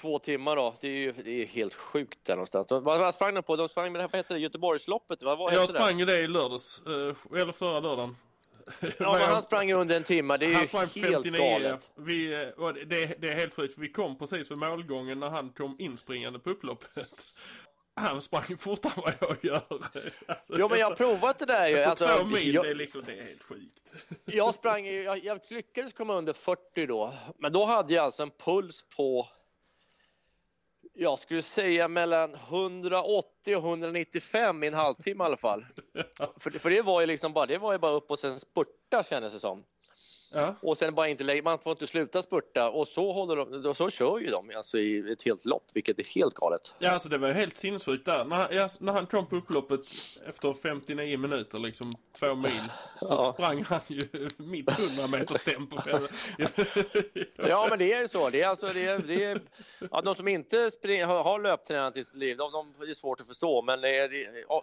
två 0.00 0.18
timmar 0.18 0.56
då. 0.56 0.74
Det 0.80 0.88
är 0.88 0.92
ju 0.92 1.12
det 1.12 1.42
är 1.42 1.46
helt 1.46 1.74
sjukt 1.74 2.24
där 2.24 2.34
någonstans. 2.34 2.66
Vad, 2.70 2.82
vad 2.84 3.14
sprang 3.14 3.34
de 3.34 3.42
på? 3.42 3.56
De 3.56 3.68
sprang 3.68 3.92
med 3.92 3.98
det 3.98 4.02
här, 4.02 4.10
vad 4.12 4.18
heter 4.18 4.34
det, 4.34 4.40
Göteborgsloppet? 4.40 5.22
Vad, 5.22 5.38
vad 5.38 5.54
jag 5.54 5.68
sprang 5.68 5.98
ju 5.98 6.04
det 6.04 6.20
i 6.20 6.26
lördags, 6.26 6.82
eh, 6.86 7.40
eller 7.40 7.52
förra 7.52 7.80
lördagen. 7.80 8.16
Ja, 8.80 9.12
men 9.12 9.20
han 9.28 9.42
sprang 9.42 9.72
under 9.72 9.96
en 9.96 10.04
timme. 10.04 10.36
Det 10.36 10.46
är 10.46 10.54
han 10.54 10.86
ju 10.94 11.02
helt 11.02 11.22
59, 11.22 11.32
galet. 11.32 11.90
Vi, 11.96 12.32
eh, 12.32 12.68
det, 12.86 13.06
det 13.20 13.28
är 13.28 13.34
helt 13.34 13.54
sjukt. 13.54 13.74
Vi 13.78 13.92
kom 13.92 14.18
precis 14.18 14.50
vid 14.50 14.58
målgången 14.58 15.20
när 15.20 15.28
han 15.28 15.50
kom 15.50 15.76
inspringande 15.78 16.38
på 16.38 16.50
upploppet. 16.50 17.08
Han 17.94 18.22
sprang 18.22 18.58
fortare 18.58 18.92
än 18.96 19.16
vad 19.20 19.36
jag 19.40 19.44
gör. 19.44 19.62
Alltså, 20.26 20.54
jo, 20.58 20.68
men 20.68 20.78
jag 20.78 20.88
har 20.88 20.96
provat 20.96 21.38
det 21.38 21.46
där 21.46 21.68
ju. 21.68 21.78
Alltså, 21.78 22.06
två 22.06 22.24
mil, 22.24 22.54
jag, 22.54 22.64
det, 22.64 22.70
är 22.70 22.74
liksom, 22.74 23.02
det 23.06 23.12
är 23.12 23.22
helt 23.22 23.42
sjukt. 23.42 23.92
Jag 24.24 24.54
sprang, 24.54 24.86
jag, 24.86 25.24
jag 25.24 25.40
lyckades 25.50 25.92
komma 25.92 26.14
under 26.14 26.32
40 26.32 26.86
då. 26.86 27.12
Men 27.38 27.52
då 27.52 27.64
hade 27.64 27.94
jag 27.94 28.04
alltså 28.04 28.22
en 28.22 28.30
puls 28.30 28.84
på 28.96 29.28
jag 30.92 31.18
skulle 31.18 31.42
säga 31.42 31.88
mellan 31.88 32.34
180 32.34 33.56
och 33.56 33.64
195 33.64 34.64
i 34.64 34.66
en 34.66 34.74
halvtimme 34.74 35.24
i 35.24 35.26
alla 35.26 35.36
fall. 35.36 35.66
för, 36.40 36.50
för 36.50 36.70
det 36.70 36.82
var 36.82 37.00
ju 37.00 37.06
liksom 37.06 37.32
bara, 37.32 37.46
det 37.46 37.58
var 37.58 37.72
ju 37.72 37.78
bara 37.78 37.92
upp 37.92 38.10
och 38.10 38.18
sen 38.18 38.40
spurta 38.40 39.02
kändes 39.02 39.32
det 39.32 39.38
som. 39.38 39.64
Ja. 40.32 40.54
Och 40.62 40.78
sen 40.78 40.94
bara 40.94 41.08
inte 41.08 41.24
lägga, 41.24 41.42
man 41.42 41.58
får 41.58 41.70
inte 41.72 41.86
sluta 41.86 42.22
spurta 42.22 42.70
och 42.70 42.88
så 42.88 43.12
håller 43.12 43.62
de, 43.62 43.74
så 43.74 43.90
kör 43.90 44.18
ju 44.18 44.26
de 44.26 44.50
alltså 44.56 44.78
i 44.78 45.12
ett 45.12 45.22
helt 45.22 45.44
lopp, 45.44 45.64
vilket 45.74 45.98
är 45.98 46.14
helt 46.20 46.34
galet. 46.34 46.74
Ja, 46.78 46.90
alltså 46.90 47.08
det 47.08 47.18
var 47.18 47.28
ju 47.28 47.34
helt 47.34 47.58
sinnessjukt 47.58 48.04
där. 48.04 48.24
När, 48.24 48.36
han- 48.36 48.56
ja, 48.56 48.68
när 48.80 48.92
han 48.92 49.06
kom 49.06 49.26
på 49.26 49.36
upploppet 49.36 49.80
efter 50.26 50.54
59 50.62 51.18
minuter, 51.18 51.58
liksom 51.58 51.94
två 52.18 52.34
mil, 52.34 52.62
så 53.00 53.06
Ja. 53.14 53.32
sprang 53.32 53.62
han 53.64 53.80
ju 53.86 54.00
mitt 54.36 54.78
100 54.78 55.06
meters 55.06 55.42
tempo. 55.42 55.76
Ja, 57.36 57.66
men 57.70 57.78
det 57.78 57.92
är 57.92 58.00
ju 58.00 58.08
så. 58.08 58.30
Det 58.30 58.42
är 58.42 58.48
alltså, 58.48 58.68
det 58.74 58.86
är, 58.86 58.98
det 58.98 59.24
är, 59.24 59.40
ja, 59.90 60.00
de 60.02 60.14
som 60.14 60.28
inte 60.28 60.70
spring, 60.70 61.04
har, 61.04 61.22
har 61.22 61.40
löptränat 61.40 61.96
i 61.96 62.04
sitt 62.04 62.14
liv, 62.14 62.36
de, 62.36 62.52
de 62.52 62.88
är 62.90 62.94
svårt 62.94 63.20
att 63.20 63.26
förstå. 63.26 63.62
Men 63.62 63.80
det 63.80 63.96
är, 63.98 64.10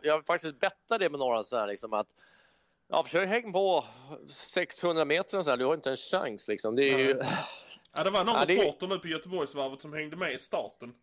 jag 0.01 0.13
har 0.13 0.21
faktiskt 0.21 0.59
bettat 0.59 0.99
det 0.99 1.09
med 1.09 1.19
några 1.19 1.43
så 1.43 1.57
här, 1.57 1.67
liksom 1.67 1.93
att 1.93 2.07
Ja, 2.89 3.03
försök 3.03 3.27
häng 3.27 3.53
på 3.53 3.85
600 4.29 5.05
meter 5.05 5.37
och 5.37 5.43
så 5.45 5.49
här, 5.51 5.57
du 5.57 5.65
har 5.65 5.73
inte 5.73 5.89
en 5.89 5.95
chans 5.95 6.47
liksom. 6.47 6.75
Det 6.75 6.83
är 6.93 6.97
ju... 6.99 7.19
Ja, 7.95 8.03
det 8.03 8.09
var 8.11 8.23
någon 8.23 8.35
Ja, 8.35 8.45
det- 8.45 8.53
reporter 8.55 8.87
nu 8.87 8.99
på 8.99 9.07
Göteborgsvarvet 9.07 9.81
som 9.81 9.93
hängde 9.93 10.15
med 10.15 10.33
i 10.33 10.37
starten. 10.37 10.93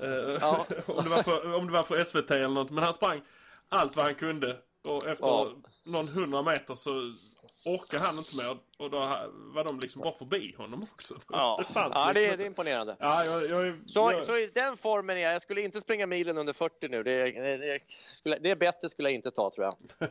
Eh, 0.00 0.06
Ja. 0.40 0.66
om, 0.86 1.04
det 1.04 1.10
var 1.10 1.22
för, 1.22 1.54
om 1.54 1.66
det 1.66 1.72
var 1.72 1.82
för 1.82 2.04
SVT 2.04 2.30
eller 2.30 2.48
något. 2.48 2.70
Men 2.70 2.84
han 2.84 2.94
sprang 2.94 3.22
allt 3.68 3.96
vad 3.96 4.04
han 4.04 4.14
kunde. 4.14 4.58
Och 4.84 5.06
efter 5.06 5.26
Ja. 5.26 5.52
någon 5.84 6.08
hundra 6.08 6.42
meter 6.42 6.74
så 6.74 7.14
orkade 7.64 8.02
han 8.02 8.18
inte 8.18 8.36
mer. 8.36 8.50
Och 8.78 8.90
då 8.90 8.98
var 9.54 9.64
de 9.64 9.80
liksom 9.80 10.02
bara 10.02 10.14
förbi 10.18 10.54
honom 10.58 10.82
också. 10.92 11.14
Ja, 11.30 11.56
Det 11.68 11.72
fanns 11.72 11.92
ja 11.94 12.12
det, 12.12 12.20
liksom 12.20 12.22
är, 12.22 12.24
inte. 12.24 12.36
det 12.36 12.42
är 12.44 12.46
imponerande. 12.46 12.96
Ja, 13.00 13.24
jag, 13.24 13.50
jag, 13.50 13.66
är- 13.66 13.80
Så, 13.86 14.12
jag, 14.12 14.22
så 14.22 14.36
i 14.36 14.50
den 14.54 14.76
formen 14.76 15.16
är 15.16 15.20
jag. 15.20 15.34
Jag 15.34 15.42
skulle 15.42 15.60
inte 15.60 15.80
springa 15.80 16.06
milen 16.06 16.38
under 16.38 16.52
40 16.52 16.88
nu. 16.88 17.02
Det, 17.02 17.30
det, 17.30 17.56
det, 17.56 17.90
skulle, 17.90 18.38
det 18.38 18.56
bättre 18.56 18.88
skulle 18.88 19.08
jag 19.08 19.14
inte 19.14 19.30
ta 19.30 19.50
tror 19.50 19.64
jag. 19.98 20.08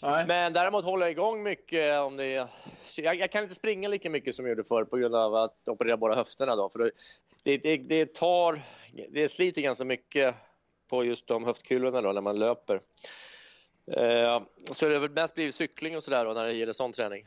nej. 0.00 0.26
Men 0.26 0.52
däremot 0.52 0.84
håller 0.84 1.06
jag 1.06 1.10
igång 1.10 1.42
mycket 1.42 2.00
om 2.00 2.16
det 2.16 2.24
är... 2.24 2.48
Jag, 2.96 3.16
jag 3.16 3.32
kan 3.32 3.42
inte 3.42 3.54
springa 3.54 3.88
lika 3.88 4.10
mycket 4.10 4.34
som 4.34 4.44
jag 4.44 4.50
gjorde 4.50 4.64
förr 4.64 4.84
på 4.84 4.96
grund 4.96 5.14
av 5.14 5.34
att 5.34 5.68
operera 5.68 5.96
bara 5.96 6.14
höfterna 6.14 6.56
då. 6.56 6.68
För 6.68 6.92
det, 7.42 7.58
det, 7.58 7.76
det, 7.76 8.14
tar... 8.14 8.60
Det 9.08 9.28
sliter 9.28 9.62
ganska 9.62 9.84
mycket 9.84 10.34
på 10.90 11.04
just 11.04 11.26
de 11.26 11.44
höftkulorna 11.44 12.00
då 12.00 12.12
när 12.12 12.20
man 12.20 12.38
löper. 12.38 12.80
Eh, 13.92 14.42
så 14.72 14.88
det 14.88 14.98
har 14.98 15.08
mest 15.08 15.34
blivit 15.34 15.54
cykling 15.54 15.96
och 15.96 16.02
sådär 16.02 16.34
när 16.34 16.46
det 16.46 16.52
gäller 16.52 16.72
sån 16.72 16.92
träning. 16.92 17.24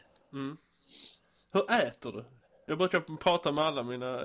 Hur 1.53 1.71
äter 1.71 2.11
du? 2.11 2.25
Jag 2.71 2.77
brukar 2.77 3.17
prata 3.17 3.51
med 3.51 3.63
alla 3.65 3.83
mina, 3.83 4.23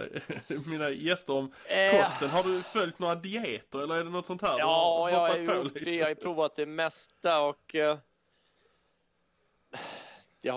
mina 0.67 0.91
gäster 0.91 1.33
om 1.33 1.53
Eh. 1.69 2.03
kosten. 2.03 2.31
Har 2.31 2.43
du 2.45 2.63
följt 2.63 2.99
några 2.99 3.15
dieter 3.15 3.79
eller 3.79 3.95
är 3.95 4.05
det 4.05 4.11
något 4.11 4.27
sånt 4.27 4.43
här? 4.43 4.59
Ja, 4.59 5.11
jag 5.11 5.19
har, 5.19 5.37
gjort 5.37 5.75
det. 5.75 5.79
liksom? 5.81 5.95
jag 5.95 6.05
har 6.05 6.09
ju 6.09 6.15
provat 6.15 6.57
det 6.57 6.67
mesta 6.67 7.41
och 7.43 7.75
eh, 7.75 7.99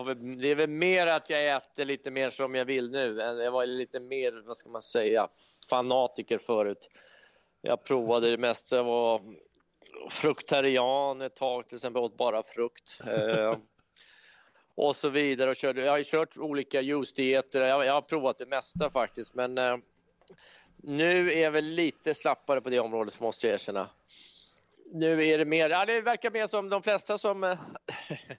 väl, 0.06 0.38
det 0.42 0.48
är 0.48 0.56
väl 0.56 0.70
mer 0.70 1.08
att 1.08 1.30
jag 1.30 1.56
äter 1.56 1.86
lite 1.86 2.12
mer 2.12 2.30
som 2.30 2.56
jag 2.56 2.66
vill 2.66 2.92
nu. 2.92 3.22
än- 3.22 3.38
Jag 3.38 3.52
var 3.52 3.66
lite 3.66 4.00
mer, 4.00 4.44
vad 4.48 4.58
ska 4.58 4.70
man 4.70 4.82
säga, 4.82 5.28
fanatiker 5.70 6.38
förut. 6.38 6.90
Jag 7.62 7.84
provade 7.84 8.30
det 8.32 8.38
mesta. 8.38 8.76
Jag 8.76 8.84
var 8.84 9.22
fruktarian 10.10 11.22
ett 11.22 11.36
tag, 11.36 11.68
till 11.68 11.76
exempel 11.76 12.04
åt 12.04 12.18
bara 12.18 12.44
frukt. 12.44 13.00
Och 14.82 14.95
så 14.95 15.09
vidare. 15.09 15.49
Och 15.49 15.55
körde, 15.55 15.84
jag 15.84 15.91
har 15.91 15.97
ju 15.97 16.03
kört 16.03 16.38
olika 16.38 16.82
juice-dieter. 16.82 17.61
Jag, 17.61 17.86
jag 17.86 17.93
har 17.93 18.01
provat 18.01 18.38
det 18.38 18.45
mesta 18.45 18.89
faktiskt, 18.89 19.34
men 19.34 19.57
eh, 19.57 19.77
nu 20.77 21.32
är 21.32 21.43
jag 21.43 21.51
väl 21.51 21.65
lite 21.65 22.13
slappare 22.13 22.61
på 22.61 22.69
det 22.69 22.80
området, 22.80 23.19
måste 23.19 23.47
jag 23.47 23.53
erkänna. 23.53 23.89
Nu 24.91 25.25
är 25.25 25.38
det 25.38 25.45
mer, 25.45 25.69
ja, 25.69 25.86
det 25.86 26.01
verkar 26.01 26.32
mer 26.32 26.47
som 26.47 26.69
de 26.69 26.84
flesta 26.84 27.17
som 27.17 27.43
eh, 27.43 27.59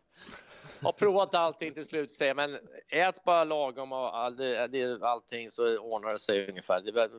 har 0.80 0.92
provat 0.92 1.34
allting 1.34 1.74
till 1.74 1.86
slut 1.86 2.10
säger, 2.10 2.34
men 2.34 2.58
ät 2.88 3.24
bara 3.24 3.44
lagom 3.44 3.92
och 3.92 4.18
all, 4.18 4.36
det, 4.36 4.66
det, 4.66 5.02
allting 5.02 5.50
så 5.50 5.78
ordnar 5.78 6.12
det 6.12 6.18
sig 6.18 6.48
ungefär. 6.48 6.80
Det, 6.80 6.92
det 6.92 7.10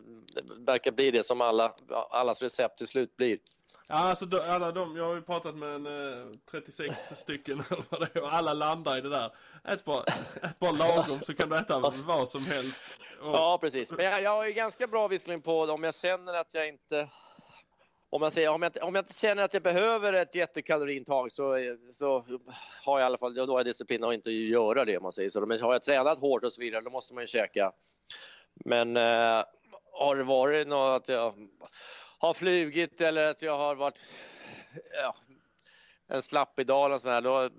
verkar 0.59 0.91
bli 0.91 1.11
det 1.11 1.23
som 1.23 1.41
alla, 1.41 1.73
allas 2.09 2.41
recept 2.41 2.77
till 2.77 2.87
slut 2.87 3.17
blir. 3.17 3.37
Ja, 3.87 3.95
alltså 3.95 4.25
då, 4.25 4.41
alla 4.41 4.71
de, 4.71 4.95
jag 4.97 5.05
har 5.07 5.15
ju 5.15 5.21
pratat 5.21 5.55
med 5.55 5.69
en 5.75 5.85
eh, 5.85 6.27
36 6.51 6.99
stycken 7.15 7.53
eller 7.69 7.83
vad 7.89 7.99
det 8.01 8.09
är 8.15 8.23
och 8.23 8.33
alla 8.33 8.53
landar 8.53 8.97
i 8.97 9.01
det 9.01 9.09
där. 9.09 9.31
Ät 9.67 9.85
bara, 9.85 10.03
ät 10.43 10.59
bara 10.59 10.71
lagom 10.71 11.19
så 11.21 11.33
kan 11.33 11.49
du 11.49 11.57
äta 11.57 11.79
vad 12.05 12.29
som 12.29 12.45
helst. 12.45 12.81
Och, 13.21 13.27
Ja, 13.27 13.57
precis. 13.61 13.91
Men 13.91 14.05
jag, 14.05 14.21
jag 14.21 14.47
är 14.47 14.51
ganska 14.51 14.87
bra 14.87 15.07
visserligen 15.07 15.41
på 15.41 15.65
det 15.65 15.71
om 15.71 15.83
jag 15.83 15.95
känner 15.95 16.33
att 16.33 16.53
jag 16.53 16.67
inte... 16.67 17.07
Om 18.13 18.21
jag, 18.21 18.31
säger, 18.33 18.49
om, 18.51 18.61
jag, 18.61 18.69
inte- 18.69 18.79
om 18.81 18.95
jag 18.95 19.01
inte 19.01 19.13
känner 19.13 19.43
att 19.43 19.53
jag 19.53 19.63
behöver 19.63 20.13
ett 20.13 20.35
jättekaloriintag 20.35 21.31
så, 21.31 21.55
så 21.91 22.25
har 22.85 22.99
jag 22.99 23.05
i 23.05 23.05
alla 23.05 23.17
fall 23.17 23.33
då 23.33 23.45
har 23.45 23.59
jag 23.59 23.65
disciplin 23.65 24.03
att 24.03 24.13
inte 24.13 24.31
göra 24.31 24.85
det 24.85 24.97
om 24.97 25.03
man 25.03 25.11
säger 25.11 25.29
så. 25.29 25.45
Men 25.45 25.61
har 25.61 25.73
jag 25.73 25.81
tränat 25.81 26.19
hårt 26.19 26.43
och 26.43 26.53
så 26.53 26.61
vidare 26.61 26.81
då 26.81 26.89
måste 26.89 27.13
man 27.13 27.23
ju 27.23 27.27
käka. 27.27 27.71
Men 28.65 28.97
eh, 28.97 29.43
har 29.93 30.15
det 30.15 30.23
varit 30.23 30.67
något 30.67 31.01
att 31.01 31.07
jag 31.09 31.33
har 32.21 32.33
flugit 32.33 33.01
eller 33.01 33.27
att 33.27 33.41
jag 33.41 33.57
har 33.57 33.75
varit 33.75 33.99
ja, 34.93 35.15
en 36.07 36.21
slapp 36.21 36.55
dag 36.55 36.85
eller 36.85 36.97
sådär, 36.97 37.21
då, 37.21 37.49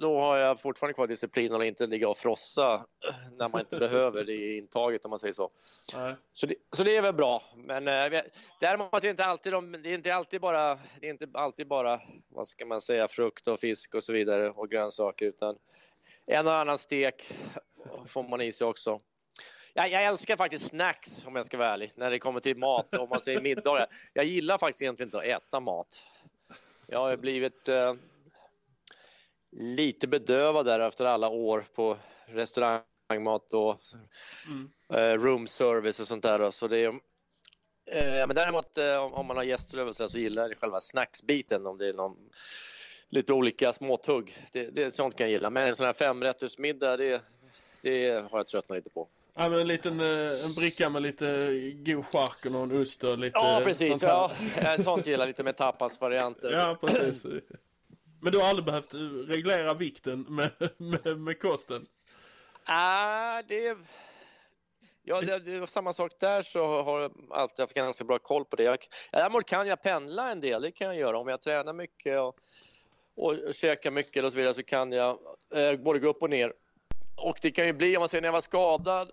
då 0.00 0.20
har 0.20 0.36
jag 0.36 0.60
fortfarande 0.60 0.94
kvar 0.94 1.06
disciplin 1.06 1.52
och 1.52 1.64
inte 1.64 1.86
ligga 1.86 2.08
och 2.08 2.16
frossa 2.16 2.86
när 3.32 3.48
man 3.48 3.60
inte 3.60 3.76
behöver 3.76 4.24
det 4.24 4.32
i 4.32 4.58
intaget 4.58 5.04
om 5.04 5.10
man 5.10 5.18
säger 5.18 5.32
så. 5.32 5.50
nej. 5.94 6.14
Så 6.32 6.46
det, 6.46 6.54
så 6.72 6.84
det 6.84 6.96
är 6.96 7.02
väl 7.02 7.14
bra. 7.14 7.42
Men 7.56 7.88
eh, 7.88 8.22
däremot 8.60 8.94
är 8.94 9.00
det 9.00 9.10
inte 9.10 9.24
alltid, 9.24 9.52
de, 9.52 9.72
det 9.72 9.90
är 9.90 9.94
inte 9.94 10.14
alltid 10.14 10.40
bara, 10.40 10.74
det 11.00 11.06
är 11.06 11.10
inte 11.10 11.26
alltid 11.34 11.68
bara, 11.68 12.00
vad 12.28 12.48
ska 12.48 12.66
man 12.66 12.80
säga, 12.80 13.08
frukt 13.08 13.46
och 13.46 13.60
fisk 13.60 13.94
och 13.94 14.04
så 14.04 14.12
vidare 14.12 14.50
och 14.50 14.70
grönsaker 14.70 15.26
utan 15.26 15.56
en 16.26 16.46
och 16.46 16.54
annan 16.54 16.78
stek 16.78 17.22
får 18.06 18.22
man 18.28 18.40
i 18.40 18.52
sig 18.52 18.66
också. 18.66 19.00
Jag, 19.78 19.90
jag 19.90 20.04
älskar 20.04 20.36
faktiskt 20.36 20.66
snacks 20.66 21.26
om 21.26 21.36
jag 21.36 21.44
ska 21.44 21.58
vara 21.58 21.68
ärlig, 21.68 21.90
när 21.96 22.10
det 22.10 22.18
kommer 22.18 22.40
till 22.40 22.56
mat, 22.56 22.94
om 22.94 23.08
man 23.08 23.20
säger 23.20 23.40
middagar. 23.40 23.86
Jag 24.12 24.24
gillar 24.24 24.58
faktiskt 24.58 24.82
egentligen 24.82 25.08
inte 25.08 25.18
att 25.18 25.42
äta 25.42 25.60
mat. 25.60 26.02
Jag 26.86 26.98
har 26.98 27.16
blivit 27.16 27.68
eh, 27.68 27.94
lite 29.50 30.08
bedövad 30.08 30.66
där 30.66 30.80
efter 30.80 31.04
alla 31.04 31.28
år 31.28 31.64
på 31.74 31.96
restaurangmat 32.26 33.52
och 33.52 33.80
eh, 34.94 35.12
room 35.12 35.46
service 35.46 36.00
och 36.00 36.08
sånt 36.08 36.22
där. 36.22 36.38
Då. 36.38 36.52
Så 36.52 36.68
det 36.68 36.84
eh, 36.84 36.92
men 38.26 38.34
däremot 38.34 38.78
eh, 38.78 38.96
om, 38.96 39.26
man 39.26 39.36
har 39.36 39.44
gäster 39.44 39.78
över 39.78 39.92
så 39.92 40.18
gillar 40.18 40.48
jag 40.48 40.58
själva 40.58 40.80
snacksbiten 40.80 41.66
om 41.66 41.78
det 41.78 41.88
är 41.88 41.92
någon 41.92 42.16
lite 43.08 43.32
olika 43.32 43.72
småtugg. 43.72 44.34
Det, 44.52 44.70
det, 44.70 44.90
sånt 44.90 45.16
kan 45.16 45.26
jag 45.26 45.32
gilla. 45.32 45.50
Men 45.50 45.68
en 45.68 45.76
sån 45.76 45.86
här 45.86 45.92
femrättersmiddag, 45.92 46.96
det, 46.96 47.22
det 47.82 48.10
har 48.30 48.38
jag 48.38 48.48
tröttnat 48.48 48.76
lite 48.76 48.90
på. 48.90 49.08
Ja, 49.38 49.48
men 49.48 49.58
en 49.60 49.68
liten 49.68 50.00
eh, 50.00 50.44
en 50.44 50.54
bricka 50.54 50.90
med 50.90 51.02
lite 51.02 51.56
god 51.76 52.06
chark 52.06 52.46
och 52.46 52.52
någon 52.52 52.82
ost 52.82 53.04
och 53.04 53.18
lite 53.18 53.38
Ja, 53.38 53.60
precis. 53.64 54.00
sånt. 54.00 54.02
Ja, 54.62 54.82
sånt 54.82 55.06
gillar 55.06 55.26
lite 55.26 55.44
med 55.44 55.56
tapasvarianter. 55.56 56.52
Ja, 56.52 56.78
precis. 56.80 57.26
Men 58.22 58.32
du 58.32 58.38
har 58.38 58.48
aldrig 58.48 58.64
behövt 58.64 58.94
eh, 58.94 58.98
reglera 59.00 59.74
vikten 59.74 60.26
med, 60.28 60.50
med, 60.76 61.20
med 61.20 61.40
kosten? 61.40 61.86
Ah, 62.64 63.42
det... 63.42 63.76
Ja, 65.02 65.20
det, 65.20 65.38
det 65.38 65.60
var 65.60 65.66
samma 65.66 65.92
sak 65.92 66.12
där 66.20 66.42
så 66.42 66.82
har 66.82 67.00
jag 67.00 67.12
alltid 67.30 67.62
haft 67.62 67.74
ganska 67.74 68.04
bra 68.04 68.18
koll 68.18 68.44
på 68.44 68.56
det. 68.56 68.62
Jag, 68.62 68.78
däremot 69.12 69.46
kan 69.46 69.66
jag 69.66 69.82
pendla 69.82 70.30
en 70.30 70.40
del, 70.40 70.62
det 70.62 70.70
kan 70.70 70.86
jag 70.86 70.96
göra. 70.96 71.18
Om 71.18 71.28
jag 71.28 71.42
tränar 71.42 71.72
mycket 71.72 72.20
och, 72.20 72.36
och 73.16 73.54
käkar 73.54 73.90
mycket 73.90 74.24
och 74.24 74.32
så 74.32 74.38
vidare 74.38 74.54
så 74.54 74.62
kan 74.62 74.92
jag 74.92 75.18
eh, 75.54 75.80
både 75.80 75.98
gå 75.98 76.08
upp 76.08 76.22
och 76.22 76.30
ner. 76.30 76.52
Och 77.16 77.38
det 77.42 77.50
kan 77.50 77.66
ju 77.66 77.72
bli, 77.72 77.96
om 77.96 78.00
man 78.00 78.08
säger 78.08 78.22
när 78.22 78.28
jag 78.28 78.32
var 78.32 78.40
skadad 78.40 79.10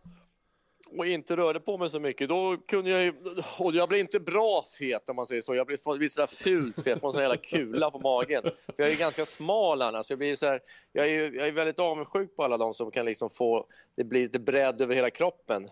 och 0.97 1.05
inte 1.05 1.36
rörde 1.36 1.59
på 1.59 1.77
mig 1.77 1.89
så 1.89 1.99
mycket, 1.99 2.29
då 2.29 2.57
kunde 2.67 2.91
jag 2.91 3.03
ju, 3.03 3.13
och 3.59 3.75
jag 3.75 3.89
blev 3.89 4.01
inte 4.01 4.19
bra 4.19 4.63
fet 4.79 5.09
om 5.09 5.15
man 5.15 5.25
säger 5.25 5.41
så. 5.41 5.55
Jag 5.55 5.67
blev, 5.67 5.79
jag 5.86 5.97
blev 5.97 6.07
sådär 6.07 6.27
fult 6.27 6.84
fet, 6.84 6.99
får 6.99 7.07
en 7.07 7.11
sån 7.11 7.21
jävla 7.21 7.38
kula 7.38 7.91
på 7.91 7.99
magen. 7.99 8.41
För 8.41 8.73
jag 8.77 8.88
är 8.88 8.91
ju 8.91 8.97
ganska 8.97 9.25
smal 9.25 9.81
annars. 9.81 10.09
Jag, 10.09 10.19
blir 10.19 10.36
så 10.36 10.45
här, 10.45 10.59
jag, 10.91 11.05
är, 11.05 11.31
jag 11.31 11.47
är 11.47 11.51
väldigt 11.51 11.79
avundsjuk 11.79 12.36
på 12.36 12.43
alla 12.43 12.57
de 12.57 12.73
som 12.73 12.91
kan 12.91 13.05
liksom 13.05 13.29
få, 13.29 13.65
det 13.95 14.03
blir 14.03 14.21
lite 14.21 14.39
bredd 14.39 14.81
över 14.81 14.95
hela 14.95 15.09
kroppen. 15.09 15.67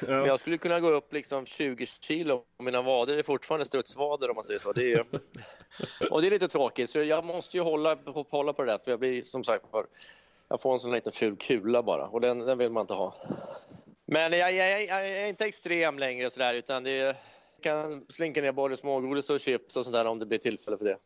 Men 0.00 0.24
jag 0.24 0.40
skulle 0.40 0.58
kunna 0.58 0.80
gå 0.80 0.90
upp 0.90 1.12
liksom 1.12 1.46
20 1.46 1.86
kilo 1.86 2.42
och 2.56 2.64
mina 2.64 2.82
vader 2.82 3.16
är 3.16 3.22
fortfarande 3.22 3.64
strutsvader 3.64 4.30
om 4.30 4.34
man 4.34 4.44
säger 4.44 4.60
så. 4.60 4.72
Det 4.72 4.92
är, 4.92 5.04
och 6.10 6.20
det 6.22 6.28
är 6.28 6.30
lite 6.30 6.48
tråkigt, 6.48 6.90
så 6.90 6.98
jag 7.02 7.24
måste 7.24 7.56
ju 7.56 7.62
hålla, 7.62 7.96
på- 7.96 8.26
hålla 8.30 8.52
på 8.52 8.62
det 8.62 8.70
där 8.72 8.78
för 8.78 8.90
jag 8.90 9.00
blir 9.00 9.22
som 9.22 9.44
sagt 9.44 9.64
jag 10.48 10.60
får 10.60 10.72
en 10.72 10.78
sån 10.78 10.92
liten 10.92 11.12
ful 11.12 11.36
kula 11.36 11.82
bara 11.82 12.06
och 12.06 12.20
den, 12.20 12.38
den 12.38 12.58
vill 12.58 12.72
man 12.72 12.80
inte 12.80 12.94
ha. 12.94 13.14
Men 14.10 14.32
jag, 14.32 14.52
jag, 14.52 14.84
jag, 14.84 15.08
är 15.08 15.26
inte 15.26 15.44
extrem 15.44 15.98
längre 15.98 16.30
sådär 16.30 16.54
utan 16.54 16.84
det 16.84 17.16
kan 17.62 18.04
slinka 18.08 18.42
ner 18.42 18.52
både 18.52 18.76
smågodis 18.76 19.30
och 19.30 19.40
chips 19.40 19.76
och 19.76 19.84
sånt 19.84 19.94
där 19.94 20.04
om 20.04 20.18
det 20.18 20.26
blir 20.26 20.38
tillfälle 20.38 20.78
för 20.78 20.84
det. 20.84 20.96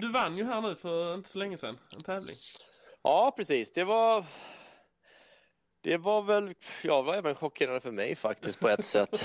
Du 0.00 0.12
vann 0.12 0.36
ju 0.36 0.44
här 0.44 0.60
nu 0.60 0.74
för 0.74 1.14
inte 1.14 1.28
så 1.28 1.38
länge 1.38 1.56
sedan, 1.56 1.78
en 1.96 2.02
tävling. 2.02 2.36
Ja, 3.02 3.32
precis. 3.36 3.72
Det 3.72 3.84
var... 3.84 4.24
Det 5.80 5.96
var 5.96 6.22
väl, 6.22 6.54
ja, 6.84 7.02
var 7.02 7.14
även 7.14 7.34
chockerande 7.34 7.80
för 7.80 7.90
mig 7.90 8.16
faktiskt 8.16 8.60
på 8.60 8.68
ett 8.68 8.84
sätt. 8.84 9.24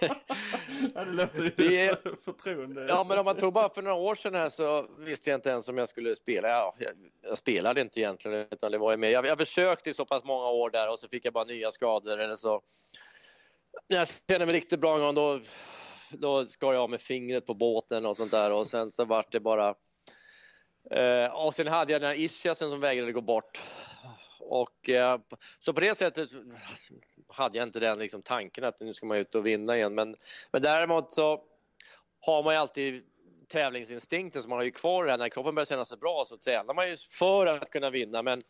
ja, 0.94 1.04
det 1.04 1.12
låter 1.12 1.52
Det- 1.56 2.24
förtroende. 2.24 2.86
Ja, 2.88 3.04
men 3.08 3.18
om 3.18 3.24
man 3.24 3.36
tog 3.36 3.52
bara 3.52 3.68
för 3.68 3.82
några 3.82 3.96
år 3.96 4.14
sedan 4.14 4.34
här 4.34 4.48
så 4.48 4.86
visste 4.98 5.30
jag 5.30 5.36
inte 5.38 5.50
ens 5.50 5.68
om 5.68 5.78
jag 5.78 5.88
skulle 5.88 6.14
spela. 6.14 6.48
Ja, 6.48 6.74
jag, 6.78 6.92
jag 7.22 7.38
spelade 7.38 7.80
inte 7.80 8.00
egentligen, 8.00 8.46
utan 8.50 8.72
det 8.72 8.78
var 8.78 8.90
ju 8.90 8.96
mer. 8.96 9.10
Jag, 9.10 9.26
jag 9.26 9.38
försökte 9.38 9.90
i 9.90 9.94
så 9.94 10.04
pass 10.04 10.24
många 10.24 10.48
år 10.48 10.70
där 10.70 10.90
och 10.90 10.98
så 10.98 11.08
fick 11.08 11.24
jag 11.24 11.32
bara 11.32 11.44
nya 11.44 11.70
skador 11.70 12.18
eller 12.18 12.34
så. 12.34 12.62
När 13.88 13.96
jag 13.98 14.08
kände 14.30 14.46
mig 14.46 14.54
riktigt 14.54 14.80
bra 14.80 14.94
en 14.94 15.00
gång 15.00 15.14
då, 15.14 15.40
då 16.10 16.46
skar 16.46 16.72
jag 16.72 16.82
av 16.82 16.90
med 16.90 17.00
fingret 17.00 17.46
på 17.46 17.54
båten 17.54 18.06
och 18.06 18.16
sånt 18.16 18.30
där 18.30 18.52
och 18.52 18.66
sen 18.66 18.90
så 18.90 19.04
vart 19.04 19.32
det 19.32 19.40
bara... 19.40 19.74
Eh, 20.90 21.34
och 21.34 21.54
sen 21.54 21.66
hade 21.68 21.92
jag 21.92 22.00
den 22.02 22.08
här 22.10 22.18
ischiasen 22.20 22.70
som 22.70 22.80
vägrade 22.80 23.12
gå 23.12 23.20
bort. 23.20 23.60
Och 24.48 24.88
eh, 24.88 25.18
så 25.58 25.72
på 25.72 25.80
det 25.80 25.94
sättet 25.94 26.30
hade 27.28 27.58
jag 27.58 27.68
inte 27.68 27.80
den 27.80 27.98
liksom, 27.98 28.22
tanken 28.22 28.64
att 28.64 28.80
nu 28.80 28.94
ska 28.94 29.06
man 29.06 29.16
ut 29.16 29.34
och 29.34 29.46
vinna 29.46 29.76
igen. 29.76 29.94
Men, 29.94 30.16
men 30.50 30.62
däremot 30.62 31.12
så 31.12 31.42
har 32.20 32.42
man 32.42 32.54
ju 32.54 32.58
alltid 32.60 33.04
tävlingsinstinkten 33.48 34.42
som 34.42 34.50
man 34.50 34.58
har 34.58 34.64
ju 34.64 34.70
kvar 34.70 35.06
här. 35.06 35.18
När 35.18 35.28
kroppen 35.28 35.54
börjar 35.54 35.64
känna 35.66 35.84
sig 35.84 35.98
bra 35.98 36.22
så 36.26 36.36
tränar 36.38 36.74
man 36.74 36.88
ju 36.88 36.96
för 37.18 37.46
att 37.46 37.70
kunna 37.70 37.90
vinna. 37.90 38.22
Men, 38.22 38.40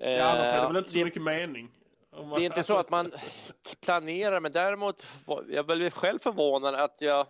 eh, 0.00 0.10
Ja, 0.12 0.24
annars 0.24 0.46
är 0.54 0.60
det 0.60 0.66
väl 0.68 0.76
inte 0.76 0.90
så 0.90 0.98
det- 0.98 1.04
mycket 1.04 1.22
mening. 1.22 1.70
Man- 2.12 2.30
det 2.30 2.42
är 2.42 2.46
inte 2.46 2.62
så 2.62 2.76
alltså- 2.76 2.76
att 2.76 2.90
man 2.90 3.12
planerar, 3.84 4.40
men 4.40 4.52
däremot 4.52 5.06
var 5.26 5.44
jag 5.50 5.66
blev 5.66 5.90
själv 5.90 6.18
förvånad 6.18 6.74
att 6.74 7.00
jag 7.02 7.26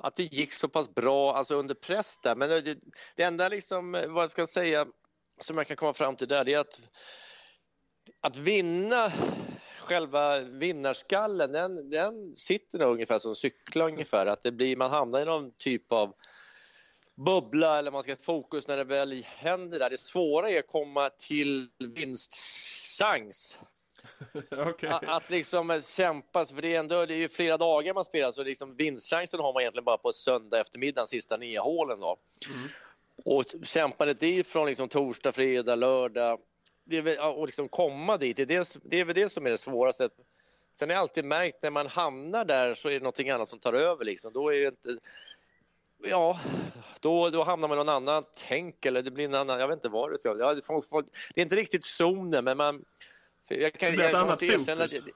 att 0.00 0.14
det 0.16 0.22
gick 0.22 0.52
så 0.52 0.68
pass 0.68 0.94
bra 0.94 1.34
alltså 1.34 1.54
under 1.54 1.74
press 1.74 2.18
där. 2.18 2.36
Men 2.36 2.48
det, 2.50 2.78
det 3.16 3.22
enda 3.22 3.48
liksom, 3.48 3.92
vad 3.92 4.22
jag 4.22 4.30
ska 4.30 4.46
säga 4.46 4.86
som 5.40 5.58
jag 5.58 5.66
kan 5.66 5.76
komma 5.76 5.92
fram 5.92 6.16
till 6.16 6.28
där, 6.28 6.44
det 6.44 6.54
är 6.54 6.58
att 6.58 6.80
att 8.20 8.36
vinna 8.36 9.12
själva 9.80 10.40
vinnarskallen, 10.40 11.52
den, 11.52 11.90
den 11.90 12.36
sitter 12.36 12.78
nog 12.78 12.92
ungefär 12.92 13.18
som 13.18 13.34
cykla 13.34 13.84
ungefär. 13.84 14.26
Att 14.26 14.42
det 14.42 14.52
blir, 14.52 14.76
man 14.76 14.90
hamnar 14.90 15.22
i 15.22 15.24
någon 15.24 15.52
typ 15.58 15.92
av 15.92 16.14
bubbla 17.26 17.78
eller 17.78 17.90
man 17.90 18.02
ska 18.02 18.12
ha 18.12 18.16
fokus 18.16 18.68
när 18.68 18.76
det 18.76 18.84
väl 18.84 19.24
händer 19.24 19.78
där. 19.78 19.90
Det 19.90 19.98
svåra 20.00 20.50
är 20.50 20.58
att 20.58 20.66
komma 20.66 21.10
till 21.10 21.68
vinstchans. 21.94 23.58
Okej. 24.50 24.88
Att, 24.88 25.04
att 25.04 25.30
liksom 25.30 25.80
kämpa, 25.82 26.44
för 26.44 26.62
det 26.62 26.74
är 26.74 26.80
ändå 26.80 27.06
det 27.06 27.14
är 27.14 27.18
ju 27.18 27.28
flera 27.28 27.56
dagar 27.56 27.94
man 27.94 28.04
spelar 28.04 28.32
så 28.32 28.42
liksom 28.42 28.76
vinstchansen 28.76 29.40
har 29.40 29.52
man 29.52 29.60
egentligen 29.60 29.84
bara 29.84 29.98
på 29.98 30.12
söndag 30.12 30.60
eftermiddag, 30.60 31.06
sista 31.06 31.36
nio 31.36 31.60
hålen 31.60 32.00
då. 32.00 32.16
Och 33.24 33.44
kämpandet 33.62 34.20
dit 34.20 34.46
från 34.46 34.66
liksom 34.66 34.88
torsdag, 34.88 35.32
fredag, 35.32 35.74
lördag 35.74 36.40
det 36.84 36.96
är 36.96 37.02
väl, 37.02 37.18
och 37.18 37.46
liksom 37.46 37.68
komma 37.68 38.16
dit, 38.16 38.36
det 38.36 38.42
är, 38.42 38.46
det, 38.46 38.76
det 38.84 39.00
är 39.00 39.04
väl 39.04 39.14
det 39.14 39.28
som 39.28 39.46
är 39.46 39.50
det 39.50 39.58
svåraste. 39.58 40.08
Sen 40.72 40.88
har 40.88 40.94
jag 40.94 41.00
alltid 41.00 41.24
märkt 41.24 41.62
när 41.62 41.70
man 41.70 41.86
hamnar 41.86 42.44
där 42.44 42.74
så 42.74 42.88
är 42.88 42.92
det 42.92 42.98
någonting 42.98 43.30
annat 43.30 43.48
som 43.48 43.58
tar 43.58 43.72
över 43.72 44.04
liksom. 44.04 44.32
Då 44.32 44.52
är 44.52 44.66
inte 44.66 44.88
Ja, 46.06 46.40
då, 47.00 47.30
då 47.30 47.42
hamnar 47.42 47.68
man 47.68 47.76
i 47.76 47.84
någon 47.84 47.88
annan 47.88 48.24
tänk 48.48 48.86
eller 48.86 49.02
det 49.02 49.10
blir 49.10 49.24
en 49.24 49.34
annan, 49.34 49.60
jag 49.60 49.68
vet 49.68 49.76
inte 49.76 49.88
vad 49.88 50.10
det 50.10 50.18
ska 50.18 50.36
ja, 50.38 50.54
det, 50.54 50.62
folk, 50.62 50.88
folk, 50.88 51.06
det 51.34 51.40
är 51.40 51.42
inte 51.42 51.56
riktigt 51.56 51.84
zonen 51.84 52.44
men 52.44 52.56
man 52.56 52.84
jag, 53.48 53.72
kan, 53.72 53.90
Det 53.90 53.96
blir 53.96 54.06
ett 54.06 54.12
jag, 54.12 54.20
annat 54.20 54.40
fokus. 54.40 54.68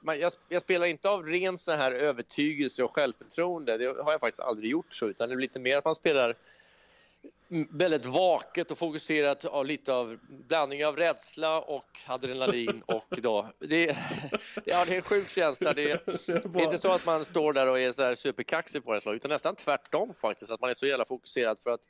jag, 0.02 0.32
jag 0.48 0.62
spelar 0.62 0.86
inte 0.86 1.08
av 1.08 1.22
ren 1.24 1.58
så 1.58 1.72
här 1.72 1.92
övertygelse 1.92 2.82
och 2.82 2.94
självförtroende. 2.94 3.78
Det 3.78 4.02
har 4.02 4.12
jag 4.12 4.20
faktiskt 4.20 4.40
aldrig 4.40 4.70
gjort 4.70 4.94
så, 4.94 5.06
utan 5.06 5.28
det 5.28 5.34
är 5.34 5.38
lite 5.38 5.60
mer 5.60 5.78
att 5.78 5.84
man 5.84 5.94
spelar 5.94 6.36
väldigt 7.70 8.06
vaket 8.06 8.70
och 8.70 8.78
fokuserat 8.78 9.44
av 9.44 9.66
lite 9.66 9.92
av 9.92 10.18
blandning 10.48 10.86
av 10.86 10.96
rädsla 10.96 11.60
och 11.60 11.88
adrenalin 12.06 12.82
och 12.86 13.06
då 13.10 13.50
det, 13.58 13.96
ja, 14.64 14.84
det 14.84 14.92
är 14.92 14.96
en 14.96 15.02
sjuk 15.02 15.30
känsla. 15.30 15.72
Det 15.72 15.90
är, 15.90 16.02
det 16.48 16.58
är 16.58 16.64
inte 16.64 16.78
så 16.78 16.90
att 16.90 17.06
man 17.06 17.24
står 17.24 17.52
där 17.52 17.68
och 17.70 17.80
är 17.80 17.92
så 17.92 18.02
här 18.02 18.14
superkaxig 18.14 18.84
på 18.84 18.94
det 18.94 19.00
slag, 19.00 19.14
utan 19.14 19.30
nästan 19.30 19.56
tvärtom 19.56 20.14
faktiskt, 20.14 20.50
att 20.50 20.60
man 20.60 20.70
är 20.70 20.74
så 20.74 20.86
jävla 20.86 21.04
fokuserad 21.04 21.60
för 21.60 21.70
att 21.70 21.80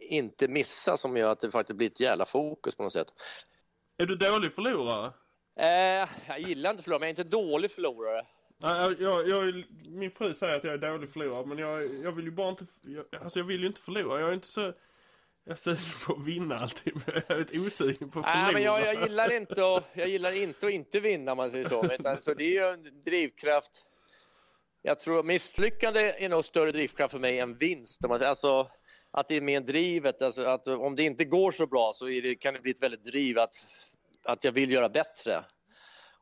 inte 0.00 0.48
missa 0.48 0.96
som 0.96 1.16
gör 1.16 1.32
att 1.32 1.40
det 1.40 1.50
faktiskt 1.50 1.76
blir 1.76 1.86
ett 1.86 2.00
jävla 2.00 2.24
fokus 2.24 2.76
på 2.76 2.82
något 2.82 2.92
sätt. 2.92 3.08
Är 3.98 4.06
du 4.06 4.16
dålig 4.16 4.52
förlorare? 4.52 5.12
Eh, 5.60 6.08
jag 6.26 6.40
gillar 6.40 6.70
inte 6.70 6.80
att 6.80 6.84
förlora, 6.84 6.98
men 6.98 7.08
jag 7.08 7.18
är 7.18 7.22
inte 7.22 7.36
dålig 7.36 7.70
förlorare. 7.70 8.26
Jag, 8.62 9.00
jag, 9.00 9.28
jag, 9.28 9.64
min 9.88 10.10
fru 10.10 10.34
säger 10.34 10.56
att 10.56 10.64
jag 10.64 10.74
är 10.74 10.78
dålig 10.78 11.12
förlorare 11.12 11.46
men 11.46 11.58
jag, 11.58 11.94
jag 12.04 12.12
vill 12.12 12.24
ju 12.24 12.30
bara 12.30 12.48
inte... 12.50 12.66
Jag, 12.80 13.22
alltså 13.22 13.38
jag 13.38 13.46
vill 13.46 13.60
ju 13.60 13.66
inte 13.66 13.80
förlora. 13.80 14.20
Jag 14.20 14.28
är 14.28 14.34
inte 14.34 14.48
så... 14.48 14.72
Jag 15.44 15.52
är 15.52 15.56
sugen 15.56 15.78
på 16.06 16.12
att 16.12 16.24
vinna 16.26 16.56
alltid 16.56 16.94
men 16.94 17.14
jag 17.14 17.30
är 17.30 17.38
lite 17.38 17.58
osugen 17.58 18.10
på 18.10 18.20
att 18.20 18.26
förlora. 18.26 18.44
Nej, 18.44 18.54
men 18.54 18.62
jag, 18.62 18.80
jag, 18.80 19.02
gillar 19.08 19.32
inte 19.32 19.74
att, 19.74 19.90
jag 19.92 20.08
gillar 20.08 20.42
inte 20.42 20.66
att 20.66 20.72
inte 20.72 21.00
vinna 21.00 21.32
om 21.32 21.36
man 21.36 21.50
säger 21.50 21.64
så. 21.68 21.92
Utan, 21.92 22.22
så 22.22 22.34
det 22.34 22.44
är 22.44 22.50
ju 22.50 22.72
en 22.72 23.02
drivkraft. 23.04 23.86
Jag 24.82 25.00
tror 25.00 25.22
misslyckande 25.22 26.00
är 26.00 26.28
nog 26.28 26.44
större 26.44 26.72
drivkraft 26.72 27.12
för 27.12 27.18
mig 27.20 27.38
än 27.38 27.56
vinst. 27.56 28.04
Om 28.04 28.08
man 28.08 28.18
säger. 28.18 28.28
Alltså, 28.28 28.68
att 29.10 29.28
det 29.28 29.36
är 29.36 29.40
mer 29.40 29.60
drivet. 29.60 30.22
Alltså, 30.22 30.42
att 30.42 30.68
om 30.68 30.96
det 30.96 31.02
inte 31.02 31.24
går 31.24 31.50
så 31.50 31.66
bra 31.66 31.92
så 31.94 32.04
det, 32.04 32.34
kan 32.34 32.54
det 32.54 32.60
bli 32.60 32.70
ett 32.70 32.82
väldigt 32.82 33.04
driv 33.04 33.38
att, 33.38 33.54
att 34.24 34.44
jag 34.44 34.52
vill 34.52 34.70
göra 34.70 34.88
bättre. 34.88 35.36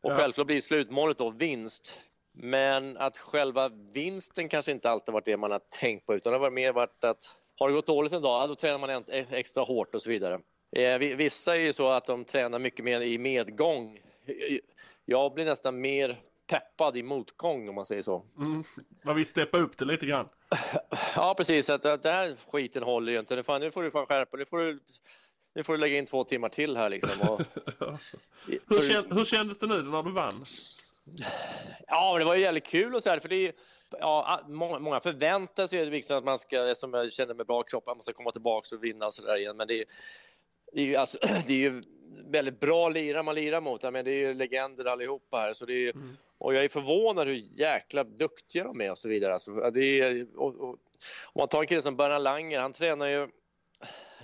Och 0.00 0.12
Ja. 0.12 0.16
självklart 0.16 0.46
blir 0.46 0.60
slutmålet 0.60 1.18
då 1.18 1.30
vinst. 1.30 2.00
Men 2.40 2.96
att 2.96 3.18
själva 3.18 3.68
vinsten 3.92 4.48
kanske 4.48 4.72
inte 4.72 4.90
alltid 4.90 5.12
varit 5.12 5.24
det 5.24 5.36
man 5.36 5.50
har 5.50 5.60
tänkt 5.80 6.06
på 6.06 6.14
utan 6.14 6.32
det 6.32 6.38
har 6.38 6.50
mer 6.50 6.72
varit 6.72 7.04
att 7.04 7.22
har 7.58 7.68
det 7.68 7.74
gått 7.74 7.86
dåligt 7.86 8.12
en 8.12 8.22
dag, 8.22 8.48
då 8.48 8.54
tränar 8.54 8.78
man 8.78 8.90
en- 8.90 9.04
extra 9.30 9.62
hårt 9.64 9.94
och 9.94 10.02
så 10.02 10.08
vidare. 10.10 10.40
Eh, 10.76 10.98
vi- 10.98 11.14
Vissa 11.14 11.56
är 11.56 11.60
ju 11.60 11.72
så 11.72 11.88
att 11.88 12.06
de 12.06 12.24
tränar 12.24 12.58
mycket 12.58 12.84
mer 12.84 13.00
i 13.00 13.18
medgång. 13.18 13.98
Jag 15.04 15.34
blir 15.34 15.44
nästan 15.44 15.80
mer 15.80 16.16
peppad 16.50 16.96
i 16.96 17.02
motgång 17.02 17.68
om 17.68 17.74
man 17.74 17.86
säger 17.86 18.02
så. 18.02 18.24
Mm, 18.38 18.64
man 19.04 19.16
vill 19.16 19.26
steppa 19.26 19.58
upp 19.58 19.78
det 19.78 19.84
lite 19.84 20.06
grann. 20.06 20.28
Ja, 21.16 21.34
precis. 21.36 21.70
Att, 21.70 21.84
att 21.84 22.02
den 22.02 22.14
här 22.14 22.36
skiten 22.52 22.82
håller 22.82 23.12
ju 23.12 23.18
inte. 23.18 23.36
Nu, 23.36 23.42
fan, 23.42 23.60
nu 23.60 23.70
får 23.70 23.82
du 23.82 23.90
fan 23.90 24.06
skärpa 24.06 24.36
Nu 24.36 24.44
får 24.46 24.58
du, 24.58 24.80
nu 25.54 25.62
får 25.62 25.72
du 25.72 25.78
lägga 25.78 25.98
in 25.98 26.06
två 26.06 26.24
timmar 26.24 26.48
till 26.48 26.76
här 26.76 26.90
liksom. 26.90 27.20
Och, 27.28 27.40
Hur, 28.68 28.90
kän, 28.90 29.12
hur 29.12 29.24
kändes 29.24 29.58
det 29.58 29.66
nu 29.66 29.82
när 29.82 30.02
du 30.02 30.12
vann? 30.12 30.44
Ja, 31.86 32.18
det 32.18 32.24
var 32.24 32.34
ju 32.34 32.40
jävligt 32.40 32.66
kul 32.66 32.94
och 32.94 33.02
så 33.02 33.10
här, 33.10 33.18
för 33.18 33.28
det 33.28 33.48
är, 33.48 33.52
ja, 33.90 34.40
många, 34.48 35.00
förväntar 35.00 35.66
sig 35.66 35.78
ju 35.78 35.90
liksom 35.90 36.18
att 36.18 36.24
man 36.24 36.38
ska, 36.38 36.74
som 36.74 36.94
jag 36.94 37.12
känner 37.12 37.34
med 37.34 37.46
bra 37.46 37.62
kropp, 37.62 37.88
att 37.88 37.96
man 37.96 38.02
ska 38.02 38.12
komma 38.12 38.30
tillbaka 38.30 38.76
och 38.76 38.84
vinna 38.84 39.06
och 39.06 39.14
så 39.14 39.26
där 39.26 39.36
igen. 39.36 39.56
Men 39.56 39.66
det 39.66 39.74
är, 39.74 39.84
det 40.72 40.80
är 40.80 40.84
ju 40.84 40.96
alltså, 40.96 41.18
det 41.46 41.52
är 41.52 41.58
ju 41.58 41.82
väldigt 42.26 42.60
bra 42.60 42.88
lirare 42.88 43.22
man 43.22 43.34
lirar 43.34 43.60
mot, 43.60 43.82
men 43.82 44.04
det 44.04 44.10
är 44.10 44.28
ju 44.28 44.34
legender 44.34 44.84
allihopa 44.84 45.36
här. 45.36 45.52
Så 45.52 45.66
det 45.66 45.88
är, 45.88 45.92
Och 46.38 46.54
jag 46.54 46.64
är 46.64 46.68
förvånad 46.68 47.28
hur 47.28 47.60
jäkla 47.60 48.04
duktiga 48.04 48.64
de 48.64 48.80
är 48.80 48.90
och 48.90 48.98
så 48.98 49.08
vidare. 49.08 49.32
Alltså, 49.32 49.70
det 49.70 50.00
är, 50.00 50.26
och, 50.36 50.54
och, 50.54 50.68
om 51.24 51.38
man 51.38 51.48
tar 51.48 51.60
en 51.60 51.66
kille 51.66 51.82
som 51.82 51.96
Bernhard 51.96 52.22
Langer, 52.22 52.60
han 52.60 52.72
tränar 52.72 53.06
ju, 53.06 53.28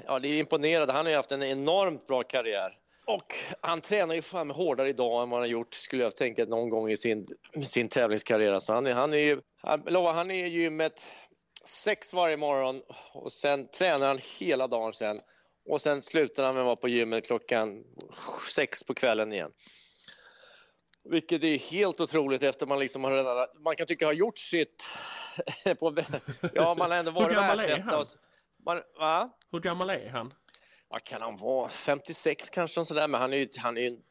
ja 0.07 0.18
det 0.18 0.28
är 0.28 0.39
imponerande, 0.39 0.93
han 0.93 1.07
har 1.07 1.11
ju 1.11 1.16
haft 1.16 1.32
en 1.32 1.43
enormt 1.43 2.07
bra 2.07 2.22
karriär. 2.22 2.78
Och 3.07 3.34
han 3.61 3.80
tränar 3.80 4.14
ju 4.14 4.22
fan 4.22 4.50
hårdare 4.50 4.88
idag 4.88 5.22
än 5.22 5.30
vad 5.30 5.40
han 5.40 5.48
har 5.48 5.52
gjort, 5.52 5.74
skulle 5.74 6.02
jag 6.02 6.16
tänka, 6.16 6.44
någon 6.44 6.68
gång 6.68 6.90
i 6.90 6.96
sin, 6.96 7.26
sin 7.62 7.88
tävlingskarriär. 7.88 8.61
Så 8.61 8.72
han 8.72 8.86
är, 8.86 8.92
han 8.92 9.14
är 9.14 9.18
ju, 9.18 9.40
han, 9.57 9.82
lovar, 9.86 10.12
han 10.12 10.30
är 10.30 10.46
i 10.46 10.48
gymmet 10.48 11.07
sex 11.64 12.14
varje 12.14 12.36
morgon 12.36 12.82
och 13.12 13.32
sen 13.32 13.68
tränar 13.68 14.07
han 14.07 14.18
hela 14.38 14.66
dagen 14.66 14.92
sen. 14.92 15.20
Och 15.68 15.80
sen 15.80 16.02
slutar 16.02 16.44
han 16.44 16.55
med 16.55 16.61
att 16.61 16.66
vara 16.66 16.76
på 16.76 16.88
gymmet 16.88 17.26
klockan 17.26 17.84
sex 18.55 18.84
på 18.84 18.94
kvällen 18.94 19.32
igen. 19.32 19.50
Vilket 21.05 21.42
är 21.42 21.59
helt 21.72 22.00
otroligt 22.00 22.42
efter 22.42 22.66
man 22.66 22.78
liksom 22.78 23.05
har 23.05 23.16
redan, 23.16 23.46
man 23.64 23.76
kan 23.76 23.86
tycka 23.86 24.07
har 24.07 24.12
gjort 24.12 24.38
sitt. 24.38 24.84
på, 25.78 25.96
ja, 26.55 26.74
man 26.74 26.90
har 26.90 26.98
ändå 26.98 27.11
varit 27.11 27.36
gammal 27.36 27.61
är 27.61 27.68
världsetta. 27.68 27.96
han? 27.96 28.05
Man, 28.64 28.82
va? 28.98 29.30
Hur 29.52 29.61
gammal 29.61 29.90
är 29.90 30.09
han? 30.09 30.34
Vad 30.95 31.05
kan 31.05 31.22
han 31.22 31.36
vara? 31.36 31.68
56 31.68 32.51
kanske, 32.51 32.80
och 32.80 32.86
sådär. 32.86 33.09
men 33.09 33.20
han 33.20 33.32
är 33.32 33.36
ju 33.36 33.49
han 33.59 33.76
är 33.76 33.80
ju 33.80 33.86
en 33.86 34.03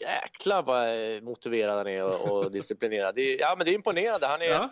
jäkla 0.00 0.62
vad 0.62 0.88
motiverad 1.22 1.76
han 1.76 1.86
är 1.86 2.04
och, 2.04 2.30
och 2.30 2.50
disciplinerad. 2.52 3.14
Det 3.14 3.20
är, 3.20 3.40
ja, 3.40 3.54
men 3.58 3.64
det 3.64 3.70
är 3.70 3.74
imponerande. 3.74 4.26
Han 4.26 4.42
är, 4.42 4.46
Ja. 4.46 4.70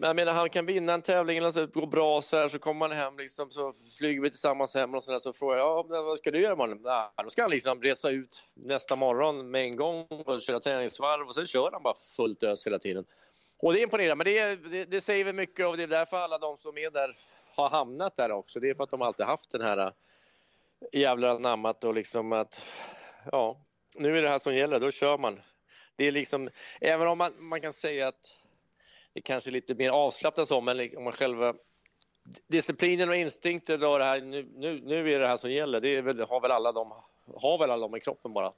jag 0.00 0.16
menar, 0.16 0.32
han 0.32 0.50
kan 0.50 0.66
vinna 0.66 0.92
en 0.92 1.02
tävling 1.02 1.38
eller 1.38 1.50
så 1.50 1.66
går 1.66 1.86
bra 1.86 2.22
så 2.22 2.36
här 2.36 2.48
så 2.48 2.58
kommer 2.58 2.88
han 2.88 2.96
hem 2.96 3.18
liksom 3.18 3.50
så 3.50 3.74
flyger 3.98 4.22
vi 4.22 4.30
tillsammans 4.30 4.74
hem 4.74 4.94
och 4.94 5.02
så, 5.02 5.12
där, 5.12 5.18
så 5.18 5.32
frågar 5.32 5.58
jag 5.58 5.86
ja, 5.90 6.02
vad 6.02 6.18
ska 6.18 6.30
du 6.30 6.40
göra 6.40 6.52
imorgon? 6.52 6.80
Ja, 6.84 7.14
då 7.22 7.30
ska 7.30 7.42
han 7.42 7.50
liksom 7.50 7.82
resa 7.82 8.10
ut 8.10 8.42
nästa 8.54 8.96
morgon 8.96 9.50
med 9.50 9.62
en 9.62 9.76
gång 9.76 10.06
och 10.26 10.42
köra 10.42 10.60
träningsvarv 10.60 11.28
och 11.28 11.34
sen 11.34 11.46
kör 11.46 11.70
han 11.72 11.82
bara 11.82 11.94
fullt 12.16 12.42
ös 12.42 12.66
hela 12.66 12.78
tiden. 12.78 13.04
Och 13.58 13.72
det 13.72 13.80
är 13.80 13.82
imponerande, 13.82 14.24
men 14.24 14.34
det, 14.34 14.56
det, 14.70 14.84
det 14.84 15.00
säger 15.00 15.24
väl 15.24 15.34
mycket 15.34 15.66
och 15.66 15.76
det 15.76 15.82
är 15.82 15.86
därför 15.86 16.16
alla 16.16 16.38
de 16.38 16.56
som 16.56 16.78
är 16.78 16.90
där 16.90 17.10
har 17.56 17.68
hamnat 17.68 18.16
där 18.16 18.32
också. 18.32 18.60
Det 18.60 18.70
är 18.70 18.74
för 18.74 18.84
att 18.84 18.90
de 18.90 19.02
alltid 19.02 19.26
haft 19.26 19.50
den 19.50 19.62
här 19.62 19.92
jävlar 20.92 21.28
anammat 21.28 21.84
och 21.84 21.94
liksom 21.94 22.32
att 22.32 22.62
ja, 23.32 23.60
nu 23.96 24.18
är 24.18 24.22
det 24.22 24.28
här 24.28 24.38
som 24.38 24.54
gäller, 24.54 24.80
då 24.80 24.90
kör 24.90 25.18
man. 25.18 25.40
Det 25.96 26.08
är 26.08 26.12
liksom, 26.12 26.50
även 26.80 27.08
om 27.08 27.18
man, 27.18 27.32
man 27.38 27.60
kan 27.60 27.72
säga 27.72 28.08
att 28.08 28.36
det 29.14 29.20
kanske 29.20 29.50
är 29.50 29.52
lite 29.52 29.74
mer 29.74 29.90
avslappnat 29.90 30.48
så, 30.48 30.60
men 30.60 30.90
om 30.96 31.04
man 31.04 31.12
själva 31.12 31.54
disciplinen 32.48 33.08
och 33.08 33.16
instinkten 33.16 33.80
då 33.80 33.98
det 33.98 34.04
här, 34.04 34.20
nu, 34.20 34.50
nu, 34.56 34.80
nu 34.84 35.12
är 35.12 35.18
det 35.18 35.26
här 35.26 35.36
som 35.36 35.52
gäller, 35.52 35.80
det 35.80 35.88
är 35.88 36.02
väl, 36.02 36.20
har 36.20 36.40
väl 36.40 36.50
alla 36.50 36.72
de 36.72 36.92
har 37.36 37.58
väl 37.58 37.70
alla 37.70 37.88
de 37.88 37.96
i 37.96 38.00
kroppen 38.00 38.32
bara. 38.32 38.52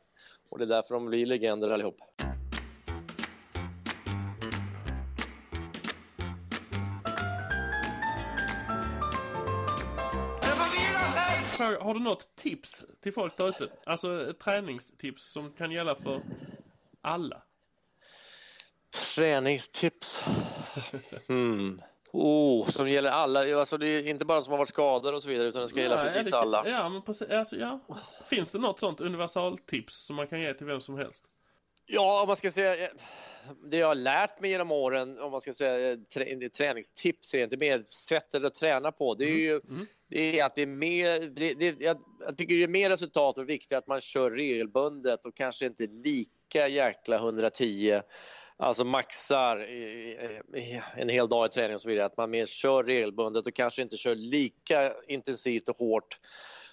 Och 0.51 0.59
det 0.59 0.65
är 0.65 0.69
därför 0.69 0.95
de 0.95 1.07
blir 1.07 1.27
legender 1.27 1.71
allihop. 1.71 1.97
Har 11.81 11.95
du 11.95 12.01
något 12.01 12.37
tips 12.37 12.85
till 13.03 13.13
folk 13.13 13.37
där 13.37 13.49
ute? 13.49 13.69
Alltså 13.87 14.35
träningstips 14.45 15.33
som 15.33 15.53
kan 15.53 15.71
gälla 15.73 15.95
för 15.95 16.23
alla? 17.01 17.43
Träningstips? 19.15 20.25
Hmm. 21.29 21.81
Oh, 22.13 22.67
som 22.69 22.89
gäller 22.89 23.11
alla. 23.11 23.59
Alltså 23.59 23.77
det 23.79 23.87
är 23.89 24.07
inte 24.07 24.25
bara 24.25 24.39
de 24.39 24.45
som 24.45 24.51
har 24.51 24.59
varit 24.59 24.69
skadade 24.69 25.17
och 25.17 25.23
så 25.23 25.29
vidare 25.29 25.49
utan 25.49 25.63
det 25.63 25.69
ska 25.69 25.81
gälla 25.81 25.97
Nej, 26.05 26.13
precis 26.15 26.31
det- 26.33 26.39
alla. 26.39 26.69
Ja, 26.69 26.89
men 26.89 27.03
precis, 27.03 27.29
alltså, 27.31 27.57
ja. 27.57 27.81
Finns 28.29 28.53
det 28.53 28.59
något 28.59 28.81
sånt 28.81 29.01
universaltips 29.01 29.95
som 30.07 30.17
man 30.17 30.27
kan 30.27 30.41
ge 30.41 30.55
till 30.55 30.67
vem 30.67 30.81
som 30.81 30.97
helst? 30.99 31.25
Ja, 31.95 32.23
om 32.23 32.27
man 32.27 32.37
ska 32.37 32.51
säga 32.51 32.85
eh, 32.85 32.91
det 33.71 33.77
jag 33.77 33.87
har 33.87 33.95
lärt 33.95 34.41
mig 34.41 34.51
genom 34.51 34.73
åren, 34.73 35.19
om 35.19 35.31
man 35.31 35.41
ska 35.41 35.53
säga 35.53 35.91
eh, 35.91 35.99
trä, 36.15 36.49
träningstips, 36.49 37.35
är 37.35 37.43
inte 37.43 37.57
mer 37.57 37.79
sättet 37.79 38.45
att 38.45 38.55
träna 38.55 38.93
på. 38.93 39.15
Det 39.15 39.25
är 39.25 39.39
ju 39.39 39.61
det 40.09 40.41
är 40.41 40.45
att 40.45 40.55
det 40.55 40.63
är 40.63 40.67
mer, 40.67 41.21
det, 41.21 41.55
det, 41.55 41.81
jag, 41.81 41.97
jag 42.27 42.37
tycker 42.37 42.55
det 42.55 42.63
är 42.63 42.69
mer 42.69 42.91
resultat 42.91 43.39
och 43.39 43.49
viktigt 43.49 43.79
att 43.79 43.87
man 43.87 44.01
kör 44.01 44.31
regelbundet 44.31 45.27
och 45.27 45.37
kanske 45.37 45.67
inte 45.67 45.87
lika 45.87 46.69
jäkla 46.69 47.17
110 47.17 48.01
Alltså 48.57 48.85
maxar 48.85 49.63
i, 49.63 50.19
i, 50.55 50.83
en 50.97 51.09
hel 51.09 51.29
dag 51.29 51.47
i 51.47 51.49
träning 51.49 51.75
och 51.75 51.81
så 51.81 51.89
vidare. 51.89 52.07
Att 52.07 52.17
man 52.17 52.31
mer 52.31 52.47
kör 52.47 52.85
regelbundet 52.85 53.47
och 53.47 53.55
kanske 53.55 53.83
inte 53.83 53.97
kör 53.97 54.15
lika 54.15 54.93
intensivt 55.09 55.69
och 55.69 55.77
hårt. 55.77 56.19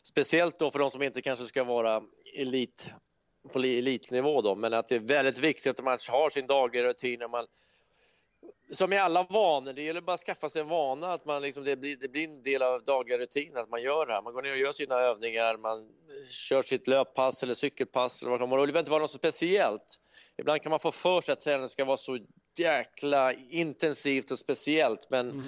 Speciellt 0.03 0.59
då 0.59 0.71
för 0.71 0.79
de 0.79 0.91
som 0.91 1.03
inte 1.03 1.21
kanske 1.21 1.45
ska 1.45 1.63
vara 1.63 2.01
elit 2.37 2.91
på 3.53 3.59
elitnivå 3.59 4.41
då, 4.41 4.55
men 4.55 4.73
att 4.73 4.87
det 4.87 4.95
är 4.95 4.99
väldigt 4.99 5.39
viktigt 5.39 5.79
att 5.79 5.85
man 5.85 5.97
har 6.09 6.29
sin 6.29 6.47
dagliga 6.47 6.83
rutin. 6.83 7.23
och 7.23 7.29
Man, 7.29 7.45
som 8.71 8.93
i 8.93 8.97
alla 8.97 9.23
vanor, 9.23 9.73
det 9.73 9.81
gäller 9.81 10.01
bara 10.01 10.13
att 10.13 10.19
skaffa 10.19 10.49
sig 10.49 10.61
en 10.61 10.67
vana, 10.67 11.13
att 11.13 11.25
man 11.25 11.41
liksom, 11.41 11.63
det, 11.63 11.75
blir, 11.75 11.97
det 11.97 12.07
blir 12.07 12.23
en 12.23 12.43
del 12.43 12.61
av 12.61 12.83
dagliga 12.83 13.17
rutinen, 13.17 13.57
att 13.57 13.69
man 13.69 13.81
gör 13.81 14.05
det 14.05 14.13
här. 14.13 14.21
Man 14.21 14.33
går 14.33 14.41
ner 14.41 14.51
och 14.51 14.57
gör 14.57 14.71
sina 14.71 14.95
övningar, 14.95 15.57
man 15.57 15.89
kör 16.29 16.61
sitt 16.61 16.87
löppass 16.87 17.43
eller 17.43 17.53
cykelpass. 17.53 18.21
Eller 18.21 18.29
vad 18.29 18.39
det 18.39 18.43
kan 18.43 18.49
vara. 18.49 18.61
Det 18.61 18.67
behöver 18.67 18.79
inte 18.79 18.91
vara 18.91 19.01
något 19.01 19.11
så 19.11 19.17
speciellt. 19.17 19.99
Ibland 20.37 20.61
kan 20.61 20.69
man 20.69 20.79
få 20.79 20.91
för 20.91 21.21
sig 21.21 21.33
att 21.33 21.39
träningen 21.39 21.69
ska 21.69 21.85
vara 21.85 21.97
så 21.97 22.19
jäkla 22.57 23.33
intensivt 23.33 24.31
och 24.31 24.39
speciellt, 24.39 25.07
men 25.09 25.29
mm 25.29 25.45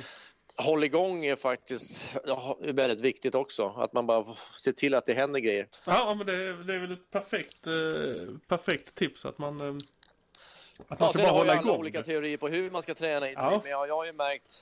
håll 0.62 0.84
igång 0.84 1.26
är 1.26 1.36
faktiskt 1.36 2.18
ja, 2.26 2.58
är 2.62 2.74
väldigt 2.74 3.02
viktigt 3.02 3.36
också. 3.36 3.68
Att 3.78 3.94
man 3.94 4.08
bara 4.08 4.26
ser 4.60 4.72
till 4.72 4.94
att 4.96 5.06
det 5.06 5.14
händer 5.14 5.40
grejer. 5.40 5.68
Ja, 5.86 6.14
men 6.18 6.28
det, 6.28 6.34
är- 6.34 6.64
det 6.64 6.74
är 6.76 6.80
väl 6.80 6.92
ett 6.92 7.12
perfekt, 7.12 7.68
eh, 7.68 8.36
perfekt 8.48 8.96
tips 8.96 9.26
att 9.26 9.38
man, 9.38 9.62
eh, 9.62 9.68
att 9.68 9.74
man 10.90 10.98
Ja, 11.00 11.10
ska 11.10 11.18
sen 11.18 11.22
bara 11.24 11.32
har 11.32 11.38
hålla 11.38 11.52
alla 11.52 11.62
igång. 11.62 11.80
olika 11.80 11.98
det. 11.98 12.04
teorier 12.04 12.38
på 12.38 12.48
hur 12.48 12.72
man 12.72 12.82
ska 12.82 12.94
träna. 12.94 13.30
Ja. 13.30 13.60
Men 13.64 13.72
jag, 13.72 13.88
jag 13.88 13.96
har 13.96 14.06
ju 14.06 14.14
märkt 14.14 14.54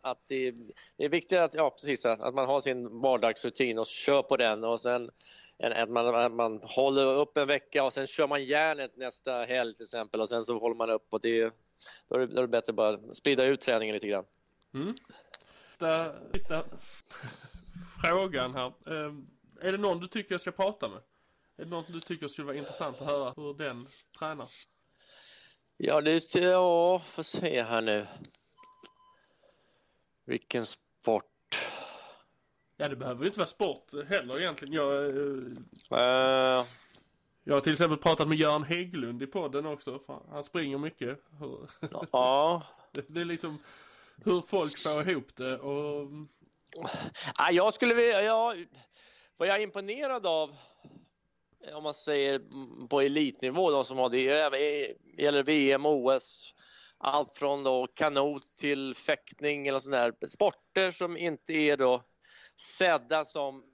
att 0.00 0.18
det, 0.28 0.50
det 0.96 1.04
är 1.04 1.08
viktigt 1.08 1.38
att, 1.38 1.54
ja, 1.54 1.70
precis, 1.70 2.06
att 2.06 2.22
att 2.22 2.34
man 2.34 2.46
har 2.46 2.60
sin 2.60 3.00
vardagsrutin 3.00 3.78
och 3.78 3.86
kör 3.86 4.22
på 4.22 4.36
den. 4.36 4.64
Och 4.64 4.80
sen 4.80 5.10
en, 5.58 5.72
att 5.72 5.88
man, 5.90 6.14
att 6.14 6.32
man 6.32 6.60
håller 6.62 7.06
upp 7.20 7.36
en 7.36 7.46
vecka 7.46 7.84
och 7.84 7.92
sen 7.92 8.06
kör 8.06 8.26
man 8.26 8.44
järnet 8.44 8.96
nästa 8.96 9.32
helg 9.44 9.74
till 9.74 9.82
exempel. 9.82 10.20
Och 10.20 10.28
sen 10.28 10.44
så 10.44 10.58
håller 10.58 10.76
man 10.76 10.90
upp. 10.90 11.06
Och 11.10 11.20
det, 11.20 11.54
då, 12.08 12.14
är 12.16 12.18
det, 12.18 12.26
då 12.26 12.36
är 12.38 12.42
det 12.42 12.48
bättre 12.48 12.70
att 12.70 12.76
bara 12.76 12.98
sprida 13.14 13.44
ut 13.44 13.60
träningen 13.60 13.94
lite 13.94 14.06
grann. 14.08 14.24
Sista, 15.74 16.12
sista 16.32 16.64
frågan 18.02 18.54
här. 18.54 18.66
Eh, 18.66 19.14
är 19.60 19.72
det 19.72 19.78
någon 19.78 20.00
du 20.00 20.08
tycker 20.08 20.34
jag 20.34 20.40
ska 20.40 20.50
prata 20.50 20.88
med? 20.88 20.98
Är 21.56 21.64
det 21.64 21.70
någon 21.70 21.84
du 21.88 22.00
tycker 22.00 22.28
skulle 22.28 22.46
vara 22.46 22.56
intressant 22.56 23.00
att 23.00 23.06
höra 23.06 23.34
hur 23.36 23.54
den 23.54 23.86
tränar? 24.18 24.48
Ja, 25.76 26.00
det 26.00 26.34
ja, 26.34 26.98
får 26.98 27.22
se 27.22 27.62
här 27.62 27.82
nu. 27.82 28.06
Vilken 30.24 30.66
sport. 30.66 31.24
Ja, 32.76 32.88
det 32.88 32.96
behöver 32.96 33.20
ju 33.20 33.26
inte 33.26 33.38
vara 33.38 33.46
sport 33.46 33.90
heller 34.08 34.40
egentligen. 34.40 34.74
Jag, 34.74 35.06
Eh, 35.90 36.66
jag 37.44 37.54
har 37.54 37.60
till 37.60 37.72
exempel 37.72 37.98
pratat 37.98 38.28
med 38.28 38.38
Göran 38.38 38.64
Hägglund 38.64 39.22
i 39.22 39.26
podden 39.26 39.66
också. 39.66 40.00
Han 40.30 40.44
springer 40.44 40.78
mycket. 40.78 41.20
Ja. 42.12 42.62
Det, 42.92 43.04
det 43.08 43.20
är 43.20 43.24
liksom 43.24 43.58
hur 44.24 44.42
folk 44.48 44.78
får 44.78 45.10
ihop 45.10 45.36
det 45.36 45.58
och... 45.58 46.08
Ja, 47.38 47.50
jag 47.50 47.74
skulle 47.74 47.94
vilja, 47.94 48.22
ja, 48.22 48.54
vad 49.36 49.48
jag 49.48 49.56
är 49.56 49.60
imponerad 49.60 50.26
av, 50.26 50.56
om 51.74 51.82
man 51.82 51.94
säger 51.94 52.40
på 52.88 53.00
elitnivå, 53.00 53.70
de 53.70 53.84
som 53.84 53.98
har 53.98 54.08
det, 54.08 54.96
gäller 55.18 55.42
VM, 55.42 55.86
OS, 55.86 56.54
allt 56.98 57.34
från 57.34 57.64
då 57.64 57.86
kanot 57.94 58.42
till 58.42 58.94
fäktning 58.94 59.66
eller 59.66 59.78
sådana 59.78 60.02
där 60.02 60.26
sporter 60.26 60.90
som 60.90 61.16
inte 61.16 61.52
är 61.52 61.76
då 61.76 62.02
sedda 62.56 63.24
som, 63.24 63.64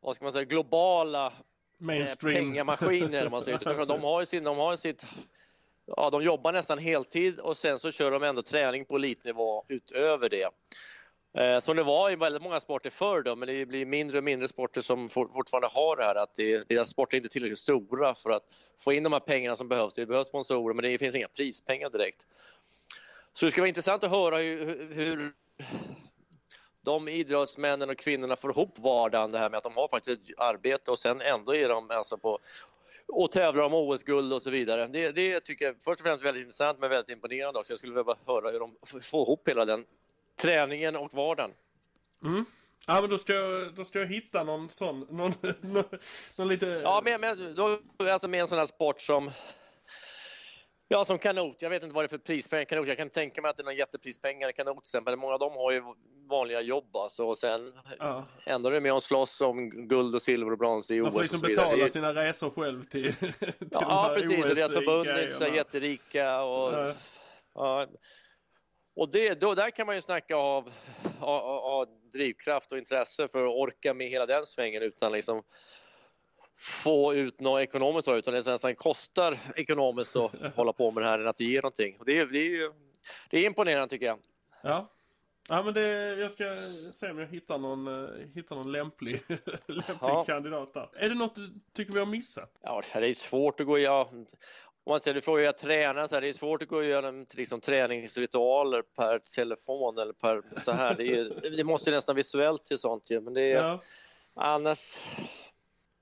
vad 0.00 0.16
ska 0.16 0.24
man 0.24 0.32
säga, 0.32 0.44
globala 0.44 1.26
eh, 1.26 1.32
Mainstream. 1.78 2.34
pengamaskiner. 2.34 3.30
Man 3.30 3.42
säger. 3.42 3.86
De 3.86 4.02
har 4.02 4.20
ju 4.20 4.26
sin, 4.26 4.44
de 4.44 4.58
har 4.58 4.76
sitt, 4.76 5.06
ja, 5.86 6.10
de 6.10 6.22
jobbar 6.22 6.52
nästan 6.52 6.78
heltid 6.78 7.38
och 7.38 7.56
sen 7.56 7.78
så 7.78 7.90
kör 7.90 8.10
de 8.10 8.22
ändå 8.22 8.42
träning 8.42 8.84
på 8.84 8.96
elitnivå 8.96 9.64
utöver 9.68 10.28
det. 10.28 10.48
Eh, 11.38 11.58
Som 11.58 11.76
det 11.76 11.82
var 11.82 12.10
i 12.10 12.16
väldigt 12.16 12.42
många 12.42 12.60
sporter 12.60 12.90
förr 12.90 13.22
då, 13.22 13.36
men 13.36 13.48
det 13.48 13.66
blir 13.66 13.86
mindre 13.86 14.18
och 14.18 14.24
mindre 14.24 14.48
sporter 14.48 14.80
som 14.80 15.08
for, 15.08 15.28
fortfarande 15.28 15.68
har 15.68 15.96
det 15.96 16.04
här 16.04 16.14
att 16.14 16.34
det, 16.34 16.68
deras 16.68 16.88
sporter 16.88 17.16
är 17.16 17.18
inte 17.18 17.28
tillräckligt 17.32 17.58
stora 17.58 18.14
för 18.14 18.30
att 18.30 18.44
få 18.84 18.92
in 18.92 19.02
de 19.02 19.12
här 19.12 19.20
pengarna 19.20 19.56
som 19.56 19.68
behövs. 19.68 19.94
Det 19.94 20.06
behövs 20.06 20.28
sponsorer 20.28 20.74
men 20.74 20.82
det 20.82 20.98
finns 20.98 21.14
inga 21.14 21.28
prispengar 21.28 21.90
direkt. 21.90 22.26
Så 23.32 23.44
det 23.44 23.50
ska 23.50 23.60
vara 23.60 23.68
intressant 23.68 24.04
att 24.04 24.10
höra 24.10 24.36
hur, 24.36 24.94
hur 24.94 25.32
de 26.84 27.08
idrottsmännen 27.08 27.90
och 27.90 27.98
kvinnorna 27.98 28.36
får 28.36 28.50
ihop 28.50 28.78
vardagen, 28.78 29.32
det 29.32 29.38
här 29.38 29.50
med 29.50 29.58
att 29.58 29.64
de 29.64 29.76
har 29.76 29.88
faktiskt 29.88 30.30
ett 30.30 30.38
arbete 30.38 30.90
och 30.90 30.98
sen 30.98 31.20
ändå 31.20 31.54
är 31.54 31.68
de 31.68 31.90
alltså 31.90 32.18
på 32.18 32.38
och 33.08 33.30
tävlar 33.30 33.64
om 33.64 33.74
OS-guld 33.74 34.32
och 34.32 34.42
så 34.42 34.50
vidare. 34.50 34.86
Det, 34.86 35.12
det 35.12 35.40
tycker 35.40 35.64
jag 35.64 35.74
först 35.84 36.00
och 36.00 36.06
främst 36.06 36.24
väldigt 36.24 36.40
intressant 36.40 36.78
men 36.78 36.90
väldigt 36.90 37.16
imponerande 37.16 37.58
också. 37.58 37.72
Jag 37.72 37.78
skulle 37.78 37.94
vilja 37.94 38.14
höra 38.26 38.50
hur 38.50 38.60
de 38.60 38.76
får 39.02 39.22
ihop 39.22 39.48
hela 39.48 39.64
den 39.64 39.84
träningen 40.42 40.96
och 40.96 41.14
vardagen. 41.14 41.50
Ja 42.86 43.00
men 43.00 43.10
då 43.10 43.18
ska, 43.18 43.32
jag, 43.32 43.74
då 43.74 43.84
ska 43.84 43.98
jag 43.98 44.06
hitta 44.06 44.44
någon 44.44 44.70
sån, 44.70 45.00
någon, 45.00 45.34
någon, 45.60 45.84
någon 46.36 46.48
lite... 46.48 46.66
Ja, 46.66 47.02
men, 47.04 47.20
men 47.20 47.54
då, 47.54 47.80
alltså 47.98 48.28
med 48.28 48.40
en 48.40 48.46
sån 48.46 48.58
här 48.58 48.66
sport 48.66 49.00
som 49.00 49.30
Ja, 50.94 51.04
som 51.04 51.18
kanot. 51.18 51.62
Jag 51.62 51.70
vet 51.70 51.82
inte 51.82 51.94
vad 51.94 52.04
det 52.04 52.06
är 52.06 52.08
för 52.08 52.18
prispengar 52.18 52.64
kanot. 52.64 52.86
Jag 52.88 52.96
kan 52.96 53.10
tänka 53.10 53.42
mig 53.42 53.48
att 53.50 53.56
det 53.56 53.60
är 53.60 53.64
någon 53.64 53.76
jätteprispengar 53.76 54.48
i 54.48 54.52
kanot 54.52 54.74
till 54.84 54.88
exempel. 54.88 55.16
Många 55.16 55.32
av 55.34 55.38
dem 55.38 55.52
har 55.52 55.72
ju 55.72 55.82
vanliga 56.30 56.60
jobb 56.60 56.96
alltså. 56.96 57.26
Och 57.26 57.38
sen 57.38 57.72
Ja. 57.98 58.24
ändå 58.46 58.68
är 58.68 58.72
det 58.72 58.80
med 58.80 58.92
och 58.94 59.02
slåss 59.02 59.40
om 59.40 59.70
guld 59.88 60.14
och 60.14 60.22
silver 60.22 60.52
och 60.52 60.58
brons 60.58 60.90
i 60.90 61.00
Man 61.02 61.12
får 61.12 61.20
OS 61.20 61.32
liksom 61.32 61.48
betala 61.48 61.88
sina 61.88 62.14
resor 62.14 62.50
själv 62.50 62.84
till, 62.84 63.14
till 63.20 63.32
de 63.58 63.68
Ja, 63.70 64.02
här 64.08 64.14
precis. 64.14 64.48
Och 64.50 64.54
deras 64.56 64.72
förbund 64.72 65.06
är 65.08 65.22
inte 65.22 65.34
så 65.34 65.46
jätterika. 65.46 66.42
Och, 66.42 66.72
Ja. 66.74 66.92
ja. 67.54 67.86
och 68.96 69.10
det, 69.12 69.34
då, 69.40 69.54
där 69.54 69.70
kan 69.70 69.86
man 69.86 69.94
ju 69.94 70.00
snacka 70.00 70.36
av, 70.36 70.70
av, 71.20 71.40
av 71.48 71.86
drivkraft 72.12 72.72
och 72.72 72.78
intresse 72.78 73.28
för 73.28 73.46
att 73.46 73.54
orka 73.54 73.94
med 73.94 74.08
hela 74.08 74.26
den 74.26 74.46
svängen 74.46 74.82
utan 74.82 75.12
liksom 75.12 75.42
få 76.56 77.14
ut 77.14 77.40
något 77.40 77.60
ekonomiskt 77.60 78.08
av 78.08 78.14
det, 78.14 78.18
utan 78.18 78.34
det 78.34 78.46
nästan 78.46 78.74
kostar 78.74 79.38
ekonomiskt 79.56 80.16
att 80.16 80.32
hålla 80.56 80.72
på 80.72 80.90
med 80.90 81.02
det 81.02 81.08
här 81.08 81.18
än 81.18 81.26
att 81.26 81.36
det 81.36 81.44
ger 81.44 81.62
någonting. 81.62 81.96
Och 81.98 82.04
det, 82.04 82.18
är- 82.18 82.26
det, 82.26 82.38
är, 82.38 82.50
ju- 82.50 82.72
det 83.30 83.38
är 83.38 83.46
imponerande 83.46 83.88
tycker 83.88 84.06
jag. 84.06 84.18
Ja. 84.62 84.90
Ja 85.48 85.62
men 85.62 85.74
det, 85.74 85.88
jag 86.14 86.30
ska 86.32 86.56
se 86.94 87.10
om 87.10 87.18
jag 87.18 87.26
hittar 87.26 87.58
någon, 87.58 87.86
eh, 87.88 88.08
hittar 88.34 88.56
någon 88.56 88.72
lämplig, 88.72 89.22
lämplig 89.28 89.82
Ja. 90.00 90.24
kandidat 90.24 90.74
där. 90.74 90.88
Är 90.96 91.08
det 91.08 91.14
något 91.14 91.34
du 91.34 91.48
tycker 91.76 91.92
vi 91.92 91.98
har 91.98 92.06
missat? 92.06 92.50
Ja, 92.62 92.82
det 92.94 93.06
är 93.08 93.14
svårt 93.14 93.60
att 93.60 93.66
gå 93.66 93.78
ja, 93.78 94.08
om 94.12 94.26
man 94.90 95.00
säger, 95.00 95.14
du 95.14 95.20
frågar 95.20 95.44
jag 95.44 95.58
tränar 95.58 96.06
så 96.06 96.14
här, 96.14 96.22
det 96.22 96.28
är 96.28 96.32
svårt 96.32 96.62
att 96.62 96.68
gå 96.68 96.84
igenom 96.84 97.26
liksom, 97.36 97.60
träningsritualer 97.60 98.82
per 98.82 99.18
telefon 99.18 99.98
eller 99.98 100.12
per 100.12 100.42
så 100.60 100.72
här. 100.72 100.94
Det, 100.94 101.06
är, 101.06 101.56
det 101.56 101.64
måste 101.64 101.90
ju 101.90 101.96
nästan 101.96 102.16
visuellt 102.16 102.64
till 102.64 102.78
sånt 102.78 103.10
ju, 103.10 103.20
men 103.20 103.34
det 103.34 103.52
är 103.52 103.56
Ja. 103.62 103.80
annars. 104.34 104.98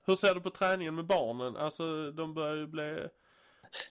Hur 0.05 0.15
ser 0.15 0.35
du 0.35 0.41
på 0.41 0.49
träningen 0.49 0.95
med 0.95 1.05
barnen? 1.05 1.57
Alltså 1.57 2.11
de 2.11 2.33
börjar 2.33 2.55
ju 2.55 2.67
bli... 2.67 3.07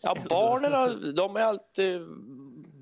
Ja, 0.02 0.16
barnen 0.28 0.72
har, 0.72 1.12
de 1.12 1.34
har 1.34 1.42
alltid 1.42 2.00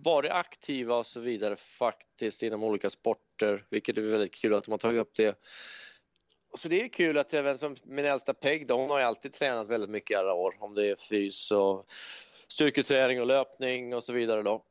varit 0.05 0.31
aktiva 0.31 0.97
och 0.97 1.07
så 1.07 1.21
vidare 1.21 1.57
faktiskt 1.57 2.43
inom 2.43 2.63
olika 2.63 2.91
sporter, 2.91 3.65
vilket 3.71 3.99
är 3.99 4.03
väldigt 4.03 4.35
kul 4.35 4.55
att 4.55 4.65
de 4.65 4.71
har 4.71 4.79
tagit 4.79 5.01
upp 5.01 5.15
det. 5.15 5.39
Så 6.59 6.69
det 6.69 6.83
är 6.83 6.89
kul 6.89 7.19
att 7.19 7.35
även 7.35 7.59
som 7.59 7.77
min 7.85 8.05
äldsta 8.05 8.35
Peg, 8.35 8.67
då, 8.67 8.77
hon 8.77 8.91
har 8.91 8.99
ju 8.99 9.05
alltid 9.05 9.33
tränat 9.33 9.69
väldigt 9.69 9.91
mycket 9.91 10.19
alla 10.19 10.35
år, 10.35 10.55
om 10.59 10.75
det 10.75 10.89
är 10.89 10.97
fys 10.97 11.51
och 11.51 11.87
styrketräning 12.49 13.21
och 13.21 13.27
löpning 13.27 13.95
och 13.95 14.05
så 14.05 14.13
vidare 14.13 14.43
då. 14.43 14.65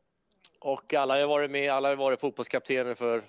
Och 0.59 0.93
alla 0.93 1.19
har 1.19 1.27
varit 1.27 1.51
med, 1.51 1.71
alla 1.71 1.89
har 1.89 1.95
varit 1.95 2.21
fotbollskaptener 2.21 2.93
för 2.93 3.21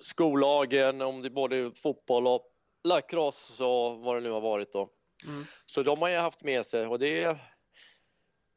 skollagen, 0.00 1.00
om 1.00 1.22
det 1.22 1.28
är 1.28 1.30
både 1.30 1.72
fotboll 1.74 2.26
och 2.26 2.55
lacrosse 2.86 3.64
och 3.64 3.98
vad 3.98 4.16
det 4.16 4.20
nu 4.20 4.30
har 4.30 4.40
varit 4.40 4.72
då. 4.72 4.88
Mm. 5.26 5.44
Så 5.66 5.82
de 5.82 6.02
har 6.02 6.08
ju 6.08 6.16
haft 6.16 6.44
med 6.44 6.66
sig 6.66 6.86
och 6.86 6.98
det. 6.98 7.38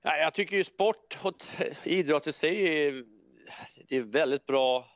Ja, 0.04 0.18
jag 0.18 0.34
tycker 0.34 0.58
ju 0.58 0.64
sport 0.64 1.18
och 1.24 1.34
idrott 1.84 2.28
i 2.28 2.32
sig 2.32 2.86
är, 2.88 3.04
det 3.88 3.96
är 3.96 4.02
väldigt 4.02 4.46
bra. 4.46 4.88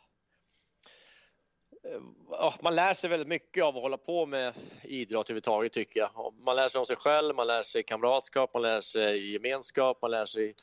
Man 2.61 2.75
lär 2.75 2.93
sig 2.93 3.09
väldigt 3.09 3.27
mycket 3.27 3.63
av 3.63 3.75
att 3.75 3.81
hålla 3.81 3.97
på 3.97 4.25
med 4.25 4.53
idrott 4.83 5.29
överhuvudtaget 5.29 5.73
tycker 5.73 5.99
jag. 5.99 6.33
Man 6.45 6.55
lär 6.55 6.69
sig 6.69 6.79
om 6.79 6.85
sig 6.85 6.95
själv, 6.95 7.35
man 7.35 7.47
lär 7.47 7.63
sig 7.63 7.83
kamratskap, 7.83 8.53
man 8.53 8.61
lär 8.61 8.81
sig 8.81 9.33
gemenskap, 9.33 10.01
man 10.01 10.11
lär 10.11 10.25
sig 10.25 10.55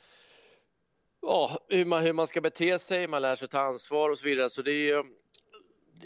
ja, 1.21 1.59
hur, 1.69 1.85
man, 1.85 2.03
hur 2.03 2.13
man 2.13 2.27
ska 2.27 2.41
bete 2.41 2.79
sig, 2.79 3.07
man 3.07 3.21
lär 3.21 3.35
sig 3.35 3.47
ta 3.47 3.59
ansvar 3.59 4.09
och 4.09 4.17
så 4.17 4.27
vidare. 4.27 4.49
Så 4.49 4.61
det, 4.61 4.89
är, 4.89 5.03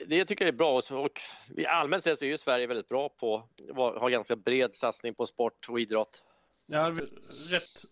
det 0.07 0.25
tycker 0.25 0.45
jag 0.45 0.53
är 0.53 0.57
bra. 0.57 0.81
Och 0.91 1.21
allmänt 1.67 2.03
sett 2.03 2.19
så 2.19 2.25
är 2.25 2.29
ju 2.29 2.37
Sverige 2.37 2.67
väldigt 2.67 2.87
bra 2.87 3.09
på 3.09 3.49
att 3.69 3.75
ha 3.75 4.07
ganska 4.07 4.35
bred 4.35 4.75
satsning 4.75 5.15
på 5.15 5.25
sport 5.25 5.69
och 5.69 5.79
idrott. 5.79 6.23
Ja, 6.65 6.95
rätt 7.49 7.85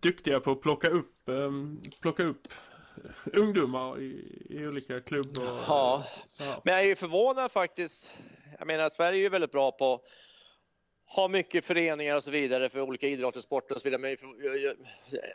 duktiga 0.00 0.40
på 0.40 0.50
att 0.50 0.60
plocka 0.60 0.88
upp, 0.88 1.14
um, 1.26 1.82
plocka 2.00 2.22
upp 2.22 2.48
ungdomar 3.32 4.00
i, 4.00 4.38
i 4.50 4.66
olika 4.66 5.00
klubbar. 5.00 5.60
Ja, 5.68 6.04
men 6.38 6.74
jag 6.74 6.82
är 6.82 6.86
ju 6.86 6.94
förvånad 6.94 7.52
faktiskt. 7.52 8.18
Jag 8.58 8.66
menar, 8.66 8.88
Sverige 8.88 9.18
är 9.18 9.22
ju 9.22 9.28
väldigt 9.28 9.52
bra 9.52 9.72
på 9.72 10.02
har 11.08 11.28
mycket 11.28 11.64
föreningar 11.64 12.16
och 12.16 12.24
så 12.24 12.30
vidare 12.30 12.68
för 12.68 12.80
olika 12.80 13.06
idrotter, 13.06 13.40
sporter 13.40 13.74
och 13.74 13.82
så 13.82 13.90
vidare. 13.90 14.00
Men 14.00 14.16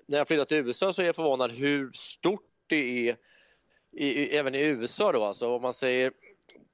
när 0.05 0.17
jag 0.17 0.27
flyttade 0.27 0.45
till 0.45 0.57
USA 0.57 0.93
så 0.93 1.01
är 1.01 1.05
jag 1.05 1.15
förvånad 1.15 1.51
hur 1.51 1.91
stort 1.93 2.49
det 2.67 3.09
är 3.09 3.15
i, 3.91 4.05
i, 4.05 4.37
även 4.37 4.55
i 4.55 4.61
USA 4.61 5.11
då 5.11 5.23
alltså. 5.23 5.55
Om 5.55 5.61
man 5.61 5.73
säger 5.73 6.11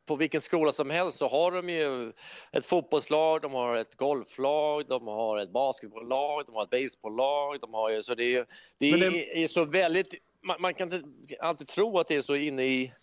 på 0.07 0.15
vilken 0.15 0.41
skola 0.41 0.71
som 0.71 0.89
helst 0.89 1.17
så 1.17 1.27
har 1.27 1.51
de 1.51 1.69
ju 1.69 2.13
ett 2.51 2.65
fotbollslag, 2.65 3.41
de 3.41 3.53
har 3.53 3.75
ett 3.75 3.95
golflag, 3.95 4.87
de 4.87 5.07
har 5.07 5.37
ett 5.37 5.49
basketbolllag, 5.49 6.43
de 6.45 6.55
har 6.55 6.63
ett 6.63 6.69
baseballlag. 6.69 7.59
De 7.59 7.73
har 7.73 7.89
ju, 7.89 8.03
så 8.03 8.15
det, 8.15 8.33
det, 8.77 8.91
det... 8.97 9.43
är 9.43 9.47
så 9.47 9.65
väldigt... 9.65 10.13
Man, 10.43 10.61
man, 10.61 10.73
kan 10.73 10.93
inte 10.93 11.07
alltid 11.39 11.67
tro 11.67 11.99
att 11.99 12.07
det 12.07 12.15
är 12.15 12.21
så 12.21 12.35
inne 12.35 12.63
i 12.63 12.93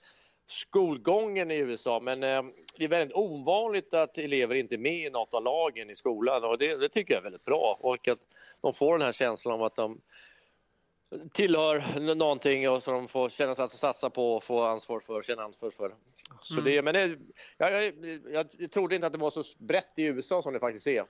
skolgången 0.46 1.50
i 1.50 1.58
USA 1.58 2.00
men 2.00 2.22
eh, 2.22 2.42
det 2.78 2.84
är 2.84 2.88
väldigt 2.88 3.16
ovanligt 3.16 3.94
att 3.94 4.18
elever 4.18 4.54
inte 4.54 4.74
är 4.74 4.78
med 4.78 5.06
i 5.06 5.10
något 5.10 5.34
av 5.34 5.44
lagen 5.44 5.90
i 5.90 5.94
skolan 5.94 6.44
och 6.44 6.58
det, 6.58 6.76
det, 6.76 6.88
tycker 6.88 7.14
jag 7.14 7.18
är 7.18 7.24
väldigt 7.24 7.44
bra 7.44 7.78
och 7.80 8.08
att 8.08 8.18
de 8.62 8.72
får 8.72 8.98
den 8.98 9.04
här 9.04 9.12
känslan 9.12 9.54
av 9.54 9.62
att 9.62 9.76
de 9.76 10.00
tillhör 11.32 12.14
någonting 12.14 12.70
och 12.70 12.82
som 12.82 12.94
de 12.94 13.08
får 13.08 13.28
känna 13.28 13.54
sig 13.54 13.64
att 13.64 13.70
satsa 13.70 14.10
på 14.10 14.36
och 14.36 14.44
få 14.44 14.62
ansvar 14.62 15.00
för, 15.00 15.22
känna 15.22 15.42
ansvar 15.42 15.70
för. 15.70 15.94
Så 16.42 16.54
mm. 16.60 16.64
det, 16.64 16.82
men 16.82 16.94
det, 16.94 17.18
jag, 17.58 17.84
jag, 17.84 17.94
jag, 18.58 18.70
trodde 18.70 18.94
inte 18.94 19.06
att 19.06 19.12
det 19.12 19.18
var 19.18 19.30
så 19.30 19.44
brett 19.58 19.92
i 19.96 20.04
USA 20.04 20.42
som 20.42 20.52
det 20.52 20.60
faktiskt 20.60 20.86
är. 20.86 21.04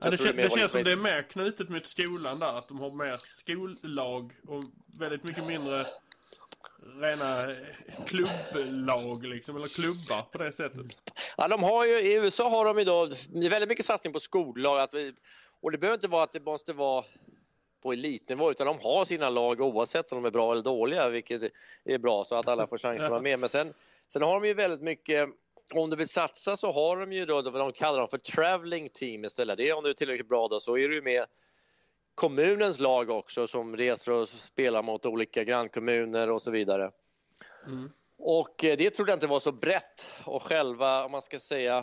Ja, 0.00 0.10
det, 0.10 0.16
kän, 0.16 0.36
det, 0.36 0.50
känns 0.50 0.72
som 0.72 0.82
det 0.82 0.92
är 0.92 0.96
mer 0.96 1.22
knutet 1.30 1.68
mot 1.68 1.86
skolan 1.86 2.38
där, 2.38 2.58
att 2.58 2.68
de 2.68 2.80
har 2.80 2.90
mer 2.90 3.20
skollag 3.24 4.32
och 4.48 4.64
väldigt 4.98 5.24
mycket 5.24 5.46
mindre 5.46 5.86
rena 7.00 7.54
klubblag 8.06 9.26
liksom, 9.26 9.56
eller 9.56 9.68
klubbar 9.68 10.22
på 10.32 10.38
det 10.38 10.52
sättet? 10.52 10.86
Ja, 11.36 11.48
de 11.48 11.62
har 11.62 11.84
ju, 11.84 12.00
i 12.00 12.14
USA 12.14 12.50
har 12.50 12.64
de 12.64 12.78
ju 12.78 12.84
då, 12.84 13.06
det 13.06 13.46
är 13.46 13.50
väldigt 13.50 13.68
mycket 13.68 13.84
satsning 13.84 14.12
på 14.12 14.20
skollag. 14.20 14.80
Att 14.80 14.94
vi, 14.94 15.14
och 15.62 15.72
det 15.72 15.78
behöver 15.78 15.94
inte 15.94 16.08
vara 16.08 16.22
att 16.22 16.32
det 16.32 16.44
måste 16.44 16.72
vara 16.72 17.04
på 17.82 17.92
elitnivå 17.92 18.50
utan 18.50 18.66
de 18.66 18.78
har 18.78 19.04
sina 19.04 19.30
lag 19.30 19.60
oavsett 19.60 20.12
om 20.12 20.22
de 20.22 20.24
är 20.24 20.30
bra 20.30 20.52
eller 20.52 20.62
dåliga 20.62 21.08
vilket 21.08 21.42
är 21.84 21.98
bra 21.98 22.24
så 22.24 22.36
att 22.36 22.48
alla 22.48 22.66
får 22.66 22.78
chans 22.78 23.02
att 23.02 23.10
vara 23.10 23.22
med. 23.22 23.38
Men 23.38 23.48
sen, 23.48 23.74
sen 24.08 24.22
har 24.22 24.40
de 24.40 24.46
ju 24.46 24.54
väldigt 24.54 24.82
mycket 24.82 25.28
om 25.74 25.90
du 25.90 25.96
vill 25.96 26.08
satsa 26.08 26.56
så 26.56 26.72
har 26.72 26.96
de 26.96 27.12
ju 27.12 27.26
då 27.26 27.42
de 27.42 27.72
kallar 27.72 27.98
dem 27.98 28.08
för 28.08 28.18
traveling 28.18 28.88
team 28.88 29.24
istället. 29.24 29.56
Det 29.56 29.68
är 29.68 29.74
om 29.74 29.84
du 29.84 29.90
är 29.90 29.94
tillräckligt 29.94 30.28
bra 30.28 30.48
då 30.48 30.60
så 30.60 30.78
är 30.78 30.88
du 30.88 31.02
med 31.02 31.26
kommunens 32.14 32.80
lag 32.80 33.10
också 33.10 33.46
som 33.46 33.76
reser 33.76 34.12
och 34.12 34.28
spelar 34.28 34.82
mot 34.82 35.06
olika 35.06 35.44
grannkommuner 35.44 36.30
och 36.30 36.42
så 36.42 36.50
vidare. 36.50 36.90
Mm. 37.66 37.90
Och 38.18 38.64
eh, 38.64 38.76
det 38.76 38.90
trodde 38.90 39.12
jag 39.12 39.16
inte 39.16 39.26
var 39.26 39.40
så 39.40 39.52
brett 39.52 40.20
och 40.24 40.42
själva, 40.42 41.04
om 41.04 41.12
man 41.12 41.22
ska 41.22 41.38
säga, 41.38 41.78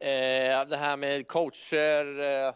eh, 0.00 0.68
det 0.68 0.76
här 0.76 0.96
med 0.96 1.28
coacher, 1.28 2.20
eh, 2.20 2.54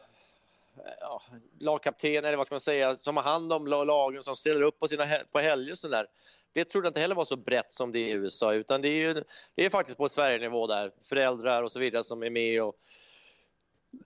ja, 1.01 1.23
lagkapten 1.61 2.25
eller 2.25 2.37
vad 2.37 2.47
ska 2.47 2.55
man 2.55 2.61
säga, 2.61 2.97
som 2.97 3.17
har 3.17 3.25
hand 3.25 3.53
om 3.53 3.67
lagen 3.67 4.23
som 4.23 4.37
ställer 4.37 4.63
upp 4.63 4.79
på 4.79 4.89
sina 4.89 5.07
på 5.33 5.39
helger 5.39 5.73
och 5.73 5.79
sådär. 5.79 6.07
Det 6.53 6.65
trodde 6.65 6.87
jag 6.87 6.91
inte 6.91 7.01
heller 7.01 7.15
var 7.15 7.25
så 7.25 7.37
brett 7.37 7.73
som 7.73 7.93
det 7.93 7.99
är 7.99 8.09
i 8.09 8.13
USA 8.13 8.55
utan 8.55 8.83
det 8.83 8.89
är, 8.89 9.01
ju, 9.01 9.25
det 9.55 9.65
är 9.65 9.71
faktiskt 9.71 9.99
på 9.99 10.09
Sverigenivå 10.09 10.67
där, 10.67 10.91
föräldrar 11.09 11.63
och 11.63 11.73
så 11.73 11.81
vidare 11.81 12.05
som 12.05 12.23
är 12.23 12.31
med 12.31 12.63
och 12.63 12.77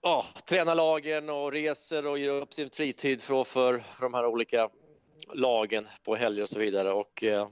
ja, 0.01 0.25
tränar 0.49 0.75
lagen 0.75 1.29
och 1.29 1.51
reser 1.51 2.07
och 2.07 2.19
ger 2.19 2.29
upp 2.29 2.53
sin 2.53 2.69
fritid 2.69 3.21
för, 3.21 3.43
för, 3.43 3.79
för 3.79 4.01
de 4.03 4.13
här 4.13 4.25
olika 4.25 4.69
lagen 5.33 5.87
på 6.05 6.15
helger 6.15 6.41
och 6.41 6.49
så 6.49 6.59
vidare. 6.59 6.91
Och, 6.91 7.23
eh, 7.23 7.47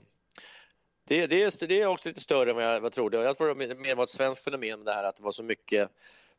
det, 1.08 1.26
det, 1.26 1.42
är, 1.42 1.66
det 1.66 1.80
är 1.80 1.86
också 1.86 2.08
lite 2.08 2.20
större 2.20 2.50
än 2.50 2.56
vad 2.56 2.64
jag, 2.64 2.80
vad 2.80 2.84
jag 2.84 2.92
trodde. 2.92 3.22
Jag 3.22 3.36
tror 3.36 3.54
det 3.54 3.74
mer 3.74 3.94
var 3.94 4.04
ett 4.04 4.10
svenskt 4.10 4.44
fenomen 4.44 4.84
det 4.84 4.92
här 4.92 5.04
att 5.04 5.16
det 5.16 5.22
var 5.22 5.32
så 5.32 5.42
mycket 5.42 5.90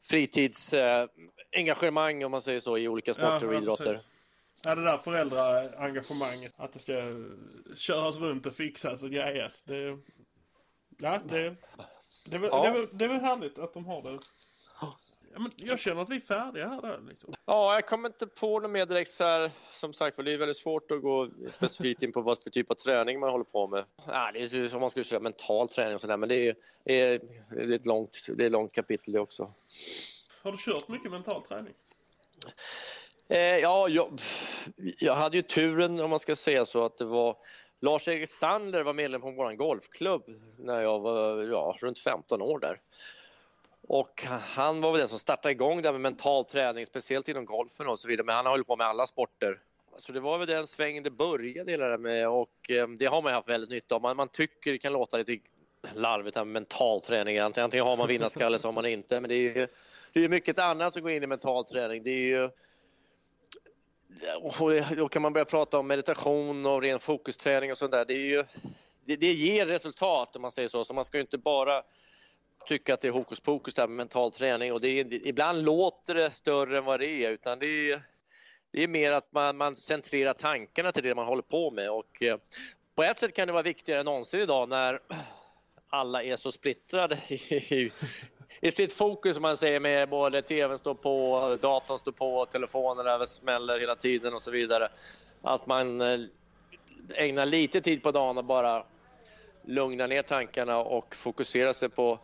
fritidsengagemang 0.10 2.22
eh, 2.22 2.26
om 2.26 2.32
man 2.32 2.41
säger 2.41 2.60
så 2.60 2.78
i 2.78 2.88
olika 2.88 3.14
sporter 3.14 3.39
ja, 3.41 3.47
och 3.47 3.53
idrotter. 3.53 3.97
Ja, 4.64 4.76
det 4.76 4.84
där 4.84 4.97
föräldraengagemanget. 4.97 6.53
Att 6.58 6.74
det 6.74 6.80
ska 6.80 6.93
köras 7.76 8.18
runt 8.18 8.45
och 8.45 8.53
fixas 8.53 9.03
och 9.03 9.12
grejas. 9.12 9.64
Det, 9.64 9.97
ja, 10.97 11.22
det, 11.28 11.43
det, 11.43 11.56
det, 12.38 12.47
ja. 12.47 12.72
det, 12.72 12.88
det 12.91 13.06
är 13.06 13.10
väl 13.10 13.22
härligt 13.22 13.60
att 13.60 13.74
de 13.74 13.86
har 13.86 14.01
det 14.01 14.20
Ja, 15.36 15.41
men 15.41 15.51
jag 15.55 15.79
känner 15.79 16.01
att 16.01 16.09
vi 16.09 16.15
är 16.15 16.19
färdiga 16.19 16.67
här 16.67 16.81
där, 16.81 17.01
liksom. 17.09 17.33
Ja, 17.45 17.73
jag 17.73 17.88
kommer 17.88 18.09
inte 18.09 18.27
på 18.27 18.59
något 18.59 18.71
mer 18.71 18.86
direkt 18.86 19.11
så 19.11 19.23
här. 19.23 19.51
Som 19.71 19.93
sagt, 19.93 20.15
för 20.15 20.23
det 20.23 20.33
är 20.33 20.38
väldigt 20.38 20.57
svårt 20.57 20.91
att 20.91 21.01
gå 21.01 21.29
specifikt 21.49 22.03
in 22.03 22.11
på 22.11 22.21
vad 22.21 22.43
för 22.43 22.49
typ 22.49 22.71
av 22.71 22.75
träning 22.75 23.19
man 23.19 23.29
håller 23.29 23.45
på 23.45 23.67
med. 23.67 23.86
Ja, 24.07 24.31
det 24.33 24.39
är 24.39 24.67
som 24.67 24.81
man 24.81 24.89
skulle 24.89 25.03
säga 25.03 25.19
mental 25.19 25.69
träning 25.69 25.95
och 25.95 26.01
sådär, 26.01 26.17
men 26.17 26.29
det 26.29 26.47
är, 26.47 26.55
är, 26.86 27.19
det 27.49 27.61
är 27.61 27.73
ett 27.73 27.86
långt, 27.86 28.27
det 28.38 28.43
är 28.43 28.45
ett 28.45 28.51
långt 28.51 28.71
kapitel 28.71 29.13
det 29.13 29.19
också. 29.19 29.53
Har 30.43 30.51
du 30.51 30.57
kört 30.57 30.88
mycket 30.88 31.11
mental 31.11 31.41
träning? 31.41 31.73
Eh, 33.29 33.39
ja, 33.39 33.89
jag, 33.89 34.19
jag 34.99 35.15
hade 35.15 35.38
ju 35.38 35.41
turen, 35.41 35.99
om 35.99 36.09
man 36.09 36.19
ska 36.19 36.36
säga 36.36 36.65
så, 36.65 36.86
att 36.86 36.97
det 36.97 37.05
var 37.05 37.36
Lars-Erik 37.81 38.29
Sander 38.29 38.83
var 38.83 38.93
medlem 38.93 39.21
på 39.21 39.31
vår 39.31 39.53
golfklubb 39.53 40.23
när 40.59 40.81
jag 40.81 40.99
var 40.99 41.43
ja, 41.43 41.75
runt 41.81 41.99
15 41.99 42.41
år 42.41 42.59
där. 42.59 42.79
Och 43.88 44.23
han 44.41 44.81
var 44.81 44.91
väl 44.91 44.99
den 44.99 45.07
som 45.07 45.19
startade 45.19 45.51
igång 45.51 45.81
det 45.81 45.88
här 45.88 45.93
med 45.93 46.01
mental 46.01 46.45
träning, 46.45 46.86
speciellt 46.86 47.27
inom 47.27 47.45
golfen 47.45 47.88
och 47.88 47.99
så 47.99 48.07
vidare. 48.07 48.25
Men 48.25 48.36
han 48.36 48.45
har 48.45 48.51
hållit 48.51 48.67
på 48.67 48.75
med 48.75 48.88
alla 48.88 49.05
sporter. 49.05 49.59
Så 49.97 50.11
det 50.11 50.19
var 50.19 50.38
väl 50.38 50.47
den 50.47 50.67
svängen 50.67 51.03
det 51.03 51.11
började 51.11 51.71
hela 51.71 51.88
det 51.88 51.97
med 51.97 52.29
och 52.29 52.71
eh, 52.71 52.88
det 52.88 53.05
har 53.05 53.21
man 53.21 53.33
haft 53.33 53.49
väldigt 53.49 53.69
nytta 53.69 53.95
av. 53.95 54.01
Man, 54.01 54.17
man 54.17 54.27
tycker 54.27 54.71
det 54.71 54.77
kan 54.77 54.93
låta 54.93 55.17
lite 55.17 55.38
larvigt 55.95 56.38
här 56.38 56.45
med 56.45 56.53
mental 56.53 57.01
träning. 57.01 57.38
Antingen 57.38 57.86
har 57.86 57.97
man 57.97 58.07
vinnarskalle 58.07 58.45
eller 58.45 58.57
så 58.57 58.67
har 58.67 58.73
man 58.73 58.86
inte. 58.86 59.21
Men 59.21 59.29
det 59.29 59.36
är 59.36 59.55
ju 59.55 59.67
det 60.13 60.23
är 60.23 60.29
mycket 60.29 60.59
annat 60.59 60.93
som 60.93 61.01
går 61.01 61.11
in 61.11 61.23
i 61.23 61.27
mental 61.27 61.63
träning. 61.63 62.03
Det 62.03 62.11
är 62.11 62.27
ju 62.27 62.49
och 64.41 64.71
då 64.97 65.07
kan 65.07 65.21
man 65.21 65.33
börja 65.33 65.45
prata 65.45 65.79
om 65.79 65.88
meditation 65.88 66.65
och 66.65 66.81
ren 66.81 66.99
fokusträning 66.99 67.71
och 67.71 67.77
sånt 67.77 67.91
där. 67.91 68.05
Det, 68.05 68.13
är 68.13 68.17
ju, 68.17 68.43
det, 69.05 69.15
det 69.15 69.33
ger 69.33 69.65
resultat 69.65 70.36
om 70.36 70.41
man 70.41 70.51
säger 70.51 70.67
så. 70.67 70.83
Så 70.83 70.93
man 70.93 71.05
ska 71.05 71.17
ju 71.17 71.21
inte 71.21 71.38
bara 71.38 71.83
tycka 72.66 72.93
att 72.93 73.01
det 73.01 73.07
är 73.07 73.11
hokus 73.11 73.39
pokus 73.39 73.74
där 73.74 73.88
med 73.88 73.97
mental 73.97 74.32
träning 74.32 74.74
och 74.74 74.82
det 74.82 74.88
är, 74.88 75.28
ibland 75.28 75.63
låter 75.63 76.13
det 76.16 76.32
större 76.32 76.78
än 76.78 76.86
vad 76.86 76.99
det 76.99 77.07
är 77.07 77.32
utan 77.32 77.59
det 77.59 77.91
är, 77.91 78.01
det 78.72 78.84
är 78.84 78.88
mer 78.88 79.11
att 79.11 79.32
man, 79.32 79.57
man 79.57 79.76
centrerar 79.76 80.34
tankarna 80.34 80.91
till 80.91 81.03
det 81.03 81.16
man 81.16 81.26
håller 81.26 81.41
på 81.41 81.72
med 81.72 81.91
och 81.91 82.24
eh, 82.24 82.38
på 82.95 83.03
ett 83.03 83.18
sätt 83.18 83.36
kan 83.36 83.47
det 83.47 83.53
vara 83.53 83.63
viktigare 83.63 83.99
än 83.99 84.05
någonsin 84.05 84.39
idag 84.39 84.70
när 84.70 84.99
alla 85.89 86.24
är 86.24 86.36
så 86.36 86.51
splittrade 86.51 87.16
i, 87.30 87.91
i 88.61 88.72
sitt 88.72 88.93
fokus, 88.93 89.36
som 89.36 89.41
man 89.41 89.57
säger, 89.57 89.80
med 89.80 90.09
både 90.09 90.41
tvn 90.41 90.78
står 90.78 90.95
på, 90.95 91.57
datorn 91.61 91.99
står 91.99 92.11
på, 92.11 92.45
telefonen 92.45 93.28
smäller 93.28 93.80
hela 93.80 93.95
tiden 93.95 94.34
och 94.34 94.41
så 94.41 94.51
vidare. 94.51 94.89
Att 95.41 95.68
man 95.68 96.01
eh, 96.01 96.20
ägnar 97.16 97.45
lite 97.45 97.82
tid 97.82 98.03
på 98.03 98.11
dagen 98.11 98.38
och 98.38 98.45
bara 98.45 98.86
lugna 99.63 100.07
ner 100.07 100.22
tankarna 100.22 100.78
och 100.78 101.16
fokusera 101.16 101.74
sig 101.74 101.89
på 101.89 102.20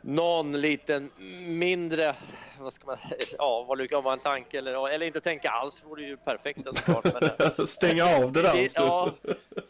någon 0.00 0.60
liten 0.60 1.10
mindre, 1.46 2.16
vad 2.60 2.72
ska 2.72 2.86
man 2.86 2.96
ja 3.38 3.64
vad 3.68 3.90
kan 3.90 4.02
vara 4.02 4.14
en 4.14 4.20
tanke 4.20 4.58
eller, 4.58 4.88
eller 4.88 5.06
inte 5.06 5.20
tänka 5.20 5.50
alls 5.50 5.84
vore 5.84 6.02
ju 6.02 6.16
perfekt 6.16 6.60
såklart. 6.64 7.04
Men, 7.04 7.30
eh, 7.38 7.64
Stänga 7.64 8.04
av 8.04 8.32
det 8.32 8.42
där 8.42 8.52
det, 8.52 8.72
ja, 8.74 9.14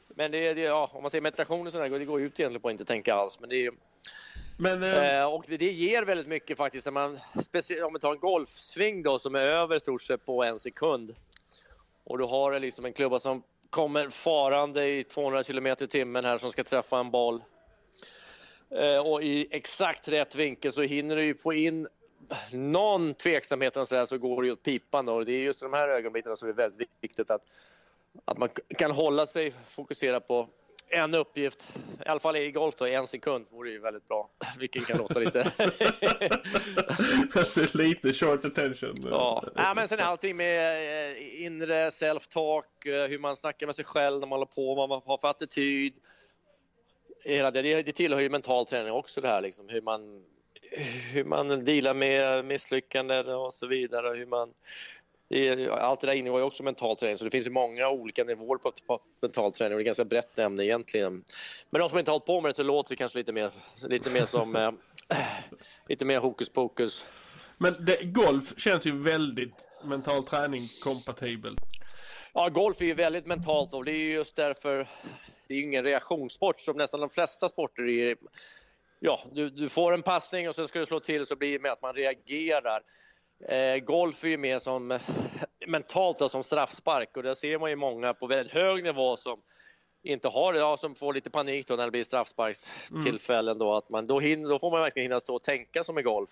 Men 0.09 0.31
det, 0.31 0.55
det, 0.55 0.61
ja, 0.61 0.91
om 0.93 1.03
man 1.03 1.11
säger 1.11 1.23
meditation 1.23 1.67
och 1.67 1.73
sådär, 1.73 1.99
det 1.99 2.05
går 2.05 2.21
ut 2.21 2.41
egentligen 2.41 2.63
på 2.63 2.69
att 2.69 2.73
inte 2.73 2.85
tänka 2.85 3.15
alls. 3.15 3.41
Men 3.41 3.49
det 3.49 3.71
men, 4.59 4.83
eh, 4.83 5.25
och 5.25 5.45
det, 5.49 5.57
det, 5.57 5.71
ger 5.71 6.03
väldigt 6.03 6.27
mycket 6.27 6.59
faktiskt 6.59 6.87
när 6.87 6.93
man, 6.93 7.19
om 7.87 7.93
man 7.93 8.01
tar 8.01 8.13
en 8.13 8.21
golfsving 8.21 9.03
då 9.03 9.19
som 9.19 9.35
är 9.35 9.47
över 9.47 9.79
stort 9.79 10.03
sett 10.03 10.27
på 10.27 10.45
en 10.45 10.59
sekund 10.59 11.15
och 12.05 12.19
du 12.19 12.25
har 12.25 12.61
liksom 12.61 12.85
en 12.85 12.93
klubba 12.93 13.19
som 13.19 13.43
kommer 13.71 14.09
farande 14.09 14.87
i 14.89 15.05
200 15.05 15.43
km 15.43 15.67
i 15.67 15.87
timmen 15.87 16.25
här 16.25 16.39
som 16.39 16.53
ska 16.53 16.65
träffa 16.65 16.99
en 16.99 17.11
boll 17.11 17.35
eh, 17.35 17.43
och 19.05 19.23
i 19.23 19.49
exakt 19.51 20.09
rätt 20.09 20.35
vinkel 20.35 20.73
så 20.73 20.83
hinner 20.83 21.17
du 21.17 21.35
få 21.35 21.53
in 21.53 21.89
någon 22.53 23.15
tveksamhet 23.15 23.77
och 23.77 23.89
så, 23.89 24.07
så 24.07 24.19
går 24.19 24.43
det 24.43 24.47
ju 24.47 24.53
åt 24.53 24.63
pipan. 24.63 25.07
Då. 25.07 25.25
Det 25.25 25.33
är 25.33 25.43
just 25.43 25.61
de 25.61 25.73
här 25.73 25.89
ögonblicken 25.89 26.37
som 26.37 26.49
är 26.49 26.53
väldigt 26.53 26.89
viktigt 27.01 27.31
att, 27.31 27.43
att 28.25 28.39
man 28.39 28.49
kan 28.79 28.91
hålla 28.91 29.27
sig 29.27 29.53
fokuserad 29.69 30.27
på 30.27 30.49
en 30.93 31.15
uppgift, 31.15 31.73
i 32.07 32.09
alla 32.09 32.21
fall 32.21 32.37
i 32.37 32.51
golf 32.51 32.75
då, 32.79 32.87
en 32.87 33.07
sekund 33.07 33.47
vore 33.51 33.71
ju 33.71 33.79
väldigt 33.79 34.09
bra. 34.09 34.31
Vilken 34.59 34.83
kan 34.83 34.99
låta 34.99 35.19
lite... 35.19 35.53
lite 37.73 38.13
short 38.13 38.45
attention. 38.45 38.97
Ja, 39.03 39.45
ja 39.55 39.73
men 39.77 39.89
sen 39.89 40.01
allting 40.01 40.37
med 40.37 41.11
eh, 41.11 41.45
inre 41.45 41.91
self-talk, 41.91 42.87
eh, 42.87 43.09
hur 43.09 43.19
man 43.19 43.37
snackar 43.37 43.67
med 43.67 43.75
sig 43.75 43.85
själv 43.85 44.21
när 44.21 44.27
man 44.27 44.39
håller 44.39 44.47
på, 44.47 44.75
vad 44.75 44.89
man 44.89 45.03
har 45.05 45.19
för 45.19 45.29
attityd. 45.29 45.95
Hela 47.25 47.51
det, 47.51 47.83
det 47.83 47.93
tillhör 47.93 48.21
ju 48.21 48.31
mental 48.31 48.67
träning 48.67 48.93
också 48.93 49.21
det 49.21 49.29
här 49.29 49.43
liksom, 49.43 49.69
hur 49.69 49.83
man 49.83 50.25
hur 51.13 51.25
man 51.25 51.65
dealar 51.65 51.95
med 51.95 52.45
misslyckanden 52.45 53.29
och 53.29 53.53
så 53.53 53.67
vidare. 53.67 54.17
Hur 54.17 54.27
man, 54.27 54.53
allt 55.71 56.01
det 56.01 56.07
där 56.07 56.15
ingår 56.15 56.41
ju 56.41 56.45
också 56.45 56.63
mental 56.63 56.97
träning, 56.97 57.19
så 57.19 57.25
det 57.25 57.31
finns 57.31 57.47
ju 57.47 57.51
många 57.51 57.89
olika 57.89 58.25
nivåer 58.25 58.59
på, 58.59 58.73
på 58.87 59.01
mental 59.23 59.53
träning 59.53 59.73
och 59.73 59.79
det 59.79 59.81
är 59.81 59.83
ett 59.83 59.87
ganska 59.87 60.05
brett 60.05 60.39
ämne 60.39 60.65
egentligen. 60.65 61.25
Men 61.71 61.81
de 61.81 61.89
som 61.89 61.99
inte 61.99 62.11
har 62.11 62.15
hållit 62.15 62.27
på 62.27 62.41
med 62.41 62.51
det 62.51 62.55
så 62.55 62.63
låter 62.63 62.91
det 62.91 62.97
kanske 62.97 63.19
lite 63.19 63.33
mer, 63.33 63.51
lite 63.89 64.11
mer 64.11 64.25
som 64.25 64.57
eh, 64.57 64.73
lite 65.89 66.05
mer 66.05 66.19
hokus 66.19 66.49
pokus. 66.49 67.07
Men 67.59 67.77
det, 67.85 68.05
golf 68.05 68.55
känns 68.57 68.87
ju 68.87 69.03
väldigt 69.03 69.55
mental 69.85 70.27
träning 70.27 70.69
kompatibelt. 70.83 71.61
Ja, 72.35 72.49
golf 72.49 72.81
är 72.81 72.85
ju 72.85 72.95
väldigt 72.95 73.27
mentalt 73.27 73.75
och 73.75 73.85
det 73.85 73.93
är 73.93 74.15
just 74.15 74.37
därför 74.37 74.87
det 75.51 75.57
är 75.57 75.63
ingen 75.63 75.85
reaktionssport 75.85 76.59
som 76.59 76.77
nästan 76.77 77.01
de 77.01 77.11
flesta 77.11 77.49
sporter 77.49 77.89
är. 77.89 78.17
Ja, 79.01 79.21
du, 79.33 79.51
du 79.51 79.69
får 79.69 79.93
en 79.93 80.03
passning 80.03 80.49
och 80.49 80.55
sen 80.55 80.69
ska 80.69 80.79
du 80.79 80.87
slå 80.87 81.01
till 81.01 81.27
så 81.27 81.37
blir 81.37 81.53
det 81.53 81.63
med 81.63 81.73
att 81.73 81.83
man 81.83 81.95
reagerar. 81.95 82.83
Eh, 83.49 83.79
golf 83.79 84.25
är 84.25 84.29
ju 84.29 84.39
mer 84.39 84.59
som 84.59 84.99
mentalt 85.67 86.19
då, 86.19 86.29
som 86.29 86.43
straffspark 86.43 87.17
och 87.17 87.23
där 87.23 87.35
ser 87.35 87.59
man 87.59 87.71
ju 87.71 87.77
många 87.77 88.15
på 88.15 88.27
väldigt 88.27 88.55
hög 88.55 88.85
nivå 88.85 89.17
som 89.17 89.41
inte 90.03 90.29
har 90.29 90.53
det, 90.53 90.59
ja, 90.59 90.77
som 90.77 90.95
får 90.95 91.15
lite 91.15 91.31
panik 91.31 91.67
då 91.67 91.77
när 91.77 91.85
det 91.85 91.91
blir 91.91 92.05
straffsparkstillfällen 92.05 93.59
då 93.59 93.77
att 93.77 93.89
man 93.89 94.07
då, 94.07 94.21
hinner, 94.21 94.49
då 94.49 94.59
får 94.59 94.71
man 94.71 94.81
verkligen 94.81 95.05
hinna 95.05 95.21
stå 95.21 95.35
och 95.35 95.43
tänka 95.43 95.85
som 95.85 95.99
i 95.99 96.03
golf. 96.03 96.31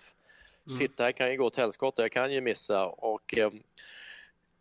Mm. 0.67 0.79
Shit, 0.79 0.97
det 0.97 1.03
här 1.03 1.11
kan 1.11 1.31
ju 1.31 1.37
gå 1.37 1.45
åt 1.45 1.57
helskotta, 1.57 2.01
jag 2.01 2.11
kan 2.11 2.33
ju 2.33 2.41
missa 2.41 2.85
och 2.85 3.37
eh, 3.37 3.51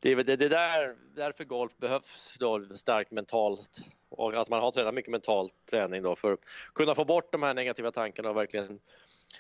det 0.01 0.13
är 0.13 0.17
det, 0.17 0.37
det 0.37 0.49
där 0.49 0.97
därför 1.17 1.45
golf 1.45 1.77
behövs 1.77 2.37
då 2.41 2.69
starkt 2.75 3.11
mentalt 3.11 3.81
och 4.09 4.35
att 4.35 4.51
man 4.51 4.61
har 4.61 4.73
tränat 4.73 4.95
mycket 4.95 5.11
mental 5.11 5.51
träning 5.71 6.03
då 6.03 6.17
för 6.17 6.33
att 6.33 6.41
kunna 6.75 6.95
få 6.95 7.05
bort 7.05 7.33
de 7.33 7.43
här 7.43 7.55
negativa 7.55 7.91
tankarna 7.91 8.31
och 8.31 8.37
verkligen 8.37 8.81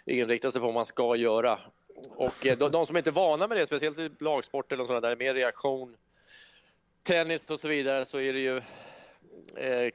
inrikta 0.06 0.50
sig 0.50 0.60
på 0.60 0.66
vad 0.66 0.74
man 0.74 0.84
ska 0.84 1.16
göra 1.16 1.58
och 2.16 2.46
eh, 2.46 2.58
de, 2.58 2.70
de, 2.70 2.86
som 2.86 2.96
inte 2.96 3.10
är 3.10 3.12
vana 3.12 3.46
med 3.46 3.56
det, 3.56 3.66
speciellt 3.66 3.98
i 3.98 4.10
lagsport 4.20 4.72
eller 4.72 4.84
sådana 4.84 5.08
där, 5.08 5.16
mer 5.16 5.34
reaktion, 5.34 5.96
tennis 7.02 7.50
och 7.50 7.60
så 7.60 7.68
vidare, 7.68 8.04
så 8.04 8.20
är 8.20 8.32
det 8.32 8.40
ju... 8.40 8.56
Eh, 9.56 9.92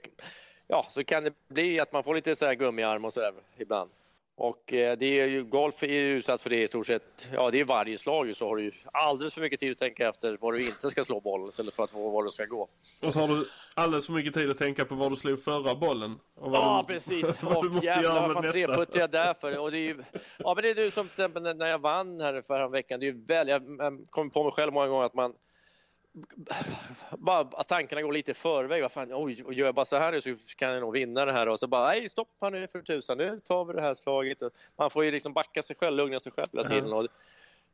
ja, 0.68 0.88
så 0.90 1.04
kan 1.04 1.24
det 1.24 1.34
bli 1.48 1.80
att 1.80 1.92
man 1.92 2.04
får 2.04 2.16
lite 2.16 2.36
så 2.36 2.46
här 2.46 2.54
gummiarm 2.54 3.06
och 3.06 3.14
så 3.14 3.20
där 3.20 3.34
ibland. 3.58 3.92
Och 4.36 4.74
eh, 4.74 4.98
det 4.98 5.20
är 5.20 5.28
ju, 5.28 5.44
golf 5.44 5.84
är 5.84 5.88
ju 5.88 6.18
utsatt 6.18 6.42
för 6.42 6.50
det 6.50 6.64
i 6.64 6.68
stort 6.68 6.88
sett, 6.88 7.30
ja 7.34 7.52
det 7.52 7.60
är 7.60 7.66
varje 7.66 7.98
slag 7.98 8.36
så 8.36 8.48
har 8.48 8.56
du 8.56 8.64
ju 8.64 8.72
alldeles 8.94 9.34
för 9.34 9.42
mycket 9.42 9.60
tid 9.60 9.72
att 9.72 9.78
tänka 9.78 10.10
efter 10.10 10.38
var 10.42 10.54
du 10.54 10.66
inte 10.66 10.90
ska 10.90 11.04
slå 11.04 11.22
bollen 11.22 11.50
istället 11.50 11.74
för 11.74 11.84
att 11.84 11.94
var 11.94 12.24
du 12.24 12.30
ska 12.30 12.46
gå. 12.46 12.70
Och 13.02 13.14
så 13.14 13.20
har 13.20 13.28
du 13.28 13.48
alldeles 13.74 14.06
för 14.06 14.14
mycket 14.14 14.34
tid 14.34 14.50
att 14.50 14.58
tänka 14.58 14.86
på 14.86 14.96
var 14.96 15.10
du 15.10 15.16
slog 15.16 15.44
förra 15.44 15.76
bollen. 15.76 16.20
Och 16.40 16.56
ja 16.56 16.86
du, 16.88 16.94
precis, 16.94 17.44
och 17.44 17.84
jävlar 17.84 18.28
vad 18.28 18.34
fan 18.34 18.52
treputtig 18.52 19.00
jag 19.00 19.12
där 19.12 19.34
för. 19.34 19.60
Och 19.60 19.72
det 19.72 19.78
är 19.78 19.88
ju, 19.88 20.04
ja 20.38 20.54
men 20.56 20.64
det 20.64 20.70
är 20.70 20.76
du 20.76 20.92
som 20.92 21.04
till 21.04 21.08
exempel 21.08 21.58
när 21.58 21.68
jag 21.68 21.80
vann 21.80 22.22
här 22.22 22.42
förra 22.42 22.68
veckan, 22.68 23.00
det 23.00 23.06
är 23.06 23.14
ju 23.14 23.26
väl, 23.26 23.48
jag, 23.48 23.62
kommer 24.10 24.30
på 24.30 24.44
mig 24.44 24.52
själv 24.52 24.74
många 24.74 24.88
gånger 24.88 25.06
att 25.06 25.14
man 25.14 25.34
bara 27.18 27.40
att 27.40 27.68
tankarna 27.68 28.02
går 28.02 28.14
lite 28.14 28.32
i 28.32 28.34
förväg. 28.34 28.82
Vad 28.82 28.92
fan, 28.92 29.10
oj, 29.12 29.44
gör 29.50 29.66
jag 29.66 29.76
bara 29.76 29.86
så 29.86 29.98
här 29.98 30.12
nu 30.12 30.22
så 30.22 30.36
kan 30.58 30.72
jag 30.72 30.82
nog 30.82 30.94
vinna 30.94 31.26
det 31.26 31.34
här. 31.34 31.50
Och 31.50 31.60
så 31.60 31.68
bara, 31.68 31.88
nej 31.88 32.10
stopp 32.10 32.38
här 32.42 32.52
nu 32.52 32.68
för 32.68 32.82
tusan, 32.82 33.18
nu 33.18 33.42
tar 33.44 33.66
vi 33.66 33.74
det 33.74 33.82
här 33.82 33.94
slaget. 33.94 34.38
Man 34.78 34.90
får 34.90 35.06
ju 35.06 35.12
liksom 35.12 35.34
backa 35.34 35.62
sig 35.62 35.76
själv, 35.76 35.98
lugna 35.98 36.20
sig 36.20 36.32
själv 36.32 36.48
hela 36.52 36.68
tiden. 36.68 36.86
Mm. 36.86 36.98
Och 36.98 37.08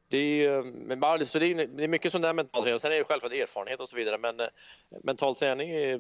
det 0.07 0.45
är, 0.45 0.63
men, 0.63 1.25
så 1.25 1.39
det 1.39 1.45
är, 1.45 1.67
det 1.67 1.83
är 1.83 1.87
mycket 1.87 2.11
sån 2.11 2.21
där 2.21 2.33
mental 2.33 2.63
träning. 2.63 2.79
Sen 2.79 2.91
är 2.91 2.97
det 2.97 3.03
självklart 3.03 3.33
erfarenhet 3.33 3.79
och 3.79 3.89
så 3.89 3.97
vidare. 3.97 4.17
Men 4.17 4.39
eh, 4.39 4.47
mental 5.03 5.35
träning 5.35 5.69
är, 5.71 5.99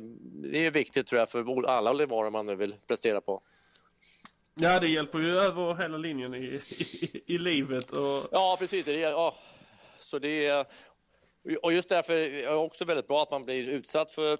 det 0.51 0.65
är 0.65 0.71
viktigt 0.71 1.07
tror 1.07 1.19
jag 1.19 1.29
för 1.29 1.65
alla 1.67 1.93
nivåer 1.93 2.29
man 2.29 2.45
nu 2.45 2.55
vill 2.55 2.75
prestera 2.87 3.21
på. 3.21 3.41
Ja, 4.55 4.79
det 4.79 4.87
hjälper 4.87 5.19
ju 5.19 5.39
över 5.39 5.75
hela 5.75 5.97
linjen 5.97 6.35
i, 6.35 6.61
i, 6.69 7.23
i 7.25 7.37
livet. 7.37 7.91
Och... 7.91 8.27
Ja, 8.31 8.55
precis. 8.59 8.85
Det 8.85 9.03
är, 9.03 9.09
ja. 9.09 9.35
Så 9.99 10.19
det 10.19 10.45
är, 10.45 10.65
och 11.61 11.73
just 11.73 11.89
därför 11.89 12.13
är 12.13 12.49
det 12.49 12.55
också 12.55 12.85
väldigt 12.85 13.07
bra 13.07 13.23
att 13.23 13.31
man 13.31 13.45
blir 13.45 13.69
utsatt 13.69 14.11
för 14.11 14.37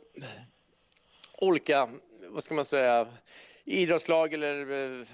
olika, 1.42 1.90
vad 2.28 2.44
ska 2.44 2.56
man 2.56 2.66
säga, 2.66 3.08
idrottslag 3.66 4.34
eller 4.34 4.72
uh, 4.72 5.06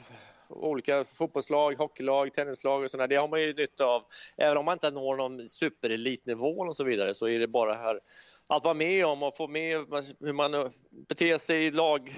olika 0.49 1.03
fotbollslag, 1.03 1.73
hockeylag, 1.73 2.33
tennislag 2.33 2.83
och 2.83 2.91
sådär. 2.91 3.07
Det 3.07 3.15
har 3.15 3.27
man 3.27 3.41
ju 3.41 3.53
nytta 3.53 3.85
av. 3.85 4.03
Även 4.37 4.57
om 4.57 4.65
man 4.65 4.73
inte 4.73 4.91
når 4.91 5.15
någon 5.15 5.49
superelitnivå 5.49 6.59
och 6.59 6.75
så 6.75 6.83
vidare 6.83 7.13
så 7.13 7.27
är 7.27 7.39
det 7.39 7.47
bara 7.47 7.73
här 7.73 7.99
att 8.47 8.63
vara 8.63 8.73
med 8.73 9.05
om 9.05 9.23
och 9.23 9.37
få 9.37 9.47
med 9.47 9.77
hur 10.19 10.33
man 10.33 10.71
beter 11.07 11.37
sig 11.37 11.65
i 11.65 11.71
lag 11.71 12.09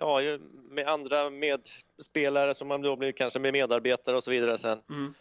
ja, 0.00 0.20
med 0.70 0.88
andra 0.88 1.30
medspelare 1.30 2.54
som 2.54 2.68
man 2.68 2.82
då 2.82 2.96
blir 2.96 3.12
kanske 3.12 3.38
med 3.38 3.52
medarbetare 3.52 4.16
och 4.16 4.24
så 4.24 4.30
vidare 4.30 4.58
sen. 4.58 4.78
Mm. 4.90 5.14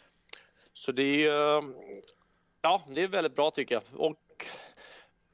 Så 0.74 0.92
det 0.92 1.26
är 1.26 1.64
Ja, 2.66 2.82
det 2.88 3.02
är 3.02 3.08
väldigt 3.08 3.36
bra 3.36 3.52
tycker 3.52 3.76
jag. 3.76 3.84
Och 3.94 4.18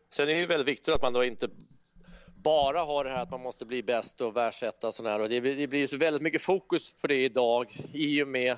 sen 0.10 0.30
är 0.30 0.34
det 0.34 0.40
ju 0.40 0.46
väldigt 0.46 0.68
viktigt 0.68 0.96
att 0.96 1.02
man 1.02 1.14
då 1.14 1.24
inte 1.24 1.50
bara 2.36 2.84
har 2.84 3.04
det 3.04 3.10
här 3.10 3.24
att 3.24 3.32
man 3.32 3.42
måste 3.42 3.66
bli 3.66 3.84
bäst 3.84 4.22
och 4.22 4.38
världsetta 4.38 4.88
och 4.88 4.94
sådär. 4.94 5.20
Och 5.20 5.30
det, 5.30 5.40
det 5.40 5.68
blir 5.68 5.88
så 5.88 5.98
väldigt 5.98 6.22
mycket 6.22 6.42
fokus 6.42 6.94
på 6.94 7.08
det 7.08 7.24
idag 7.24 7.68
i 7.94 8.24
och 8.24 8.28
med 8.28 8.58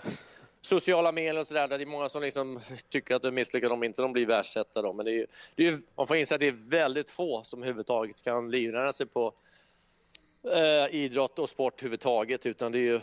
sociala 0.61 1.11
medier 1.11 1.39
och 1.39 1.47
sådär. 1.47 1.67
Det 1.67 1.75
är 1.75 1.85
många 1.85 2.09
som 2.09 2.21
liksom 2.21 2.59
tycker 2.89 3.15
att 3.15 3.21
de 3.21 3.31
misslyckas 3.31 3.71
om 3.71 3.83
inte 3.83 4.01
de 4.01 4.13
blir 4.13 4.25
världsetta. 4.25 4.81
Då. 4.81 4.93
Men 4.93 5.05
det 5.05 5.11
är, 5.11 5.27
det 5.55 5.67
är, 5.67 5.79
man 5.95 6.07
får 6.07 6.17
inse 6.17 6.35
att 6.35 6.41
det 6.41 6.47
är 6.47 6.69
väldigt 6.69 7.09
få 7.09 7.43
som 7.43 7.59
överhuvudtaget 7.59 8.23
kan 8.23 8.51
livnära 8.51 8.93
sig 8.93 9.05
på 9.05 9.33
eh, 10.53 10.95
idrott 10.95 11.39
och 11.39 11.49
sport 11.49 11.73
överhuvudtaget. 11.73 12.45
Utan 12.45 12.71
det 12.71 12.77
är 12.77 12.91
ju 12.91 12.99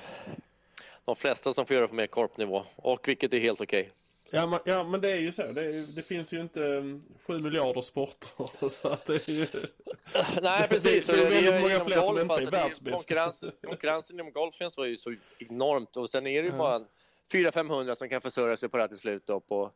de 1.04 1.16
flesta 1.16 1.52
som 1.52 1.66
får 1.66 1.74
göra 1.74 1.84
det 1.84 1.88
på 1.88 1.94
mer 1.94 2.06
korpnivå. 2.06 2.64
Och 2.76 3.08
vilket 3.08 3.34
är 3.34 3.38
helt 3.38 3.60
okej. 3.60 3.80
Okay. 3.80 3.92
Ja 4.32 4.46
men, 4.46 4.60
ja, 4.64 4.84
men 4.84 5.00
det 5.00 5.10
är 5.10 5.18
ju 5.18 5.32
så. 5.32 5.42
Det, 5.42 5.60
är, 5.60 5.96
det 5.96 6.02
finns 6.02 6.32
ju 6.32 6.40
inte 6.40 6.60
um, 6.60 7.02
sju 7.26 7.38
miljarder 7.38 7.82
sporter. 7.82 8.68
Så 8.68 8.88
att 8.88 9.06
det 9.06 9.28
är 9.28 9.30
ju... 9.30 9.46
Nej, 10.42 10.68
precis. 10.68 11.06
Det, 11.06 11.16
det, 11.16 11.22
är 11.22 11.30
väldigt 11.30 11.62
många 11.62 11.84
fler 11.84 11.96
golf, 11.96 12.06
som 12.06 12.18
inte 12.18 12.34
alltså, 12.34 12.48
är 12.48 12.52
världsbäst. 12.52 12.96
Konkurrens, 12.96 13.44
konkurrensen 13.62 14.20
inom 14.20 14.32
golfen 14.32 14.70
så 14.70 14.82
är 14.82 14.86
ju 14.86 14.96
så 14.96 15.14
enormt. 15.38 15.96
Och 15.96 16.10
sen 16.10 16.26
är 16.26 16.42
det 16.42 16.48
ju 16.48 16.54
ja. 16.54 16.58
bara 16.58 16.84
400-500 17.32 17.94
som 17.94 18.08
kan 18.08 18.20
försörja 18.20 18.56
sig 18.56 18.68
på 18.68 18.76
det 18.76 18.82
här 18.82 18.88
till 18.88 18.98
slut. 18.98 19.26
Då, 19.26 19.40
på... 19.40 19.70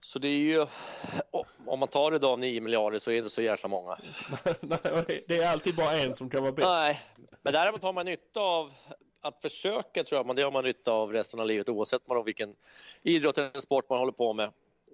Så 0.00 0.18
det 0.18 0.28
är 0.28 0.38
ju... 0.38 0.66
Om 1.66 1.78
man 1.78 1.88
tar 1.88 2.14
idag 2.14 2.38
9 2.38 2.60
miljarder 2.60 2.98
så 2.98 3.10
är 3.10 3.12
det 3.12 3.18
inte 3.18 3.30
så 3.30 3.42
jävla 3.42 3.68
många. 3.68 3.96
det 5.26 5.38
är 5.38 5.48
alltid 5.48 5.76
bara 5.76 5.92
en 5.98 6.16
som 6.16 6.30
kan 6.30 6.42
vara 6.42 6.52
bäst. 6.52 6.68
Nej, 6.68 7.00
men 7.42 7.52
däremot 7.52 7.82
har 7.82 7.92
man 7.92 8.06
nytta 8.06 8.40
av 8.40 8.72
att 9.22 9.42
försöka 9.42 10.04
tror 10.04 10.18
jag, 10.18 10.26
men 10.26 10.36
det 10.36 10.42
har 10.42 10.52
man 10.52 10.64
nytta 10.64 10.92
av 10.92 11.12
resten 11.12 11.40
av 11.40 11.46
livet 11.46 11.68
oavsett 11.68 12.08
man 12.08 12.24
vilken 12.24 12.54
idrott 13.02 13.38
eller 13.38 13.60
sport 13.60 13.88
man 13.88 13.98
håller 13.98 14.12
på 14.12 14.32
med. 14.32 14.52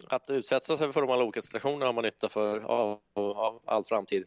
Att 0.08 0.30
utsätta 0.30 0.76
sig 0.76 0.92
för 0.92 1.00
de 1.00 1.10
här 1.10 1.22
olika 1.22 1.40
situationerna 1.40 1.86
har 1.86 1.92
man 1.92 2.04
nytta 2.04 2.28
för 2.28 2.64
av, 2.64 3.00
av 3.14 3.62
all 3.64 3.84
framtid. 3.84 4.24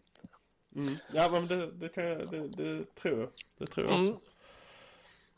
Mm. 0.76 0.98
Ja, 1.14 1.30
men 1.30 1.48
det, 1.48 1.72
det, 1.72 1.90
kan 1.90 2.04
jag, 2.04 2.32
det, 2.32 2.48
det, 2.48 2.96
tror 2.96 3.20
jag. 3.20 3.30
Det 3.58 3.66
tror 3.68 3.88
jag 3.88 4.00
mm. 4.00 4.14
också. 4.14 4.22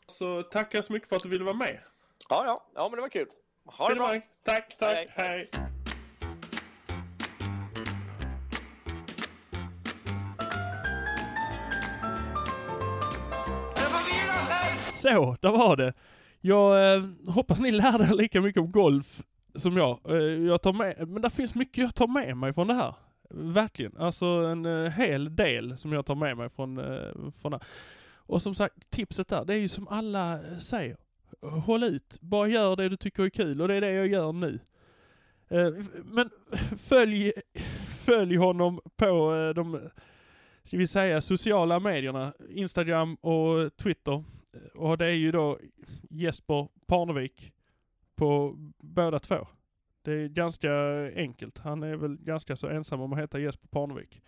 Så 0.06 0.42
tackar 0.42 0.82
så 0.82 0.92
mycket 0.92 1.08
för 1.08 1.16
att 1.16 1.22
du 1.22 1.28
ville 1.28 1.44
vara 1.44 1.56
med. 1.56 1.80
Ja, 2.28 2.44
ja, 2.46 2.66
ja 2.74 2.88
men 2.88 2.96
det 2.96 3.02
var 3.02 3.08
kul. 3.08 3.28
Ha 3.64 3.88
det 3.88 3.94
bra. 3.94 4.20
Tack, 4.42 4.78
tack, 4.78 5.08
hej. 5.10 5.48
hej. 5.52 5.73
Så, 15.04 15.36
där 15.40 15.52
var 15.52 15.76
det. 15.76 15.92
Jag 16.40 16.94
eh, 16.94 17.02
hoppas 17.26 17.60
ni 17.60 17.70
lärde 17.70 18.04
er 18.04 18.14
lika 18.14 18.40
mycket 18.40 18.62
om 18.62 18.72
golf 18.72 19.22
som 19.54 19.76
jag. 19.76 20.00
Eh, 20.08 20.16
jag 20.22 20.62
tar 20.62 20.72
med, 20.72 21.08
men 21.08 21.22
det 21.22 21.30
finns 21.30 21.54
mycket 21.54 21.78
jag 21.84 21.94
tar 21.94 22.06
med 22.06 22.36
mig 22.36 22.52
från 22.52 22.66
det 22.66 22.74
här. 22.74 22.94
Verkligen. 23.30 23.96
Alltså 23.96 24.26
en 24.26 24.66
eh, 24.66 24.90
hel 24.90 25.36
del 25.36 25.78
som 25.78 25.92
jag 25.92 26.06
tar 26.06 26.14
med 26.14 26.36
mig 26.36 26.50
från, 26.50 26.78
eh, 26.78 27.30
från 27.40 27.52
det 27.52 27.58
här. 27.58 27.66
Och 28.16 28.42
som 28.42 28.54
sagt, 28.54 28.90
tipset 28.90 29.28
där, 29.28 29.44
det 29.44 29.54
är 29.54 29.58
ju 29.58 29.68
som 29.68 29.88
alla 29.88 30.40
säger. 30.60 30.96
Håll 31.40 31.82
ut, 31.82 32.20
bara 32.20 32.48
gör 32.48 32.76
det 32.76 32.88
du 32.88 32.96
tycker 32.96 33.22
är 33.22 33.30
kul 33.30 33.62
och 33.62 33.68
det 33.68 33.74
är 33.74 33.80
det 33.80 33.92
jag 33.92 34.06
gör 34.06 34.32
nu. 34.32 34.58
Eh, 35.48 35.72
men 36.04 36.30
följ, 36.78 37.32
följ 38.04 38.36
honom 38.36 38.80
på 38.96 39.34
eh, 39.34 39.54
de, 39.54 39.80
ska 40.62 40.76
vi 40.76 40.86
säga, 40.86 41.20
sociala 41.20 41.80
medierna, 41.80 42.32
Instagram 42.48 43.14
och 43.14 43.76
Twitter 43.76 44.24
Eh, 44.54 44.80
och 44.80 44.98
det 44.98 45.06
är 45.06 45.16
ju 45.16 45.32
då 45.32 45.58
Jesper 46.10 46.68
Parnevik 46.86 47.52
på 48.14 48.54
båda 48.78 49.18
två. 49.18 49.46
Det 50.02 50.12
är 50.12 50.28
ganska 50.28 50.72
enkelt. 51.16 51.58
Han 51.58 51.82
är 51.82 51.96
väl 51.96 52.16
ganska 52.16 52.56
så 52.56 52.68
ensam 52.68 53.00
om 53.00 53.12
att 53.12 53.18
heta 53.18 53.38
Jesper 53.38 53.68
Parnevik. 53.68 54.22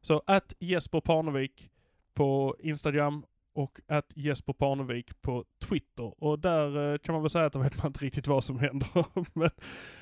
Så 0.00 0.22
att 0.26 0.54
Jesper 0.58 1.00
Parnevik 1.00 1.70
på 2.14 2.56
Instagram 2.58 3.24
och 3.52 3.80
att 3.86 4.12
Jesper 4.14 4.52
Parnevik 4.52 5.22
på 5.22 5.44
Twitter. 5.58 6.24
Och 6.24 6.38
där 6.38 6.92
eh, 6.92 6.98
kan 6.98 7.12
man 7.12 7.22
väl 7.22 7.30
säga 7.30 7.44
att 7.44 7.52
då 7.52 7.58
vet 7.58 7.76
man 7.76 7.86
inte 7.86 8.04
riktigt 8.04 8.26
vad 8.26 8.44
som 8.44 8.58
händer. 8.58 8.88
men, 9.32 9.50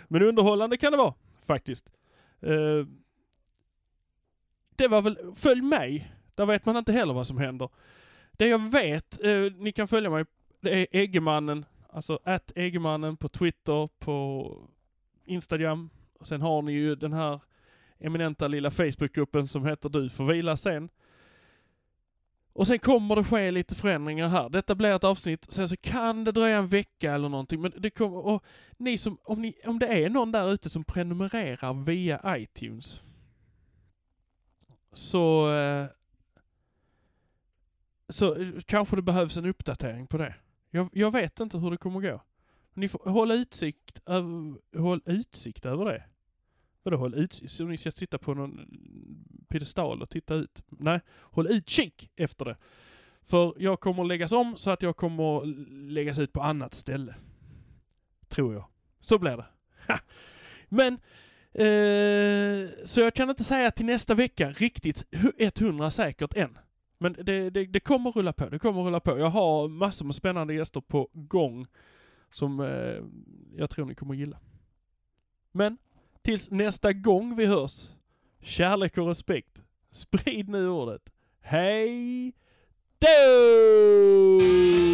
men 0.09 0.23
underhållande 0.23 0.77
kan 0.77 0.93
det 0.93 0.99
vara, 0.99 1.15
faktiskt. 1.47 1.91
Uh, 2.47 2.87
det 4.77 4.89
var 4.89 5.03
väl, 5.03 5.19
följ 5.37 5.63
mig. 5.63 6.13
Där 6.35 6.47
vet 6.47 6.67
man 6.67 6.77
inte 6.77 6.93
heller 6.93 7.15
vad 7.15 7.27
som 7.27 7.39
händer. 7.39 7.69
Det 8.37 8.49
jag 8.49 8.71
vet, 8.71 9.25
eh, 9.25 9.53
ni 9.57 9.73
kan 9.73 9.89
följa 9.89 10.11
mig, 10.11 10.25
det 10.61 10.81
är 10.81 10.87
Eggemannen, 10.91 11.65
alltså 11.89 12.19
att 12.25 12.53
Eggemannen 12.57 13.17
på 13.17 13.29
Twitter, 13.29 13.89
på 13.99 14.59
Instagram. 15.25 15.91
Och 16.21 16.27
sen 16.27 16.41
har 16.41 16.63
ni 16.63 16.73
ju 16.73 16.95
den 16.95 17.13
här 17.13 17.41
eminenta 17.99 18.49
lilla 18.49 18.71
Facebookgruppen 18.71 19.49
som 19.49 19.67
heter 19.67 19.89
Du 19.89 20.09
får 20.09 20.25
vila 20.25 20.57
sen. 20.57 20.89
Och 22.53 22.67
sen 22.67 22.79
kommer 22.79 23.17
det 23.17 23.25
ske 23.25 23.51
lite 23.51 23.75
förändringar 23.75 24.29
här. 24.29 24.49
Detta 24.49 24.75
blir 24.75 24.97
ett 24.97 25.05
avsnitt, 25.05 25.53
sen 25.53 25.69
så 25.69 25.77
kan 25.77 26.25
det 26.25 26.33
dröja 26.33 26.59
en 26.59 26.69
vecka 26.69 27.13
eller 27.13 27.29
någonting, 27.29 27.61
men 27.61 27.73
det 27.77 27.91
kommer, 27.91 28.17
och 28.17 28.45
ni 28.77 28.99
som, 28.99 29.19
om, 29.25 29.43
ni, 29.43 29.55
om 29.65 29.79
det 29.79 29.87
är 29.87 30.11
någon 30.11 30.33
där 30.33 30.53
ute 30.53 30.71
som 30.71 30.85
prenumererar 30.85 31.85
via 31.85 32.37
iTunes, 32.37 33.01
så, 34.93 35.53
eh, 35.53 35.87
så 38.09 38.35
eh, 38.35 38.49
kanske 38.67 38.97
det 38.97 39.03
behövs 39.03 39.37
en 39.37 39.47
uppdatering 39.47 40.07
på 40.07 40.19
det. 40.19 40.35
Jag, 40.71 40.89
jag 40.93 41.11
vet 41.11 41.41
inte 41.41 41.59
hur 41.59 41.71
det 41.71 41.77
kommer 41.77 42.01
gå. 42.01 42.23
Ni 42.75 42.89
får 42.89 43.11
hålla 43.11 43.35
utsikt, 43.35 44.01
över, 44.07 44.55
håll 44.79 45.03
utsikt 45.07 45.67
över 45.67 45.85
det. 45.85 46.05
Vadå 46.83 46.97
håll 46.97 47.15
utsikt? 47.15 47.53
Så 47.53 47.65
ni 47.65 47.77
ska 47.77 47.91
sitta 47.91 48.19
på 48.19 48.35
någon 48.35 48.59
eh, 48.59 49.47
piedestal 49.49 50.03
och 50.03 50.11
titta 50.11 50.35
ut? 50.35 50.63
Nej, 50.69 51.01
håll 51.21 51.47
utkik 51.47 52.11
efter 52.17 52.45
det. 52.45 52.57
För 53.27 53.55
jag 53.59 53.81
kommer 53.81 54.05
läggas 54.05 54.33
om 54.33 54.57
så 54.57 54.71
att 54.71 54.83
jag 54.83 54.97
kommer 54.97 55.45
läggas 55.91 56.19
ut 56.19 56.33
på 56.33 56.43
annat 56.43 56.75
ställe. 56.75 57.15
Tror 58.29 58.55
jag. 58.55 58.65
Så 59.01 59.19
blir 59.19 59.37
det. 59.37 59.47
Men, 60.69 60.95
eh, 61.53 62.85
så 62.85 63.01
jag 63.01 63.15
kan 63.15 63.31
inte 63.31 63.45
säga 63.45 63.71
till 63.71 63.87
nästa 63.87 64.15
vecka 64.15 64.51
riktigt 64.51 65.05
100 65.39 65.91
säkert 65.91 66.37
än. 66.37 66.59
Men 66.99 67.13
det, 67.13 67.51
det, 67.51 67.65
det 67.65 67.81
kommer 67.81 68.11
rulla 68.11 68.33
på, 68.33 68.49
det 68.49 68.59
kommer 68.59 68.83
rulla 68.83 69.01
på. 69.01 69.19
Jag 69.19 69.31
har 69.31 69.69
massor 69.69 70.05
med 70.05 70.15
spännande 70.15 70.55
gäster 70.55 70.81
på 70.81 71.09
gång 71.13 71.67
som 72.33 72.61
eh, 72.61 73.03
jag 73.57 73.71
tror 73.71 73.87
ni 73.87 73.95
kommer 73.95 74.15
gilla. 74.15 74.39
Men 75.53 75.79
tills 76.23 76.51
nästa 76.51 76.93
gång 76.93 77.37
vi 77.37 77.47
hörs, 77.47 77.89
kärlek 78.41 78.99
och 78.99 79.07
respekt. 79.07 79.59
Sprid 79.91 80.49
nu 80.49 80.69
ordet. 80.69 81.13
Hej 81.41 82.33
då! 82.99 84.94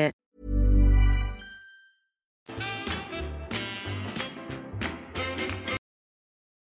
Thank 2.59 2.75
you. 2.75 2.80